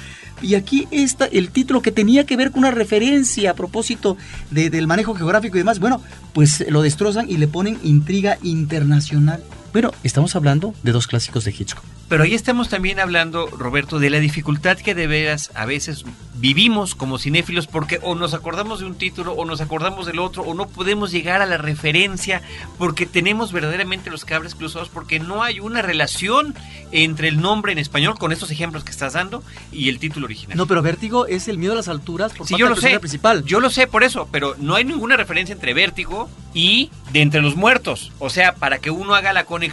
Y 0.45 0.57
aquí 0.57 0.87
está 0.91 1.25
el 1.25 1.49
título 1.51 1.81
que 1.81 1.91
tenía 1.91 2.25
que 2.27 2.37
ver 2.37 2.51
con 2.51 2.59
una 2.61 2.71
referencia 2.71 3.51
a 3.53 3.55
propósito 3.55 4.19
de- 4.51 4.69
del 4.69 4.87
manejo 4.87 5.15
geográfico 5.15 5.57
y 5.57 5.61
demás. 5.61 5.81
Bueno, 5.81 6.03
pues 6.35 6.65
lo 6.69 6.83
destrozan 6.83 7.31
y 7.31 7.39
le 7.39 7.49
ponen 7.49 7.79
intriga 7.83 8.37
internacional. 8.43 9.43
Bueno, 9.75 9.91
estamos 10.05 10.37
hablando 10.37 10.73
de 10.85 10.93
dos 10.93 11.09
clásicos 11.09 11.45
de 11.45 11.51
Hitchcock. 11.51 11.83
Pero 12.09 12.23
ahí 12.23 12.33
estamos 12.33 12.69
también 12.69 13.01
hablando, 13.01 13.49
Roberto, 13.49 13.99
de 13.99 14.09
la 14.09 14.21
dificultad 14.21 14.79
que 14.79 14.95
de 14.95 15.09
veras 15.09 15.51
a 15.57 15.67
veces 15.67 16.05
vivimos 16.37 16.95
como 16.95 17.19
cinéfilos 17.19 17.67
porque 17.67 17.99
o 18.03 18.15
nos 18.15 18.35
acordamos 18.35 18.79
de 18.79 18.87
un 18.87 18.95
título 18.95 19.33
o 19.33 19.45
nos 19.45 19.61
acordamos 19.61 20.07
del 20.07 20.21
otro 20.21 20.45
o 20.45 20.55
no 20.55 20.69
podemos 20.69 21.11
llegar 21.11 21.43
a 21.43 21.47
la 21.47 21.57
referencia 21.57 22.41
porque 22.79 23.05
tenemos 23.05 23.51
verdaderamente 23.51 24.11
los 24.11 24.25
cables 24.25 24.55
cruzados 24.55 24.91
porque 24.91 25.19
no 25.19 25.43
hay 25.43 25.59
una 25.59 25.83
relación 25.83 26.55
entre 26.93 27.27
el 27.27 27.41
nombre 27.41 27.73
en 27.73 27.79
español 27.79 28.17
con 28.17 28.31
estos 28.31 28.53
ejemplos 28.53 28.85
que 28.85 28.93
estás 28.93 29.15
dando 29.15 29.43
y 29.73 29.89
el 29.89 29.99
título 29.99 30.27
original. 30.27 30.57
No, 30.57 30.67
pero 30.69 30.83
Vértigo 30.83 31.27
es 31.27 31.49
el 31.49 31.59
miedo 31.59 31.73
a 31.73 31.77
las 31.77 31.89
alturas 31.89 32.33
por 32.33 32.47
Sí, 32.47 32.53
parte 32.55 32.61
yo 32.61 32.69
lo 32.69 32.75
sé. 32.77 32.81
personaje 32.83 33.01
principal. 33.01 33.45
Yo 33.45 33.59
lo 33.59 33.71
sé 33.71 33.89
por 33.89 34.05
eso, 34.05 34.29
pero 34.31 34.55
no 34.61 34.77
hay 34.77 34.85
ninguna 34.85 35.17
referencia 35.17 35.53
entre 35.53 35.75
Vértigo 35.75 36.29
y 36.53 36.91
de 37.13 37.23
Entre 37.23 37.43
los 37.43 37.57
Muertos. 37.57 38.13
O 38.21 38.31
sea, 38.31 38.55
para 38.55 38.79
que 38.79 38.91
uno 38.93 39.15
haga 39.17 39.33
la 39.33 39.45
conexión 39.45 39.64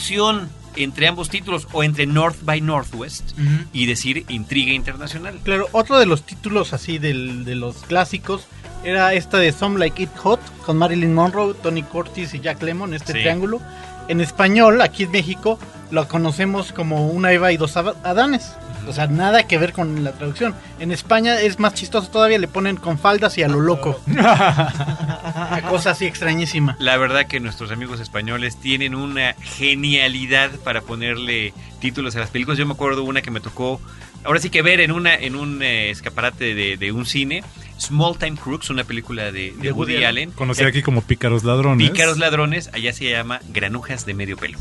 entre 0.76 1.08
ambos 1.08 1.30
títulos 1.30 1.68
o 1.74 1.84
entre 1.84 2.06
North 2.06 2.38
by 2.44 2.62
Northwest 2.62 3.32
y 3.74 3.86
decir 3.88 4.26
Intriga 4.30 4.72
Internacional. 4.72 5.39
Claro, 5.44 5.68
otro 5.74 6.00
de 6.00 6.06
los 6.06 6.24
títulos 6.24 6.74
así 6.74 6.98
del- 6.98 7.44
de 7.46 7.56
los 7.56 7.78
clásicos 7.84 8.46
era 8.84 9.14
esta 9.14 9.38
de 9.38 9.52
Some 9.52 9.78
Like 9.80 10.04
It 10.04 10.18
Hot 10.24 10.39
con 10.66 10.78
Marilyn 10.78 11.14
Monroe, 11.14 11.54
Tony 11.62 11.84
Curtis 11.84 12.34
y 12.34 12.39
Jack 12.39 12.62
Lemmon, 12.64 12.94
este 12.94 13.14
Sí. 13.14 13.20
triángulo. 13.20 13.60
En 14.08 14.22
español, 14.22 14.82
aquí 14.82 15.04
en 15.04 15.12
México, 15.12 15.60
lo 15.92 16.08
conocemos 16.08 16.72
como 16.72 17.08
Una 17.10 17.32
Eva 17.32 17.52
y 17.52 17.58
dos 17.58 17.76
Adanes. 17.78 18.54
O 18.88 18.94
sea, 18.94 19.08
nada 19.08 19.48
que 19.48 19.58
ver 19.58 19.74
con 19.74 20.04
la 20.04 20.14
traducción. 20.14 20.56
En 20.80 20.92
España 20.92 21.40
es 21.40 21.60
más 21.60 21.74
chistoso 21.74 22.10
todavía, 22.10 22.40
le 22.40 22.48
ponen 22.48 22.78
con 22.78 22.98
faldas 22.98 23.38
y 23.38 23.44
a 23.44 23.48
lo 23.48 23.62
loco. 23.62 24.02
Una 24.08 25.62
cosa 25.70 25.92
así 25.92 26.06
extrañísima. 26.06 26.76
La 26.80 26.98
verdad 26.98 27.26
que 27.26 27.40
nuestros 27.40 27.72
amigos 27.72 28.00
españoles 28.00 28.58
tienen 28.58 28.96
una 28.96 29.34
genialidad 29.42 30.52
para 30.64 30.82
ponerle 30.82 31.54
títulos 31.80 32.16
a 32.16 32.20
las 32.20 32.30
películas. 32.30 32.58
Yo 32.58 32.66
me 32.66 32.74
acuerdo 32.74 33.04
una 33.04 33.22
que 33.22 33.32
me 33.32 33.40
tocó, 33.40 33.80
ahora 34.24 34.40
sí 34.40 34.50
que 34.50 34.62
ver 34.62 34.82
en 34.82 34.92
una 34.92 35.16
en 35.16 35.36
un 35.36 35.62
eh, 35.62 35.90
escaparate 35.90 36.56
de, 36.56 36.78
de 36.78 36.92
un 36.92 37.06
cine, 37.06 37.44
Small 37.82 38.18
Time 38.18 38.38
Crooks, 38.38 38.70
una 38.70 38.84
película 38.84 39.26
de, 39.32 39.32
de 39.32 39.52
De 39.54 39.72
Woody, 39.72 39.94
Woody 39.94 40.04
Allen. 40.06 40.32
Conocida 40.32 40.68
aquí 40.68 40.82
como 40.82 41.02
Pícaros 41.02 41.44
Ladrones. 41.44 41.90
Pícaros 41.90 42.18
ladrones, 42.18 42.70
allá 42.74 42.94
se 42.94 43.10
llama 43.10 43.42
Granujas 43.52 44.06
de 44.06 44.14
medio 44.14 44.38
pelo. 44.38 44.58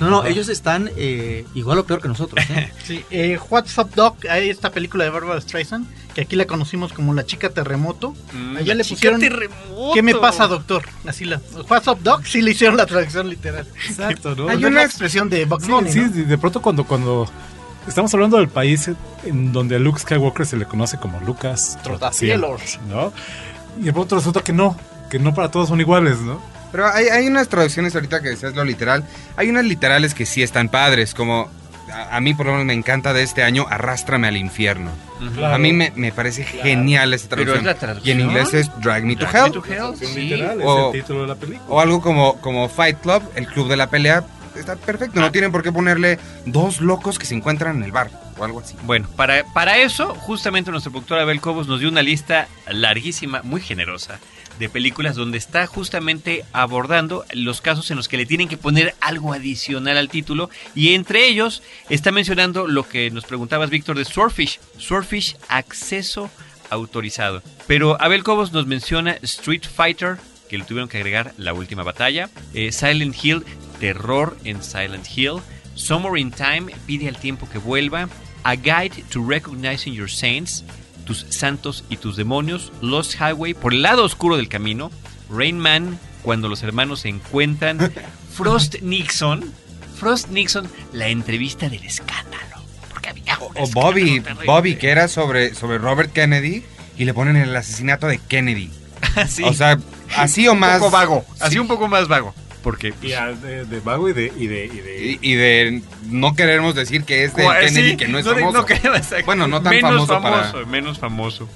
No, 0.00 0.10
no, 0.10 0.24
ellos 0.26 0.48
están 0.48 0.90
eh, 0.96 1.44
igual 1.54 1.78
o 1.78 1.84
peor 1.86 2.00
que 2.02 2.08
nosotros. 2.08 2.44
¿eh? 2.50 2.70
Sí, 2.84 3.02
eh, 3.10 3.38
What's 3.50 3.76
Up 3.78 3.90
Doc, 3.94 4.26
hay 4.28 4.50
esta 4.50 4.70
película 4.70 5.04
de 5.04 5.10
Barbara 5.10 5.40
Streisand, 5.40 5.86
que 6.14 6.20
aquí 6.20 6.36
la 6.36 6.46
conocimos 6.46 6.92
como 6.92 7.14
La 7.14 7.24
Chica 7.24 7.48
Terremoto. 7.50 8.14
Mm, 8.32 8.56
Allá 8.58 8.66
la 8.68 8.74
le 8.74 8.84
chica 8.84 8.94
pusieron 8.96 9.20
terremoto. 9.20 9.94
¿Qué 9.94 10.02
me 10.02 10.14
pasa, 10.14 10.46
doctor? 10.46 10.84
Así 11.06 11.24
la 11.24 11.40
What's 11.68 11.88
Up 11.88 12.00
Doc, 12.02 12.24
sí 12.26 12.42
le 12.42 12.50
hicieron 12.50 12.76
la 12.76 12.84
traducción 12.86 13.28
literal. 13.30 13.66
Exacto, 13.88 14.34
¿no? 14.34 14.48
Hay 14.48 14.58
Sí, 14.58 14.64
una 14.66 14.82
expresión 14.84 15.30
de 15.30 15.44
Bugs 15.46 15.66
Bunny, 15.66 15.90
sí, 15.90 16.00
¿no? 16.00 16.08
de 16.10 16.24
de 16.24 16.38
pronto 16.38 16.60
cuando, 16.60 16.84
cuando 16.84 17.26
estamos 17.88 18.12
hablando 18.14 18.36
del 18.38 18.48
país 18.48 18.90
en 19.24 19.52
donde 19.52 19.76
a 19.76 19.78
Luke 19.78 19.98
Skywalker 20.00 20.46
se 20.46 20.56
le 20.56 20.64
conoce 20.66 20.98
como 20.98 21.20
Lucas 21.20 21.78
Trotacielos. 21.82 22.78
¿no? 22.88 23.12
Y 23.80 23.84
de 23.84 23.92
pronto 23.92 24.16
resulta 24.16 24.40
que 24.42 24.52
no, 24.52 24.76
que 25.10 25.18
no 25.18 25.34
para 25.34 25.50
todos 25.50 25.68
son 25.68 25.80
iguales, 25.80 26.18
¿no? 26.20 26.40
Pero 26.72 26.86
hay, 26.88 27.06
hay 27.06 27.26
unas 27.28 27.48
traducciones 27.48 27.94
ahorita 27.94 28.20
que 28.20 28.30
decías 28.30 28.54
lo 28.54 28.64
literal. 28.64 29.04
Hay 29.36 29.48
unas 29.48 29.64
literales 29.64 30.12
que 30.14 30.26
sí 30.26 30.42
están 30.42 30.68
padres, 30.68 31.14
como 31.14 31.48
a, 31.92 32.16
a 32.16 32.20
mí 32.20 32.34
por 32.34 32.46
lo 32.46 32.52
menos 32.52 32.66
me 32.66 32.72
encanta 32.72 33.12
de 33.12 33.22
este 33.22 33.44
año, 33.44 33.66
Arrástrame 33.70 34.26
al 34.26 34.36
infierno. 34.36 34.90
Ujú. 35.24 35.44
A 35.44 35.56
mí 35.58 35.72
me, 35.72 35.92
me 35.94 36.10
parece 36.10 36.42
genial 36.42 37.14
esa 37.14 37.28
Pero 37.28 37.42
traducción. 37.44 37.58
es 37.60 37.64
la 37.74 37.78
traducción. 37.78 38.18
Y 38.18 38.20
en 38.22 38.28
inglés 38.28 38.54
es 38.54 38.70
Drag 38.80 39.04
Me 39.04 39.14
to 39.14 39.24
Drag 39.26 39.34
Me 39.34 39.40
Hell. 39.46 39.52
to 39.52 39.64
Hell, 39.64 39.96
sí. 39.96 40.20
Literal, 40.20 40.60
O- 40.64 40.88
es 40.90 40.94
el 40.96 41.00
título 41.02 41.20
de 41.22 41.26
la 41.28 41.34
película. 41.36 41.64
O 41.68 41.80
algo 41.80 42.00
como, 42.00 42.38
como 42.40 42.68
Fight 42.68 42.98
Club, 43.00 43.22
el 43.36 43.46
club 43.46 43.68
de 43.68 43.76
la 43.76 43.88
pelea. 43.88 44.24
Está 44.56 44.76
perfecto, 44.76 45.20
no 45.20 45.32
tienen 45.32 45.52
por 45.52 45.62
qué 45.62 45.72
ponerle 45.72 46.18
dos 46.46 46.80
locos 46.80 47.18
que 47.18 47.26
se 47.26 47.34
encuentran 47.34 47.76
en 47.76 47.82
el 47.82 47.92
bar 47.92 48.10
o 48.38 48.44
algo 48.44 48.60
así. 48.60 48.76
Bueno, 48.84 49.08
para, 49.16 49.44
para 49.52 49.78
eso, 49.78 50.14
justamente 50.14 50.70
nuestro 50.70 50.92
productor 50.92 51.18
Abel 51.18 51.40
Cobos 51.40 51.66
nos 51.66 51.80
dio 51.80 51.88
una 51.88 52.02
lista 52.02 52.48
larguísima, 52.68 53.42
muy 53.42 53.60
generosa, 53.60 54.18
de 54.58 54.68
películas 54.68 55.16
donde 55.16 55.38
está 55.38 55.66
justamente 55.66 56.44
abordando 56.52 57.24
los 57.32 57.60
casos 57.60 57.90
en 57.90 57.96
los 57.96 58.06
que 58.06 58.16
le 58.16 58.26
tienen 58.26 58.48
que 58.48 58.56
poner 58.56 58.94
algo 59.00 59.32
adicional 59.32 59.96
al 59.96 60.08
título. 60.08 60.48
Y 60.74 60.94
entre 60.94 61.26
ellos 61.26 61.62
está 61.88 62.12
mencionando 62.12 62.68
lo 62.68 62.88
que 62.88 63.10
nos 63.10 63.24
preguntabas, 63.24 63.70
Víctor, 63.70 63.98
de 63.98 64.04
Swordfish. 64.04 64.60
Swordfish, 64.78 65.36
acceso 65.48 66.30
autorizado. 66.70 67.42
Pero 67.66 68.00
Abel 68.00 68.22
Cobos 68.22 68.52
nos 68.52 68.66
menciona 68.66 69.16
Street 69.22 69.64
Fighter, 69.64 70.18
que 70.48 70.58
le 70.58 70.64
tuvieron 70.64 70.88
que 70.88 70.98
agregar 70.98 71.34
la 71.36 71.52
última 71.52 71.82
batalla. 71.82 72.30
eh, 72.52 72.70
Silent 72.70 73.16
Hill, 73.22 73.44
terror 73.84 74.34
en 74.44 74.62
Silent 74.62 75.06
Hill. 75.14 75.42
Summer 75.74 76.16
in 76.16 76.30
Time, 76.30 76.72
pide 76.86 77.06
al 77.06 77.18
tiempo 77.18 77.46
que 77.50 77.58
vuelva. 77.58 78.08
A 78.42 78.54
Guide 78.54 79.04
to 79.10 79.22
Recognizing 79.22 79.92
Your 79.92 80.10
Saints, 80.10 80.64
tus 81.04 81.26
santos 81.28 81.84
y 81.90 81.98
tus 81.98 82.16
demonios. 82.16 82.72
Lost 82.80 83.16
Highway, 83.20 83.52
por 83.52 83.74
el 83.74 83.82
lado 83.82 84.04
oscuro 84.04 84.38
del 84.38 84.48
camino. 84.48 84.90
Rain 85.28 85.58
Man, 85.58 85.98
cuando 86.22 86.48
los 86.48 86.62
hermanos 86.62 87.00
se 87.00 87.10
encuentran. 87.10 87.92
Frost 88.34 88.76
Nixon. 88.80 89.52
Frost 89.98 90.28
Nixon, 90.28 90.66
la 90.94 91.08
entrevista 91.08 91.68
del 91.68 91.84
escándalo. 91.84 92.64
Porque 92.90 93.10
había 93.10 93.38
un 93.38 93.52
O 93.58 93.66
Bobby, 93.68 94.20
terrible. 94.20 94.46
Bobby, 94.46 94.76
que 94.76 94.88
era 94.88 95.08
sobre, 95.08 95.54
sobre 95.54 95.76
Robert 95.76 96.10
Kennedy 96.10 96.64
y 96.96 97.04
le 97.04 97.12
ponen 97.12 97.36
el 97.36 97.54
asesinato 97.54 98.06
de 98.06 98.16
Kennedy. 98.16 98.70
Sí. 99.28 99.44
O 99.44 99.52
sea, 99.52 99.78
así 100.16 100.48
o 100.48 100.54
más. 100.54 100.76
un 100.76 100.80
poco 100.80 100.90
vago. 100.90 101.24
Así 101.38 101.58
un 101.58 101.68
poco 101.68 101.86
más 101.86 102.08
vago. 102.08 102.34
Porque 102.64 102.92
Y 103.02 103.12
a- 103.12 103.26
de, 103.32 103.64
de 103.66 103.80
vago 103.80 104.08
y 104.08 104.12
de... 104.14 104.32
Y 104.36 104.46
de, 104.48 104.64
y 104.64 104.68
de- 104.78 105.04
Y, 105.04 105.18
y 105.22 105.34
de 105.34 105.82
no 106.08 106.34
queremos 106.34 106.74
decir 106.74 107.04
que 107.04 107.22
es 107.22 107.36
de 107.36 107.44
Kennedy, 107.46 107.90
sí, 107.90 107.96
que 107.96 108.08
no 108.08 108.18
es 108.18 108.24
de- 108.24 108.34
famoso. 108.34 108.66
exacto. 108.68 109.26
Bueno, 109.26 109.46
no 109.46 109.62
tan 109.62 109.74
menos 109.76 110.06
famoso 110.08 110.52
para- 110.52 110.66
Menos 110.66 110.98
famoso. 110.98 111.48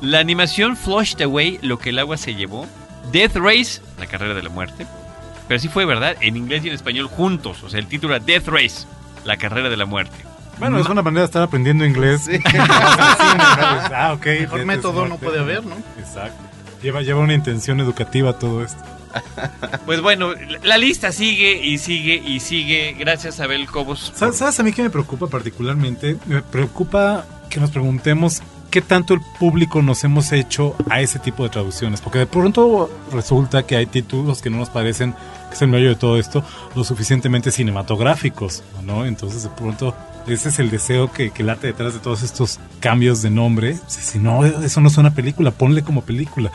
La 0.00 0.20
animación 0.20 0.76
Flushed 0.76 1.20
Away, 1.20 1.58
lo 1.62 1.78
que 1.78 1.90
el 1.90 1.98
agua 1.98 2.16
se 2.16 2.34
llevó. 2.34 2.66
Death 3.12 3.36
Race, 3.36 3.80
la 3.98 4.06
carrera 4.06 4.32
de 4.34 4.42
la 4.42 4.48
muerte. 4.48 4.86
Pero 5.48 5.60
sí 5.60 5.68
fue 5.68 5.84
verdad, 5.84 6.16
en 6.20 6.36
inglés 6.36 6.64
y 6.64 6.68
en 6.68 6.74
español 6.74 7.08
juntos. 7.08 7.62
O 7.64 7.68
sea, 7.68 7.78
el 7.80 7.86
título 7.88 8.14
era 8.14 8.24
Death 8.24 8.46
Race, 8.48 8.86
la 9.24 9.36
carrera 9.36 9.68
de 9.68 9.76
la 9.76 9.84
muerte. 9.84 10.14
Bueno, 10.58 10.78
es 10.78 10.86
una 10.86 11.02
manera 11.02 11.22
de 11.22 11.26
estar 11.26 11.42
aprendiendo 11.42 11.84
inglés. 11.84 12.22
Sí. 12.24 12.38
ah, 12.58 14.12
ok. 14.14 14.26
Mejor 14.26 14.64
método 14.64 15.06
no 15.08 15.16
puede 15.18 15.40
haber, 15.40 15.64
¿no? 15.64 15.76
Exacto. 15.98 16.40
Lleva, 16.82 17.02
lleva 17.02 17.20
una 17.20 17.34
intención 17.34 17.80
educativa 17.80 18.38
todo 18.38 18.64
esto. 18.64 18.82
Pues 19.86 20.00
bueno, 20.00 20.30
la- 20.62 20.78
lista 20.78 21.12
sigue 21.12 21.64
y 21.64 21.78
sigue 21.78 22.14
y 22.24 22.40
sigue. 22.40 22.94
Gracias 22.98 23.40
Abel 23.40 23.66
Cobos. 23.66 24.12
¿Sabes, 24.14 24.58
a 24.58 24.62
mí 24.62 24.72
qué 24.72 24.82
me 24.82 24.90
preocupa 24.90 25.26
particularmente? 25.26 26.16
Me 26.26 26.42
preocupa 26.42 27.24
que 27.50 27.60
nos 27.60 27.70
preguntemos 27.70 28.42
qué 28.70 28.80
tanto 28.80 29.12
el 29.14 29.20
público 29.38 29.82
nos 29.82 30.02
hemos 30.04 30.32
hecho 30.32 30.74
a 30.88 31.00
ese 31.00 31.18
tipo 31.18 31.42
de 31.44 31.50
traducciones. 31.50 32.00
Porque 32.00 32.20
de 32.20 32.26
pronto 32.26 32.90
resulta 33.12 33.64
que 33.64 33.76
hay 33.76 33.86
títulos 33.86 34.40
que 34.40 34.50
no 34.50 34.56
nos 34.58 34.70
parecen, 34.70 35.12
que 35.48 35.54
es 35.56 35.62
el 35.62 35.68
medio 35.68 35.88
de 35.90 35.96
todo 35.96 36.18
esto, 36.18 36.42
lo 36.74 36.82
suficientemente 36.84 37.50
cinematográficos, 37.50 38.62
¿no? 38.82 39.04
Entonces 39.04 39.42
de 39.42 39.50
pronto 39.50 39.94
ese 40.26 40.48
es 40.50 40.58
el 40.58 40.70
deseo 40.70 41.12
que 41.12 41.32
late 41.42 41.66
detrás 41.66 41.94
de 41.94 42.00
todos 42.00 42.22
estos 42.22 42.60
cambios 42.80 43.20
de 43.22 43.30
nombre. 43.30 43.76
Si 43.88 44.18
no, 44.18 44.44
eso 44.46 44.80
no 44.80 44.88
es 44.88 44.96
una 44.96 45.12
película, 45.14 45.50
ponle 45.50 45.82
como 45.82 46.02
película. 46.02 46.50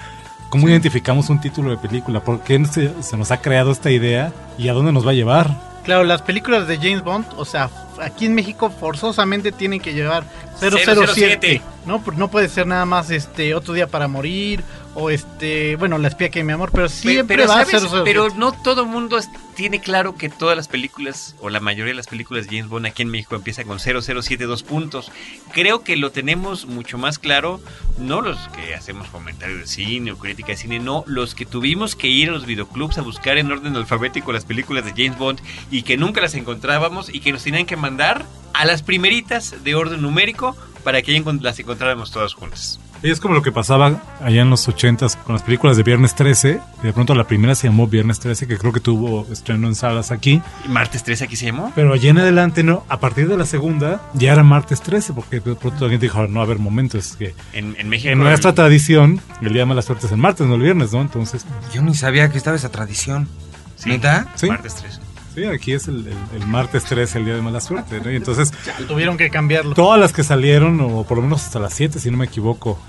¿Cómo 0.50 0.70
identificamos 0.70 1.30
un 1.30 1.42
título 1.42 1.72
de 1.72 1.78
película? 1.78 2.22
¿Por 2.22 2.42
qué 2.42 2.64
se, 2.66 3.04
se 3.04 3.18
nos 3.18 3.32
ha 3.32 3.42
creado 3.42 3.72
esta 3.72 3.92
idea 3.92 4.32
y 4.58 4.70
a 4.70 4.74
dónde 4.74 4.92
nos 4.92 5.06
va 5.06 5.12
a 5.12 5.14
llevar? 5.14 5.68
Claro, 5.84 6.04
las 6.04 6.22
películas 6.22 6.68
de 6.68 6.78
James 6.78 7.02
Bond, 7.02 7.26
o 7.38 7.46
sea, 7.46 7.70
aquí 8.02 8.26
en 8.26 8.36
México 8.36 8.70
forzosamente 8.70 9.52
tienen 9.52 9.80
que 9.80 9.94
llevar 9.94 10.26
007, 10.60 11.08
007. 11.14 11.62
¿no? 11.86 12.02
Pues 12.02 12.18
no 12.18 12.30
puede 12.30 12.50
ser 12.50 12.68
nada 12.68 12.86
más 12.86 13.10
este 13.10 13.56
otro 13.56 13.74
día 13.74 13.88
para 13.88 14.08
morir 14.08 14.64
o 15.00 15.12
este, 15.12 15.76
bueno, 15.76 16.00
la 16.00 16.08
espía 16.08 16.30
que 16.30 16.44
mi 16.44 16.54
amor, 16.54 16.72
pero 16.74 16.90
siempre 16.90 17.38
pero, 17.38 17.48
va 17.48 17.64
¿sabes? 17.64 17.76
a 17.76 17.80
ser 17.82 17.90
007. 17.90 18.04
pero 18.04 18.30
no 18.32 18.52
todo 18.52 18.84
mundo 18.88 19.20
tiene 19.56 19.80
claro 19.80 20.16
que 20.16 20.28
todas 20.28 20.58
las 20.58 20.68
películas, 20.68 21.36
o 21.40 21.52
la 21.52 21.60
mayoría 21.60 21.92
de 21.92 21.98
las 21.98 22.08
películas 22.08 22.48
de 22.48 22.58
James 22.58 22.68
Bond 22.68 22.88
aquí 22.88 23.04
en 23.04 23.10
México 23.10 23.36
empiezan 23.36 23.68
con 23.68 23.80
0072 23.80 24.64
puntos. 24.64 25.12
Creo 25.52 25.84
que 25.84 25.98
lo 25.98 26.12
tenemos 26.12 26.66
mucho 26.66 26.98
más 26.98 27.20
claro, 27.20 27.62
no 28.00 28.22
los 28.22 28.40
que 28.50 28.74
hacemos 28.74 29.08
comentarios 29.10 29.60
de 29.60 29.68
cine 29.68 30.14
o 30.14 30.18
crítica 30.18 30.54
de 30.54 30.58
cine, 30.58 30.80
no, 30.80 31.04
los 31.06 31.36
que 31.36 31.46
tuvimos 31.46 31.96
que 31.96 32.08
ir 32.08 32.30
a 32.30 32.32
los 32.32 32.48
videoclubs 32.48 32.98
a 32.98 33.04
buscar 33.04 33.38
en 33.38 33.52
orden 33.52 33.76
alfabético 33.76 34.32
las 34.32 34.46
películas 34.46 34.84
de 34.84 34.94
James 34.98 35.20
Bond 35.20 35.42
y 35.70 35.84
que 35.84 35.98
nunca 35.98 36.22
las 36.22 36.34
encontrábamos 36.34 37.14
y 37.14 37.20
que 37.20 37.32
nos 37.32 37.44
tenían 37.44 37.68
que 37.68 37.78
mandar 37.78 38.26
a 38.54 38.66
las 38.66 38.82
primeritas 38.82 39.64
de 39.64 39.76
orden 39.76 40.02
numérico 40.02 40.58
para 40.84 41.04
que 41.04 41.24
las 41.42 41.60
encontráramos 41.60 42.10
todas 42.10 42.34
juntas. 42.34 42.80
Y 43.04 43.12
es 43.12 43.20
como 43.20 43.36
lo 43.36 43.42
que 43.42 43.52
pasaba 43.52 44.02
allá 44.22 44.42
en 44.42 44.50
los 44.50 44.68
80s 44.68 45.18
con 45.24 45.34
las 45.34 45.44
películas 45.44 45.78
de 45.78 45.84
Viernes 45.84 46.16
13. 46.16 46.60
Y 46.82 46.86
de 46.86 46.94
pronto 46.94 47.14
la 47.16 47.26
primera 47.26 47.56
se 47.56 47.68
llamó 47.68 47.88
Viernes 47.88 48.20
13, 48.20 48.48
que 48.48 48.58
creo 48.58 48.74
que 48.74 48.80
tuvo 48.80 49.28
estreno 49.32 49.68
en 49.68 49.76
salas 49.76 50.12
aquí. 50.12 50.42
¿Y 50.66 50.68
martes 50.70 51.04
13 51.04 51.26
aquí 51.26 51.36
se 51.36 51.46
llamó? 51.48 51.72
Pero 51.76 51.94
allá 51.94 52.10
en 52.10 52.18
adelante, 52.18 52.64
no. 52.64 52.86
A 52.90 53.00
partir 53.00 53.28
de 53.28 53.38
la 53.38 53.46
segunda, 53.46 54.02
ya 54.14 54.34
era 54.34 54.44
martes 54.44 54.82
13, 54.82 55.14
porque 55.14 55.40
de 55.40 55.56
pronto 55.56 55.86
alguien 55.86 56.02
dijo, 56.02 56.28
no, 56.28 56.42
a 56.42 56.46
ver, 56.46 56.60
momentos. 56.60 57.16
que 57.18 57.36
En, 57.54 57.76
en 57.78 57.90
México. 57.90 58.12
En 58.12 58.20
nuestra 58.20 58.54
tradición, 58.54 59.22
el 59.42 59.54
día 59.54 59.62
de 59.62 59.66
mala 59.68 59.82
suerte 59.82 60.08
es 60.08 60.12
el 60.12 60.18
martes, 60.18 60.48
no 60.48 60.56
el 60.56 60.62
viernes, 60.62 60.92
¿no? 60.92 61.02
Entonces, 61.02 61.46
Yo 61.74 61.82
ni 61.82 61.94
sabía 61.94 62.30
que 62.32 62.38
estaba 62.38 62.56
esa 62.56 62.70
tradición. 62.70 63.28
Sí. 63.76 63.90
¿Neta? 63.90 64.28
sí. 64.36 64.48
Martes 64.48 64.76
13. 64.76 65.07
Sí, 65.38 65.46
aquí 65.46 65.74
es 65.74 65.88
el, 65.88 65.98
el- 66.08 66.42
el 66.42 66.48
martes 66.48 66.84
13, 66.86 67.20
el 67.20 67.26
día 67.26 67.36
de 67.36 67.42
mala 67.44 67.62
suerte, 67.62 68.02
¿no? 68.04 68.12
Y 68.12 68.16
entonces, 68.16 68.52
Tuvieron 68.88 69.18
que 69.18 69.30
cambiarlo. 69.30 69.76
todas 69.76 70.00
las 70.00 70.12
que 70.12 70.24
salieron, 70.24 70.82
o 70.82 71.04
por 71.04 71.18
lo 71.18 71.22
menos 71.24 71.46
hasta 71.46 71.60
las 71.60 71.76
7, 71.76 72.00
si 72.00 72.10
no 72.10 72.18
me 72.18 72.26
equivoco, 72.26 72.80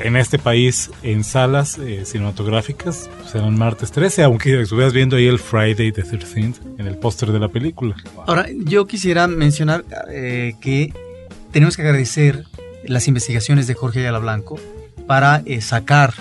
en 0.00 0.16
este 0.16 0.38
país, 0.40 0.90
en 1.04 1.22
salas 1.22 1.78
eh, 1.78 2.02
cinematográficas, 2.04 3.08
pues 3.22 3.34
eran 3.36 3.56
martes 3.56 3.92
13, 3.92 4.24
aunque 4.24 4.60
estuvieras 4.62 4.92
viendo 4.92 5.14
ahí 5.14 5.26
el 5.28 5.38
Friday 5.38 5.92
the 5.92 6.02
13th 6.04 6.56
en 6.78 6.88
el 6.88 6.98
póster 6.98 7.30
de 7.30 7.38
la 7.38 7.48
película. 7.48 7.94
Ahora, 8.26 8.46
yo 8.64 8.86
quisiera 8.88 9.28
mencionar 9.28 9.84
eh, 10.10 10.54
que 10.60 10.92
tenemos 11.52 11.76
que 11.76 11.82
agradecer 11.82 12.44
las 12.84 13.06
investigaciones 13.06 13.68
de 13.68 13.74
Jorge 13.74 14.00
Ayala 14.00 14.18
Blanco 14.18 14.58
para 15.06 15.40
eh, 15.46 15.60
sacar 15.60 16.12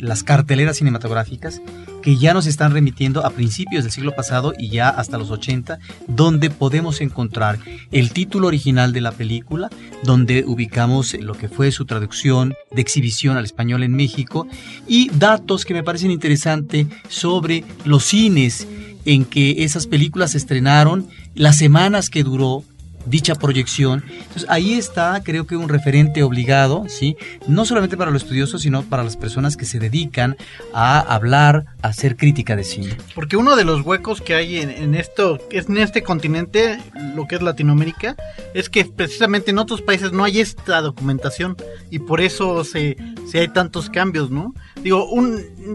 las 0.00 0.24
carteleras 0.24 0.76
cinematográficas 0.78 1.62
que 2.04 2.18
ya 2.18 2.34
nos 2.34 2.46
están 2.46 2.72
remitiendo 2.72 3.24
a 3.24 3.30
principios 3.30 3.82
del 3.82 3.90
siglo 3.90 4.14
pasado 4.14 4.52
y 4.58 4.68
ya 4.68 4.90
hasta 4.90 5.16
los 5.16 5.30
80, 5.30 5.78
donde 6.06 6.50
podemos 6.50 7.00
encontrar 7.00 7.58
el 7.92 8.10
título 8.10 8.46
original 8.46 8.92
de 8.92 9.00
la 9.00 9.10
película, 9.10 9.70
donde 10.02 10.44
ubicamos 10.46 11.14
lo 11.14 11.32
que 11.32 11.48
fue 11.48 11.72
su 11.72 11.86
traducción 11.86 12.52
de 12.72 12.82
exhibición 12.82 13.38
al 13.38 13.46
español 13.46 13.82
en 13.82 13.94
México 13.94 14.46
y 14.86 15.08
datos 15.14 15.64
que 15.64 15.72
me 15.72 15.82
parecen 15.82 16.10
interesantes 16.10 16.88
sobre 17.08 17.64
los 17.86 18.04
cines 18.04 18.68
en 19.06 19.24
que 19.24 19.64
esas 19.64 19.86
películas 19.86 20.32
se 20.32 20.38
estrenaron, 20.38 21.08
las 21.34 21.56
semanas 21.56 22.10
que 22.10 22.22
duró 22.22 22.64
dicha 23.06 23.34
proyección. 23.34 24.04
Entonces 24.08 24.46
ahí 24.48 24.74
está, 24.74 25.22
creo 25.22 25.46
que 25.46 25.56
un 25.56 25.68
referente 25.68 26.22
obligado, 26.22 26.84
¿sí? 26.88 27.16
No 27.46 27.64
solamente 27.64 27.96
para 27.96 28.10
los 28.10 28.22
estudiosos, 28.22 28.62
sino 28.62 28.82
para 28.82 29.04
las 29.04 29.16
personas 29.16 29.56
que 29.56 29.64
se 29.64 29.78
dedican 29.78 30.36
a 30.72 31.00
hablar, 31.00 31.66
a 31.82 31.88
hacer 31.88 32.16
crítica 32.16 32.56
de 32.56 32.64
cine. 32.64 32.96
Porque 33.14 33.36
uno 33.36 33.56
de 33.56 33.64
los 33.64 33.82
huecos 33.82 34.20
que 34.20 34.34
hay 34.34 34.58
en, 34.58 34.94
esto, 34.94 35.38
es 35.50 35.68
en 35.68 35.78
este 35.78 36.02
continente, 36.02 36.78
lo 37.14 37.26
que 37.26 37.36
es 37.36 37.42
Latinoamérica, 37.42 38.16
es 38.54 38.68
que 38.68 38.84
precisamente 38.84 39.50
en 39.50 39.58
otros 39.58 39.82
países 39.82 40.12
no 40.12 40.24
hay 40.24 40.40
esta 40.40 40.80
documentación 40.80 41.56
y 41.90 41.98
por 41.98 42.20
eso 42.20 42.64
se, 42.64 42.96
se 43.30 43.40
hay 43.40 43.48
tantos 43.48 43.90
cambios, 43.90 44.30
¿no? 44.30 44.54
Digo, 44.82 45.08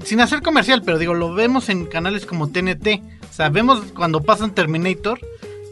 sin 0.03 0.21
hacer 0.21 0.41
comercial, 0.41 0.81
pero 0.83 0.97
digo, 0.97 1.13
lo 1.13 1.33
vemos 1.33 1.69
en 1.69 1.85
canales 1.85 2.25
como 2.25 2.49
TNT. 2.49 3.01
Vemos 3.51 3.93
cuando 3.95 4.21
pasan 4.21 4.53
Terminator 4.53 5.19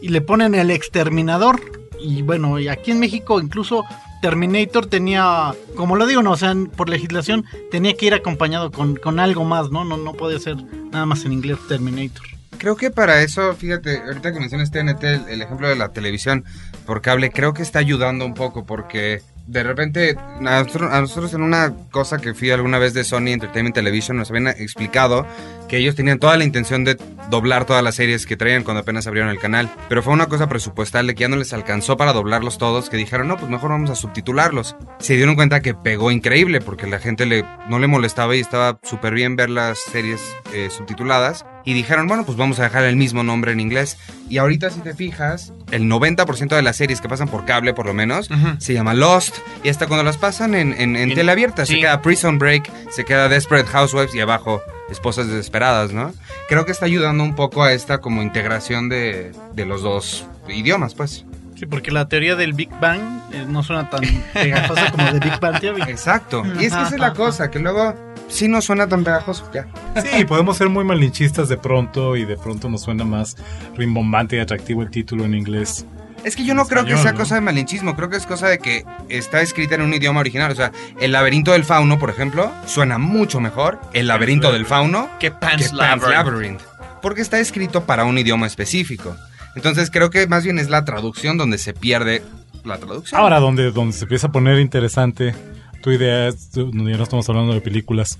y 0.00 0.08
le 0.08 0.20
ponen 0.20 0.54
el 0.54 0.70
exterminador. 0.70 1.60
Y 2.00 2.22
bueno, 2.22 2.58
y 2.58 2.68
aquí 2.68 2.92
en 2.92 3.00
México 3.00 3.40
incluso 3.40 3.84
Terminator 4.20 4.86
tenía, 4.86 5.54
como 5.76 5.96
lo 5.96 6.06
digo, 6.06 6.22
no, 6.22 6.32
o 6.32 6.36
sea, 6.36 6.54
por 6.76 6.88
legislación 6.88 7.44
tenía 7.70 7.94
que 7.94 8.06
ir 8.06 8.14
acompañado 8.14 8.70
con, 8.70 8.96
con 8.96 9.20
algo 9.20 9.44
más, 9.44 9.70
¿no? 9.70 9.84
No, 9.84 9.96
no 9.96 10.14
puede 10.14 10.40
ser 10.40 10.56
nada 10.90 11.06
más 11.06 11.24
en 11.24 11.32
inglés 11.32 11.58
Terminator. 11.68 12.26
Creo 12.58 12.76
que 12.76 12.90
para 12.90 13.22
eso, 13.22 13.54
fíjate, 13.54 13.98
ahorita 13.98 14.32
que 14.32 14.40
mencionas 14.40 14.72
TNT, 14.72 15.04
el, 15.28 15.42
ejemplo 15.42 15.68
de 15.68 15.76
la 15.76 15.90
televisión 15.90 16.44
por 16.86 17.02
cable, 17.02 17.30
creo 17.30 17.54
que 17.54 17.62
está 17.62 17.78
ayudando 17.78 18.26
un 18.26 18.34
poco 18.34 18.66
porque 18.66 19.22
de 19.46 19.62
repente 19.62 20.16
a 20.18 20.64
nosotros 21.00 21.32
en 21.34 21.42
una 21.42 21.72
cosa 21.90 22.18
que 22.18 22.34
fui 22.34 22.50
alguna 22.50 22.78
vez 22.78 22.94
de 22.94 23.04
Sony 23.04 23.28
Entertainment 23.28 23.74
Television 23.74 24.16
nos 24.16 24.28
habían 24.30 24.48
explicado 24.48 25.24
que 25.68 25.76
ellos 25.76 25.94
tenían 25.94 26.18
toda 26.18 26.36
la 26.36 26.44
intención 26.44 26.84
de 26.84 26.96
doblar 27.30 27.66
todas 27.66 27.82
las 27.82 27.94
series 27.96 28.24
que 28.26 28.36
traían 28.36 28.64
cuando 28.64 28.80
apenas 28.80 29.06
abrieron 29.06 29.30
el 29.30 29.38
canal, 29.38 29.70
pero 29.88 30.02
fue 30.02 30.14
una 30.14 30.26
cosa 30.26 30.48
presupuestal 30.48 31.06
de 31.06 31.14
que 31.14 31.20
ya 31.22 31.28
no 31.28 31.36
les 31.36 31.52
alcanzó 31.52 31.96
para 31.98 32.12
doblarlos 32.14 32.56
todos, 32.56 32.88
que 32.88 32.96
dijeron, 32.96 33.28
no, 33.28 33.36
pues 33.36 33.50
mejor 33.50 33.70
vamos 33.70 33.90
a 33.90 33.94
subtitularlos. 33.94 34.76
Se 34.98 35.14
dieron 35.16 35.34
cuenta 35.34 35.60
que 35.60 35.74
pegó 35.74 36.10
increíble 36.10 36.60
porque 36.60 36.86
la 36.86 36.98
gente 36.98 37.26
le, 37.26 37.44
no 37.68 37.78
le 37.78 37.86
molestaba 37.86 38.34
y 38.34 38.40
estaba 38.40 38.80
súper 38.82 39.12
bien 39.14 39.36
ver 39.36 39.50
las 39.50 39.78
series 39.78 40.20
eh, 40.54 40.68
subtituladas. 40.70 41.44
Y 41.64 41.74
dijeron, 41.74 42.06
bueno, 42.06 42.24
pues 42.24 42.38
vamos 42.38 42.58
a 42.60 42.62
dejar 42.62 42.84
el 42.84 42.96
mismo 42.96 43.22
nombre 43.22 43.52
en 43.52 43.60
inglés. 43.60 43.98
Y 44.30 44.38
ahorita 44.38 44.70
si 44.70 44.80
te 44.80 44.94
fijas, 44.94 45.52
el 45.70 45.82
90% 45.82 46.56
de 46.56 46.62
las 46.62 46.76
series 46.76 47.02
que 47.02 47.10
pasan 47.10 47.28
por 47.28 47.44
cable, 47.44 47.74
por 47.74 47.84
lo 47.84 47.92
menos, 47.92 48.30
se 48.58 48.72
llama 48.72 48.94
Lost. 48.94 49.36
Y 49.64 49.68
hasta 49.68 49.86
cuando 49.86 50.02
las 50.02 50.16
pasan 50.16 50.54
en, 50.54 50.72
en, 50.72 50.96
en 50.96 51.10
En- 51.10 51.14
tele 51.14 51.30
abierta, 51.30 51.66
se 51.66 51.74
queda 51.78 52.00
Prison 52.00 52.38
Break, 52.38 52.70
se 52.90 53.04
queda 53.04 53.28
Desperate 53.28 53.68
Housewives 53.68 54.14
y 54.14 54.20
abajo 54.20 54.62
Esposas 54.90 55.28
Desesperadas, 55.28 55.92
¿no? 55.92 56.12
Creo 56.48 56.64
que 56.64 56.72
está 56.72 56.86
ayudando 56.86 57.22
un 57.24 57.34
poco 57.34 57.62
a 57.62 57.72
esta 57.72 57.98
como 57.98 58.22
integración 58.22 58.88
de, 58.88 59.32
de 59.54 59.66
los 59.66 59.82
dos 59.82 60.26
idiomas, 60.48 60.94
pues. 60.94 61.24
Sí, 61.56 61.66
porque 61.66 61.90
la 61.90 62.08
teoría 62.08 62.36
del 62.36 62.52
Big 62.52 62.70
Bang 62.80 63.00
eh, 63.32 63.44
no 63.46 63.64
suena 63.64 63.90
tan 63.90 64.02
pegajosa 64.32 64.92
como 64.92 65.12
de 65.12 65.18
Big 65.18 65.40
Bang 65.40 65.60
Theory. 65.60 65.82
Exacto. 65.82 66.44
Y 66.46 66.50
es 66.50 66.56
que 66.58 66.66
esa 66.66 66.88
es 66.88 66.98
la 66.98 67.12
cosa, 67.12 67.50
que 67.50 67.58
luego 67.58 67.96
sí 68.28 68.46
no 68.46 68.60
suena 68.60 68.86
tan 68.86 69.02
pegajoso 69.02 69.50
ya. 69.52 69.66
Sí, 70.00 70.24
podemos 70.24 70.56
ser 70.56 70.68
muy 70.68 70.84
malinchistas 70.84 71.48
de 71.48 71.56
pronto 71.56 72.14
y 72.16 72.24
de 72.24 72.36
pronto 72.36 72.68
nos 72.68 72.82
suena 72.82 73.04
más 73.04 73.36
rimbombante 73.76 74.36
y 74.36 74.38
atractivo 74.38 74.82
el 74.82 74.90
título 74.90 75.24
en 75.24 75.34
inglés. 75.34 75.84
Es 76.24 76.36
que 76.36 76.44
yo 76.44 76.54
no 76.54 76.66
creo 76.66 76.84
que 76.84 76.96
sea 76.96 77.12
¿no? 77.12 77.18
cosa 77.18 77.36
de 77.36 77.40
malinchismo, 77.40 77.94
creo 77.96 78.10
que 78.10 78.16
es 78.16 78.26
cosa 78.26 78.48
de 78.48 78.58
que 78.58 78.84
está 79.08 79.40
escrita 79.40 79.76
en 79.76 79.82
un 79.82 79.94
idioma 79.94 80.20
original. 80.20 80.50
O 80.50 80.54
sea, 80.54 80.72
el 81.00 81.12
laberinto 81.12 81.52
del 81.52 81.64
fauno, 81.64 81.98
por 81.98 82.10
ejemplo, 82.10 82.52
suena 82.66 82.98
mucho 82.98 83.40
mejor 83.40 83.80
el 83.92 84.08
laberinto 84.08 84.52
del 84.52 84.66
fauno 84.66 85.08
Que 85.18 85.28
que 85.28 85.30
Pan's 85.30 85.70
Pan's 85.70 85.72
Labyrinth. 85.72 86.10
Labyrinth. 86.10 86.60
Porque 87.00 87.20
está 87.20 87.38
escrito 87.38 87.84
para 87.84 88.04
un 88.04 88.18
idioma 88.18 88.46
específico. 88.46 89.16
Entonces 89.54 89.90
creo 89.90 90.10
que 90.10 90.26
más 90.26 90.44
bien 90.44 90.58
es 90.58 90.68
la 90.68 90.84
traducción 90.84 91.36
donde 91.36 91.58
se 91.58 91.72
pierde 91.72 92.22
la 92.64 92.78
traducción. 92.78 93.20
Ahora, 93.20 93.40
donde, 93.40 93.70
donde 93.70 93.92
se 93.92 94.04
empieza 94.04 94.26
a 94.26 94.32
poner 94.32 94.58
interesante 94.58 95.34
tu 95.82 95.90
idea, 95.90 96.28
es 96.28 96.52
donde 96.52 96.90
ya 96.90 96.96
no 96.96 97.02
estamos 97.04 97.28
hablando 97.28 97.52
de 97.54 97.60
películas 97.60 98.18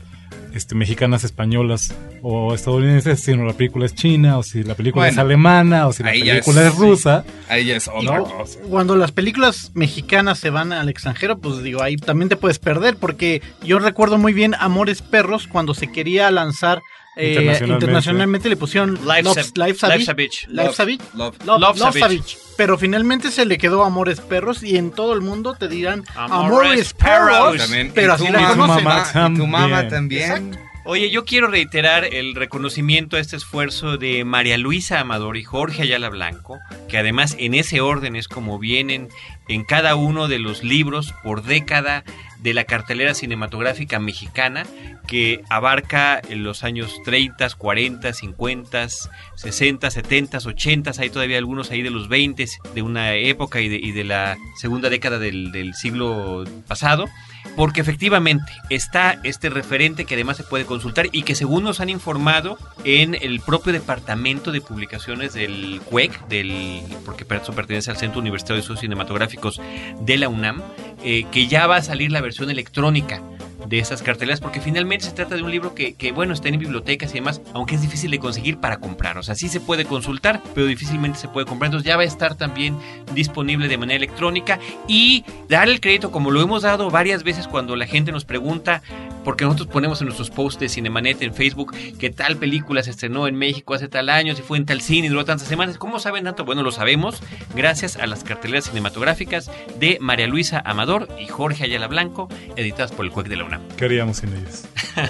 este, 0.55 0.75
mexicanas, 0.75 1.25
españolas 1.25 1.95
o 2.23 2.55
estadounidenses, 2.55 3.21
sino 3.23 3.45
la 3.45 3.53
película 3.53 3.85
es 3.87 3.95
china, 3.95 4.39
o 4.39 4.43
si 4.43 4.65
la 4.65 4.75
película 4.75 5.07
es 5.09 5.19
alemana, 5.19 5.87
o 5.87 5.93
si 5.93 6.03
la 6.03 6.11
película 6.11 6.63
es- 6.63 6.73
es, 6.73 6.79
rusa. 6.79 7.25
Ahí 7.49 7.67
ya 7.67 7.77
es 7.77 7.89
otra 7.93 8.21
cosa. 8.21 8.59
cuando 8.69 8.97
las 8.97 9.13
películas 9.13 9.71
mexicanas 9.75 10.39
se 10.39 10.51
van 10.51 10.73
al 10.73 10.89
extranjero, 10.89 11.39
pues 11.39 11.63
digo, 11.63 11.83
ahí 11.83 11.97
también 11.97 12.29
te 12.29 12.37
puedes 12.37 12.59
perder, 12.59 12.97
porque 12.97 13.43
yo 13.63 13.79
recuerdo 13.79 14.17
muy 14.19 14.33
bien 14.33 14.55
Amores 14.59 15.03
Perros 15.03 15.47
cuando 15.47 15.75
se 15.75 15.93
quería 15.93 16.31
lanzar 16.31 16.81
eh, 17.17 17.31
Internacionalmente. 17.31 17.85
internacionalmente, 17.85 18.49
le 18.49 18.57
pusieron 18.57 18.95
Love- 19.05 19.11
a 19.11 19.67
Life's 19.67 19.81
Beach. 19.83 20.09
a 20.09 20.15
Beach. 20.15 20.47
Life's 20.49 20.81
a 20.81 20.85
Beach. 20.85 21.03
Love. 21.15 21.37
Love- 21.45 21.59
Love's 21.79 22.48
Pero 22.59 22.77
finalmente 22.77 23.31
se 23.31 23.47
le 23.47 23.57
quedó 23.57 23.85
Amores 23.85 24.21
Perros 24.21 24.65
y 24.65 24.77
en 24.79 24.91
todo 24.91 25.13
el 25.15 25.21
mundo 25.21 25.55
te 25.55 25.69
dirán 25.69 26.03
Amores 26.17 26.93
Amores 26.93 26.93
Perros. 26.93 27.71
Pero 27.95 28.15
así 28.15 28.25
la 28.29 28.41
mamá, 28.41 28.57
conocen. 28.57 28.85
mamá. 28.85 29.31
Y 29.31 29.35
tu 29.37 29.47
mamá 29.47 29.89
También. 29.89 30.29
también. 30.29 30.68
Oye, 30.91 31.11
yo 31.11 31.27
quiero 31.27 31.49
reiterar 31.49 32.07
el 32.07 32.35
reconocimiento 32.35 33.19
a 33.19 33.21
este 33.21 33.37
esfuerzo 33.37 33.99
de 33.99 34.25
María 34.25 34.57
Luisa 34.57 35.01
Amador 35.01 35.37
y 35.37 35.45
Jorge 35.45 35.83
Ayala 35.83 36.09
Blanco, 36.09 36.61
que 36.89 36.97
además 36.97 37.37
en 37.39 37.53
ese 37.53 37.83
orden 37.83 38.17
es 38.17 38.27
como 38.27 38.59
vienen 38.59 39.11
en 39.49 39.65
cada 39.65 39.97
uno 39.97 40.29
de 40.29 40.39
los 40.39 40.65
libros 40.65 41.13
por 41.23 41.43
década 41.43 42.05
de 42.39 42.55
la 42.55 42.65
cartelera 42.65 43.13
cinematográfica 43.13 43.99
mexicana 43.99 44.65
que 45.07 45.43
abarca 45.51 46.23
en 46.27 46.43
los 46.43 46.65
años 46.65 46.95
30, 47.05 47.51
40, 47.51 48.11
50, 48.15 48.89
60, 49.35 49.91
70, 49.91 50.39
80, 50.39 50.93
hay 50.99 51.11
todavía 51.11 51.37
algunos 51.37 51.71
ahí 51.71 51.83
de 51.83 51.91
los 51.91 52.09
20 52.09 52.47
de 52.75 52.81
una 52.81 53.13
época 53.13 53.61
y 53.61 53.69
de, 53.69 53.77
y 53.77 53.93
de 53.93 54.05
la 54.05 54.39
segunda 54.57 54.89
década 54.89 55.19
del, 55.19 55.53
del 55.53 55.75
siglo 55.75 56.45
pasado 56.67 57.11
porque 57.57 57.81
efectivamente 57.81 58.53
está 58.71 59.19
este 59.23 59.51
referente 59.51 60.05
que 60.05 60.15
además 60.15 60.37
se 60.37 60.45
puede 60.45 60.65
consultar 60.65 61.09
y 61.13 61.23
que 61.23 61.35
según 61.35 61.65
nos 61.65 61.81
han 61.81 61.89
informado 61.89 62.59
en 62.85 63.15
el 63.15 63.41
propio 63.41 63.73
departamento 63.73 64.53
de 64.53 64.61
publicaciones 64.61 65.35
del 65.35 65.81
CUEC, 65.85 66.29
del, 66.29 66.83
porque 67.05 67.27
eso 67.31 67.53
pertenece 67.53 67.91
al 67.91 67.97
Centro 67.97 68.21
Universitario 68.21 68.57
de 68.57 68.61
Estudios 68.61 68.81
Cinematográficos 68.81 69.61
de 70.01 70.17
la 70.19 70.29
UNAM, 70.29 70.63
eh, 71.05 71.25
que 71.31 71.47
ya 71.47 71.67
va 71.67 71.77
a 71.77 71.83
salir 71.83 72.13
la 72.13 72.21
versión 72.21 72.51
electrónica 72.51 73.23
de 73.69 73.79
esas 73.79 74.03
carteleras, 74.03 74.41
porque 74.41 74.61
finalmente 74.61 75.05
se 75.05 75.13
trata 75.13 75.37
de 75.37 75.43
un 75.43 75.51
libro 75.51 75.75
que, 75.75 75.95
que, 75.95 76.13
bueno, 76.13 76.33
está 76.33 76.49
en 76.49 76.59
bibliotecas 76.59 77.11
y 77.11 77.15
demás, 77.15 77.41
aunque 77.53 77.75
es 77.75 77.83
difícil 77.83 78.11
de 78.11 78.19
conseguir 78.19 78.59
para 78.59 78.79
comprar. 78.79 79.19
O 79.19 79.23
sea, 79.23 79.35
sí 79.35 79.49
se 79.49 79.61
puede 79.61 79.85
consultar, 79.85 80.43
pero 80.55 80.67
difícilmente 80.67 81.19
se 81.19 81.29
puede 81.29 81.47
comprar. 81.47 81.69
Entonces 81.69 81.87
ya 81.87 81.97
va 81.97 82.03
a 82.03 82.07
estar 82.07 82.35
también 82.35 82.79
disponible 83.15 83.69
de 83.69 83.79
manera 83.79 83.97
electrónica 83.97 84.59
y 84.87 85.25
dar 85.49 85.69
el 85.69 85.81
crédito, 85.81 86.11
como 86.11 86.31
lo 86.31 86.41
hemos 86.41 86.63
dado 86.63 86.91
varias 86.91 87.23
veces 87.23 87.49
cuando 87.49 87.77
la 87.77 87.87
gente 87.87 88.13
nos 88.13 88.25
pregunta 88.25 88.83
porque 89.25 89.45
nosotros 89.45 89.69
ponemos 89.69 90.01
en 90.01 90.07
nuestros 90.07 90.31
posts 90.31 90.59
de 90.59 90.69
Cinemanet 90.69 91.21
en 91.23 91.35
Facebook 91.35 91.75
que 91.99 92.11
tal 92.11 92.37
película 92.37 92.83
se 92.83 92.91
estrenó 92.91 93.29
en 93.29 93.35
México 93.35 93.75
hace 93.75 93.89
tal 93.89 94.09
año, 94.09 94.35
si 94.35 94.43
fue 94.43 94.57
en 94.57 94.65
tal 94.65 94.81
cine 94.81 95.07
y 95.07 95.11
duró 95.11 95.25
tantas 95.25 95.49
semanas. 95.49 95.77
¿Cómo 95.77 95.99
saben 95.99 96.25
tanto? 96.25 96.45
Bueno, 96.45 96.63
lo 96.63 96.73
sabemos 96.73 97.23
gracias 97.55 97.97
a 97.97 98.07
las 98.07 98.25
carteleras 98.25 98.65
cinematográficas 98.65 99.51
de 99.79 99.99
María 100.01 100.27
Luisa 100.27 100.63
Amador 100.65 101.09
y 101.21 101.27
Jorge 101.27 101.65
Ayala 101.65 101.89
Blanco, 101.89 102.29
editadas 102.57 102.93
por 102.93 103.05
el 103.05 103.13
CUEC 103.13 103.29
de 103.29 103.37
la 103.37 103.45
UNAM. 103.45 103.58
¿Qué 103.77 103.85
haríamos 103.85 104.19
sin 104.19 104.33
ellas? 104.35 104.69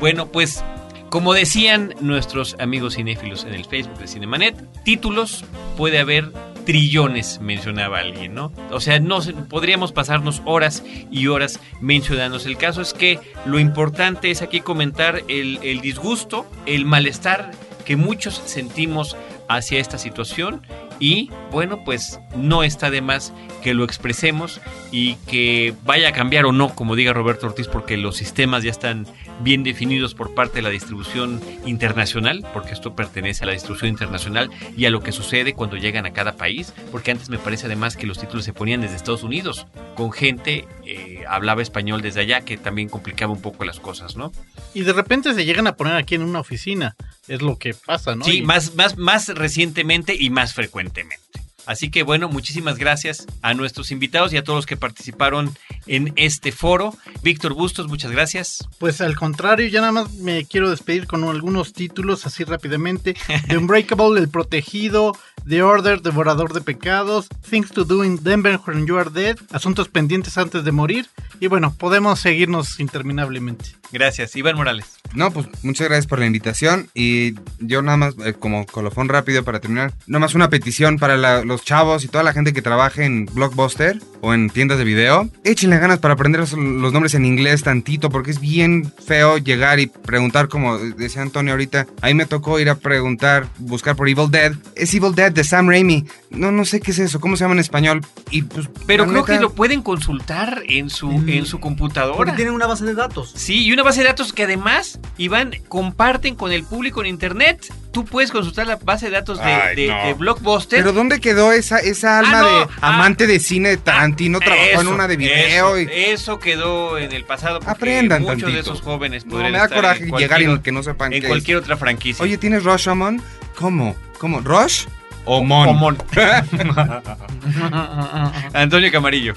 Bueno, 0.00 0.30
pues 0.30 0.62
como 1.08 1.34
decían 1.34 1.94
nuestros 2.00 2.54
amigos 2.60 2.94
cinéfilos 2.94 3.44
en 3.44 3.54
el 3.54 3.64
Facebook 3.64 3.98
de 3.98 4.06
Cinemanet, 4.06 4.56
títulos 4.84 5.44
puede 5.76 5.98
haber 5.98 6.30
trillones, 6.66 7.40
mencionaba 7.40 7.98
alguien, 7.98 8.34
¿no? 8.34 8.52
O 8.70 8.78
sea, 8.78 9.00
no 9.00 9.20
podríamos 9.48 9.92
pasarnos 9.92 10.42
horas 10.44 10.84
y 11.10 11.26
horas 11.28 11.60
mencionándose. 11.80 12.48
El 12.48 12.58
caso 12.58 12.82
es 12.82 12.92
que 12.92 13.18
lo 13.46 13.58
importante 13.58 14.30
es 14.30 14.42
aquí 14.42 14.60
comentar 14.60 15.22
el, 15.28 15.58
el 15.62 15.80
disgusto, 15.80 16.46
el 16.66 16.84
malestar 16.84 17.50
que 17.84 17.96
muchos 17.96 18.42
sentimos 18.44 19.16
hacia 19.48 19.80
esta 19.80 19.98
situación 19.98 20.62
y 21.00 21.30
bueno, 21.50 21.84
pues 21.84 22.20
no 22.36 22.62
está 22.62 22.90
de 22.90 23.00
más 23.00 23.32
que 23.62 23.74
lo 23.74 23.84
expresemos 23.84 24.60
y 24.90 25.14
que 25.26 25.74
vaya 25.84 26.08
a 26.08 26.12
cambiar 26.12 26.46
o 26.46 26.52
no, 26.52 26.74
como 26.74 26.96
diga 26.96 27.12
Roberto 27.12 27.46
Ortiz, 27.46 27.68
porque 27.68 27.96
los 27.96 28.16
sistemas 28.16 28.62
ya 28.62 28.70
están 28.70 29.06
bien 29.40 29.62
definidos 29.62 30.14
por 30.14 30.34
parte 30.34 30.56
de 30.56 30.62
la 30.62 30.70
distribución 30.70 31.40
internacional, 31.64 32.46
porque 32.52 32.72
esto 32.72 32.94
pertenece 32.94 33.44
a 33.44 33.46
la 33.46 33.52
distribución 33.52 33.90
internacional 33.90 34.50
y 34.76 34.86
a 34.86 34.90
lo 34.90 35.00
que 35.00 35.12
sucede 35.12 35.54
cuando 35.54 35.76
llegan 35.76 36.06
a 36.06 36.12
cada 36.12 36.36
país, 36.36 36.74
porque 36.90 37.10
antes 37.10 37.30
me 37.30 37.38
parece 37.38 37.66
además 37.66 37.96
que 37.96 38.06
los 38.06 38.18
títulos 38.18 38.44
se 38.44 38.52
ponían 38.52 38.80
desde 38.80 38.96
Estados 38.96 39.22
Unidos, 39.22 39.66
con 39.94 40.12
gente 40.12 40.66
eh, 40.88 41.24
hablaba 41.28 41.60
español 41.62 42.00
desde 42.02 42.20
allá, 42.22 42.40
que 42.40 42.56
también 42.56 42.88
complicaba 42.88 43.32
un 43.32 43.42
poco 43.42 43.64
las 43.64 43.78
cosas, 43.78 44.16
¿no? 44.16 44.32
Y 44.74 44.82
de 44.82 44.92
repente 44.92 45.34
se 45.34 45.44
llegan 45.44 45.66
a 45.66 45.76
poner 45.76 45.94
aquí 45.94 46.14
en 46.14 46.22
una 46.22 46.40
oficina. 46.40 46.96
Es 47.28 47.42
lo 47.42 47.58
que 47.58 47.74
pasa, 47.74 48.14
¿no? 48.16 48.24
Sí, 48.24 48.38
Y- 48.38 48.42
más, 48.42 48.74
más, 48.74 48.96
más 48.96 49.28
recientemente 49.28 50.16
y 50.18 50.30
más 50.30 50.54
frecuentemente. 50.54 51.24
Así 51.68 51.90
que 51.90 52.02
bueno, 52.02 52.28
muchísimas 52.28 52.78
gracias 52.78 53.26
a 53.42 53.52
nuestros 53.54 53.92
invitados 53.92 54.32
y 54.32 54.38
a 54.38 54.42
todos 54.42 54.56
los 54.56 54.66
que 54.66 54.76
participaron 54.78 55.54
en 55.86 56.14
este 56.16 56.50
foro. 56.50 56.96
Víctor 57.22 57.52
Bustos, 57.52 57.86
muchas 57.88 58.10
gracias. 58.10 58.66
Pues 58.78 59.00
al 59.02 59.14
contrario, 59.16 59.68
ya 59.68 59.80
nada 59.80 59.92
más 59.92 60.12
me 60.14 60.46
quiero 60.46 60.70
despedir 60.70 61.06
con 61.06 61.22
algunos 61.24 61.74
títulos 61.74 62.24
así 62.26 62.42
rápidamente. 62.44 63.14
The 63.48 63.58
Unbreakable, 63.58 64.18
El 64.18 64.28
Protegido, 64.30 65.12
The 65.46 65.62
Order, 65.62 66.00
Devorador 66.00 66.54
de 66.54 66.62
Pecados, 66.62 67.28
Things 67.48 67.70
to 67.70 67.84
Do 67.84 68.02
in 68.02 68.22
Denver 68.22 68.58
When 68.66 68.86
You 68.86 68.96
Are 68.96 69.10
Dead, 69.10 69.36
Asuntos 69.52 69.88
Pendientes 69.88 70.38
Antes 70.38 70.64
de 70.64 70.72
Morir. 70.72 71.06
Y 71.38 71.48
bueno, 71.48 71.74
podemos 71.78 72.18
seguirnos 72.20 72.80
interminablemente. 72.80 73.76
Gracias, 73.92 74.34
Iván 74.36 74.56
Morales. 74.56 74.84
No, 75.14 75.30
pues 75.30 75.46
muchas 75.62 75.88
gracias 75.88 76.06
por 76.06 76.18
la 76.18 76.26
invitación 76.26 76.90
y 76.92 77.34
yo 77.60 77.80
nada 77.80 77.96
más 77.96 78.14
eh, 78.24 78.34
como 78.34 78.66
colofón 78.66 79.08
rápido 79.08 79.42
para 79.42 79.58
terminar, 79.60 79.94
nada 80.06 80.20
más 80.20 80.34
una 80.34 80.50
petición 80.50 80.98
para 80.98 81.16
la- 81.16 81.42
los 81.44 81.57
chavos 81.62 82.04
y 82.04 82.08
toda 82.08 82.24
la 82.24 82.32
gente 82.32 82.52
que 82.52 82.62
trabaje 82.62 83.04
en 83.04 83.26
Blockbuster 83.26 83.98
o 84.20 84.34
en 84.34 84.50
tiendas 84.50 84.78
de 84.78 84.84
video, 84.84 85.28
échenle 85.44 85.78
ganas 85.78 85.98
para 85.98 86.14
aprender 86.14 86.40
los, 86.40 86.54
nombres 86.54 87.14
en 87.14 87.24
inglés 87.24 87.62
tantito 87.62 88.10
porque 88.10 88.30
es 88.30 88.40
bien 88.40 88.92
feo 89.04 89.38
llegar 89.38 89.78
y 89.78 89.86
preguntar 89.86 90.48
como 90.48 90.78
decía 90.78 91.22
Antonio 91.22 91.52
ahorita, 91.52 91.86
ahí 92.02 92.14
me 92.14 92.26
tocó 92.26 92.58
ir 92.58 92.70
a 92.70 92.76
preguntar, 92.76 93.48
buscar 93.58 93.96
por 93.96 94.08
Evil 94.08 94.30
Dead, 94.30 94.52
es 94.74 94.92
Evil 94.94 95.14
Dead 95.14 95.32
de 95.32 95.44
Sam 95.44 95.68
Raimi, 95.68 96.04
no 96.30 96.52
no 96.52 96.64
sé 96.64 96.80
qué 96.80 96.90
es 96.90 96.98
eso, 96.98 97.20
cómo 97.20 97.36
se 97.36 97.44
llama 97.44 97.54
en 97.54 97.60
español 97.60 98.02
y 98.30 98.42
pues 98.42 98.68
Pero 98.86 99.04
creo 99.06 99.22
neta- 99.22 99.32
que 99.34 99.40
lo 99.40 99.52
pueden 99.54 99.82
consultar 99.82 100.62
en 100.68 100.90
su, 100.90 101.10
en 101.26 101.46
su 101.46 101.58
computadora. 101.60 102.16
Porque 102.16 102.32
tienen 102.32 102.52
una 102.54 102.66
base 102.66 102.84
de 102.84 102.94
datos. 102.94 103.32
Sí, 103.34 103.64
y 103.64 103.72
una 103.72 103.82
base 103.82 104.00
de 104.02 104.08
datos 104.08 104.32
que 104.32 104.44
además, 104.44 105.00
Iván, 105.16 105.52
comparten 105.68 106.34
con 106.34 106.52
el 106.52 106.64
público 106.64 107.00
en 107.00 107.06
internet. 107.06 107.72
Tú 107.92 108.04
puedes 108.04 108.30
consultar 108.30 108.66
la 108.66 108.76
base 108.76 109.06
de 109.06 109.12
datos 109.12 109.38
de, 109.38 109.44
Ay, 109.44 109.74
de- 109.76 109.88
no. 109.88 110.06
de 110.06 110.14
Blockbuster. 110.14 110.80
Pero 110.80 110.92
¿dónde 110.92 111.20
quedó 111.20 111.52
esa, 111.52 111.78
esa 111.78 112.18
alma 112.18 112.38
Ah, 112.38 112.42
no, 112.42 112.58
de 112.58 112.64
ah, 112.82 112.94
amante 112.94 113.26
de 113.26 113.40
cine 113.40 113.70
de 113.70 113.76
Tarantino? 113.78 114.38
trabajó 114.40 114.82
en 114.82 114.88
una 114.88 115.08
de 115.08 115.16
video 115.16 115.76
eso, 115.76 115.90
y... 115.90 115.94
eso 116.12 116.38
quedó 116.38 116.98
en 116.98 117.12
el 117.12 117.24
pasado. 117.24 117.58
porque 117.60 117.70
Aprendan 117.72 118.22
Muchos 118.22 118.52
de 118.52 118.60
esos 118.60 118.82
jóvenes 118.82 119.24
No, 119.24 119.32
podrían 119.32 119.52
me 119.52 119.58
da 119.58 119.64
estar 119.64 119.76
coraje 119.78 120.04
llegar 120.18 120.42
y 120.42 120.58
que 120.60 120.72
no 120.72 120.82
sepan 120.82 121.12
en 121.14 121.22
qué 121.22 121.28
cualquier 121.28 121.56
es. 121.56 121.62
otra 121.64 121.76
franquicia. 121.78 122.22
Oye, 122.22 122.36
¿tienes 122.36 122.64
Rush 122.64 122.88
Amon? 122.88 123.22
¿Cómo? 123.56 123.96
¿Cómo? 124.18 124.40
¿Rush? 124.40 124.84
O 125.28 125.44
Mon. 125.44 125.68
O 125.68 125.74
Mon. 125.74 125.96
Antonio 128.54 128.90
Camarillo. 128.90 129.34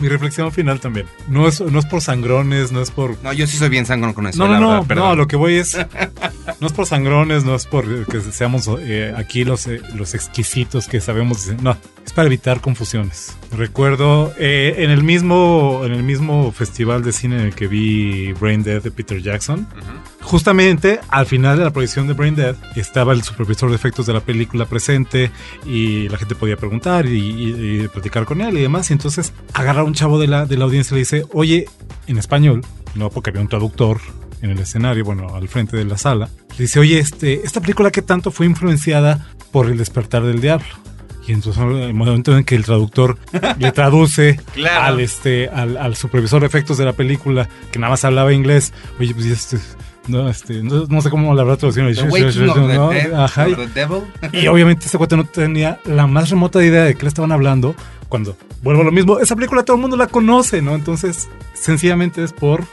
Mi 0.00 0.08
reflexión 0.08 0.50
final 0.52 0.80
también. 0.80 1.06
No 1.28 1.46
es, 1.46 1.60
no 1.60 1.78
es 1.78 1.86
por 1.86 2.00
sangrones, 2.00 2.72
no 2.72 2.80
es 2.80 2.90
por... 2.90 3.22
No, 3.22 3.32
yo 3.32 3.46
sí 3.46 3.56
soy 3.56 3.68
bien 3.68 3.86
sangrón 3.86 4.14
con 4.14 4.26
eso. 4.26 4.38
No, 4.38 4.46
no, 4.46 4.54
la 4.54 4.60
no, 4.60 4.84
verdad, 4.84 5.04
no, 5.04 5.16
lo 5.16 5.26
que 5.26 5.36
voy 5.36 5.56
es... 5.56 5.76
No 6.60 6.66
es 6.66 6.72
por 6.72 6.86
sangrones, 6.86 7.44
no 7.44 7.54
es 7.54 7.66
por 7.66 8.06
que 8.06 8.20
seamos 8.20 8.68
eh, 8.80 9.14
aquí 9.16 9.44
los, 9.44 9.66
eh, 9.66 9.80
los 9.94 10.14
exquisitos 10.14 10.88
que 10.88 11.00
sabemos... 11.00 11.46
decir, 11.46 11.62
No, 11.62 11.76
es 12.04 12.12
para 12.12 12.26
evitar 12.26 12.60
confusiones. 12.60 13.36
Recuerdo 13.52 14.32
eh, 14.38 14.76
en, 14.78 14.90
el 14.90 15.02
mismo, 15.02 15.82
en 15.84 15.92
el 15.92 16.02
mismo 16.02 16.52
festival 16.52 17.02
de 17.02 17.12
cine 17.12 17.36
en 17.36 17.46
el 17.46 17.54
que 17.54 17.66
vi 17.66 18.32
Brain 18.34 18.62
Dead 18.62 18.82
de 18.82 18.90
Peter 18.90 19.20
Jackson, 19.20 19.66
justamente 20.22 21.00
al 21.08 21.26
final 21.26 21.58
de 21.58 21.64
la 21.64 21.70
proyección 21.72 22.06
de 22.06 22.12
Brain 22.14 22.34
Dead 22.34 22.54
estaba 22.76 23.12
el 23.12 23.22
supervisor 23.22 23.70
de 23.70 23.76
efectos 23.76 24.06
de 24.06 24.12
la 24.12 24.20
película 24.20 24.64
presente 24.66 25.30
y 25.66 26.08
la 26.08 26.18
gente 26.18 26.34
podía 26.34 26.56
preguntar 26.56 27.06
y, 27.06 27.18
y- 27.18 27.80
y 27.84 27.88
platicar 27.88 28.24
con 28.24 28.40
él 28.40 28.56
y 28.58 28.62
demás. 28.62 28.90
Y 28.90 28.92
entonces 28.94 29.32
agarra 29.54 29.80
a 29.80 29.84
un 29.84 29.94
chavo 29.94 30.18
de 30.18 30.26
la, 30.28 30.46
de 30.46 30.56
la 30.56 30.64
audiencia 30.64 30.94
y 30.94 30.96
le 30.96 31.00
dice, 31.00 31.24
oye, 31.32 31.66
en 32.06 32.18
español, 32.18 32.62
no 32.94 33.10
porque 33.10 33.30
había 33.30 33.42
un 33.42 33.48
traductor 33.48 33.98
en 34.42 34.50
el 34.50 34.58
escenario, 34.58 35.04
bueno, 35.04 35.34
al 35.34 35.48
frente 35.48 35.76
de 35.76 35.84
la 35.84 35.98
sala, 35.98 36.28
le 36.52 36.62
dice, 36.64 36.80
oye, 36.80 36.98
este, 36.98 37.44
esta 37.44 37.60
película 37.60 37.90
que 37.90 38.02
tanto 38.02 38.30
fue 38.30 38.46
influenciada 38.46 39.26
por 39.52 39.66
el 39.66 39.76
despertar 39.78 40.22
del 40.22 40.40
diablo. 40.40 40.66
Y 41.28 41.32
entonces 41.32 41.62
en 41.62 41.76
el 41.76 41.94
momento 41.94 42.36
en 42.36 42.44
que 42.44 42.56
el 42.56 42.64
traductor 42.64 43.18
le 43.58 43.72
traduce 43.72 44.40
Claro. 44.54 44.82
al 44.94 45.00
este 45.00 45.48
al, 45.48 45.76
al 45.76 45.94
supervisor 45.94 46.40
de 46.40 46.46
efectos 46.46 46.78
de 46.78 46.86
la 46.86 46.94
película 46.94 47.48
que 47.70 47.78
nada 47.78 47.90
más 47.90 48.04
hablaba 48.04 48.32
inglés, 48.32 48.72
oye, 48.98 49.12
pues 49.14 49.26
este 49.26 49.58
no, 50.10 50.28
este, 50.28 50.62
no, 50.62 50.86
no 50.86 51.00
sé 51.00 51.10
cómo 51.10 51.34
la 51.34 51.42
habrá 51.42 51.56
traducido. 51.56 51.88
Y 54.32 54.46
obviamente 54.46 54.86
este 54.86 54.98
cuate 54.98 55.16
no 55.16 55.24
tenía 55.24 55.80
la 55.84 56.06
más 56.06 56.30
remota 56.30 56.62
idea 56.64 56.84
de 56.84 56.94
qué 56.94 57.02
le 57.02 57.08
estaban 57.08 57.32
hablando. 57.32 57.74
Cuando 58.08 58.36
vuelvo 58.62 58.82
a 58.82 58.84
lo 58.84 58.90
mismo, 58.90 59.20
esa 59.20 59.36
película 59.36 59.62
todo 59.62 59.76
el 59.76 59.82
mundo 59.82 59.96
la 59.96 60.08
conoce, 60.08 60.62
¿no? 60.62 60.74
Entonces, 60.74 61.28
sencillamente 61.54 62.24
es 62.24 62.32
por, 62.32 62.64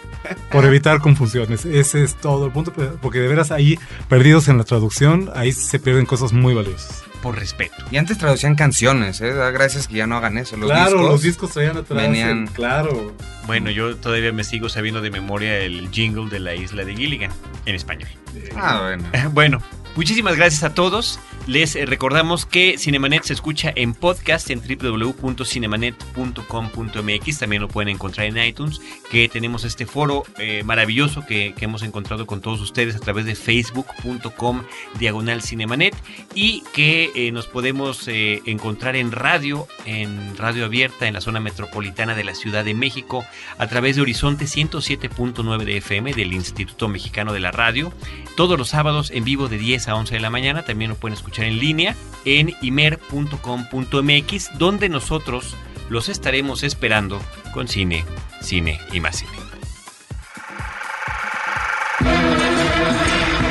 por 0.51 0.65
evitar 0.65 0.99
confusiones. 0.99 1.63
Ese 1.63 2.03
es 2.03 2.15
todo 2.15 2.47
el 2.47 2.51
punto, 2.51 2.73
porque 3.01 3.19
de 3.19 3.27
veras 3.27 3.51
ahí, 3.51 3.77
perdidos 4.09 4.47
en 4.47 4.57
la 4.57 4.63
traducción, 4.63 5.29
ahí 5.35 5.51
se 5.51 5.77
pierden 5.77 6.07
cosas 6.07 6.33
muy 6.33 6.55
valiosas. 6.55 7.03
Por 7.22 7.38
respeto. 7.39 7.76
Y 7.91 7.97
antes 7.97 8.18
traducían 8.18 8.55
canciones, 8.55 9.20
¿eh? 9.22 9.34
Da 9.34 9.49
gracias 9.51 9.88
que 9.88 9.95
ya 9.95 10.07
no 10.07 10.18
hagan 10.18 10.38
eso. 10.38 10.55
Los 10.57 10.70
claro, 10.70 10.91
discos. 10.91 11.09
los 11.11 11.22
discos 11.24 11.51
traían 11.51 11.78
atrás. 11.78 12.01
venían- 12.01 12.47
claro. 12.47 13.13
Bueno, 13.47 13.70
yo 13.72 13.95
todavía 13.95 14.32
me 14.34 14.43
sigo 14.43 14.70
sabiendo 14.70 15.01
de 15.01 15.09
memoria 15.09 15.57
el 15.59 15.89
jingle 15.91 16.30
de 16.30 16.39
la 16.39 16.53
isla 16.55 16.84
de 16.86 16.95
Gilligan 16.95 17.32
en 17.65 17.76
español. 17.76 18.09
Ah, 18.55 18.82
bueno. 18.84 19.03
Bueno, 19.34 19.61
muchísimas 19.97 20.37
gracias 20.37 20.63
a 20.63 20.73
todos. 20.73 21.19
Les 21.47 21.75
eh, 21.75 21.85
recordamos 21.85 22.45
que 22.45 22.77
Cinemanet 22.77 23.23
se 23.23 23.33
escucha 23.33 23.73
en 23.75 23.93
podcast 23.93 24.49
en 24.51 24.61
www.cinemanet.com.mx. 24.61 27.39
También 27.39 27.61
lo 27.61 27.67
pueden 27.67 27.89
encontrar 27.89 28.27
en 28.27 28.37
iTunes. 28.37 28.79
Que 29.09 29.27
tenemos 29.27 29.63
este 29.63 29.85
foro 29.85 30.23
eh, 30.37 30.63
maravilloso 30.63 31.25
que, 31.25 31.55
hemos 31.59 31.81
encontrado 31.81 32.27
con 32.27 32.41
todos 32.41 32.61
ustedes 32.61 32.95
a 32.95 32.99
través 32.99 33.25
de 33.25 33.35
facebook.com 33.35 34.63
diagonal 34.99 35.41
Cinemanet. 35.41 35.95
Y 36.35 36.63
que 36.73 37.11
eh, 37.15 37.31
nos 37.31 37.47
podemos 37.47 38.07
encontrar 38.07 38.95
en 38.95 39.11
radio, 39.11 39.67
en 39.85 40.37
radio 40.37 40.65
abierta 40.65 41.07
en 41.07 41.15
la 41.15 41.21
zona 41.21 41.39
metropolitana 41.39 42.13
de 42.13 42.23
la 42.23 42.35
Ciudad 42.35 42.63
de 42.63 42.75
México 42.75 43.25
a 43.57 43.65
través 43.67 43.95
de 43.95 44.03
Horizonte 44.03 44.45
107.9 44.45 45.63
de 45.63 45.77
FM 45.77 46.13
del 46.13 46.33
Instituto 46.33 46.87
Mexicano 46.87 47.33
de 47.33 47.39
la 47.39 47.51
Radio 47.51 47.91
todos 48.37 48.57
los 48.57 48.69
sábados 48.69 49.09
en 49.09 49.23
vivo 49.23 49.47
de 49.47 49.57
10 49.57 49.86
a 49.88 49.95
11 49.95 50.15
de 50.15 50.21
la 50.21 50.29
mañana. 50.29 50.63
También 50.63 50.89
lo 50.89 50.95
pueden 50.95 51.17
escuchar 51.17 51.45
en 51.45 51.59
línea 51.59 51.95
en 52.25 52.53
imer.com.mx, 52.61 54.57
donde 54.57 54.89
nosotros 54.89 55.55
los 55.89 56.09
estaremos 56.09 56.63
esperando 56.63 57.21
con 57.53 57.67
cine, 57.67 58.03
cine 58.41 58.79
y 58.91 58.99
más 58.99 59.17
cine. 59.17 59.31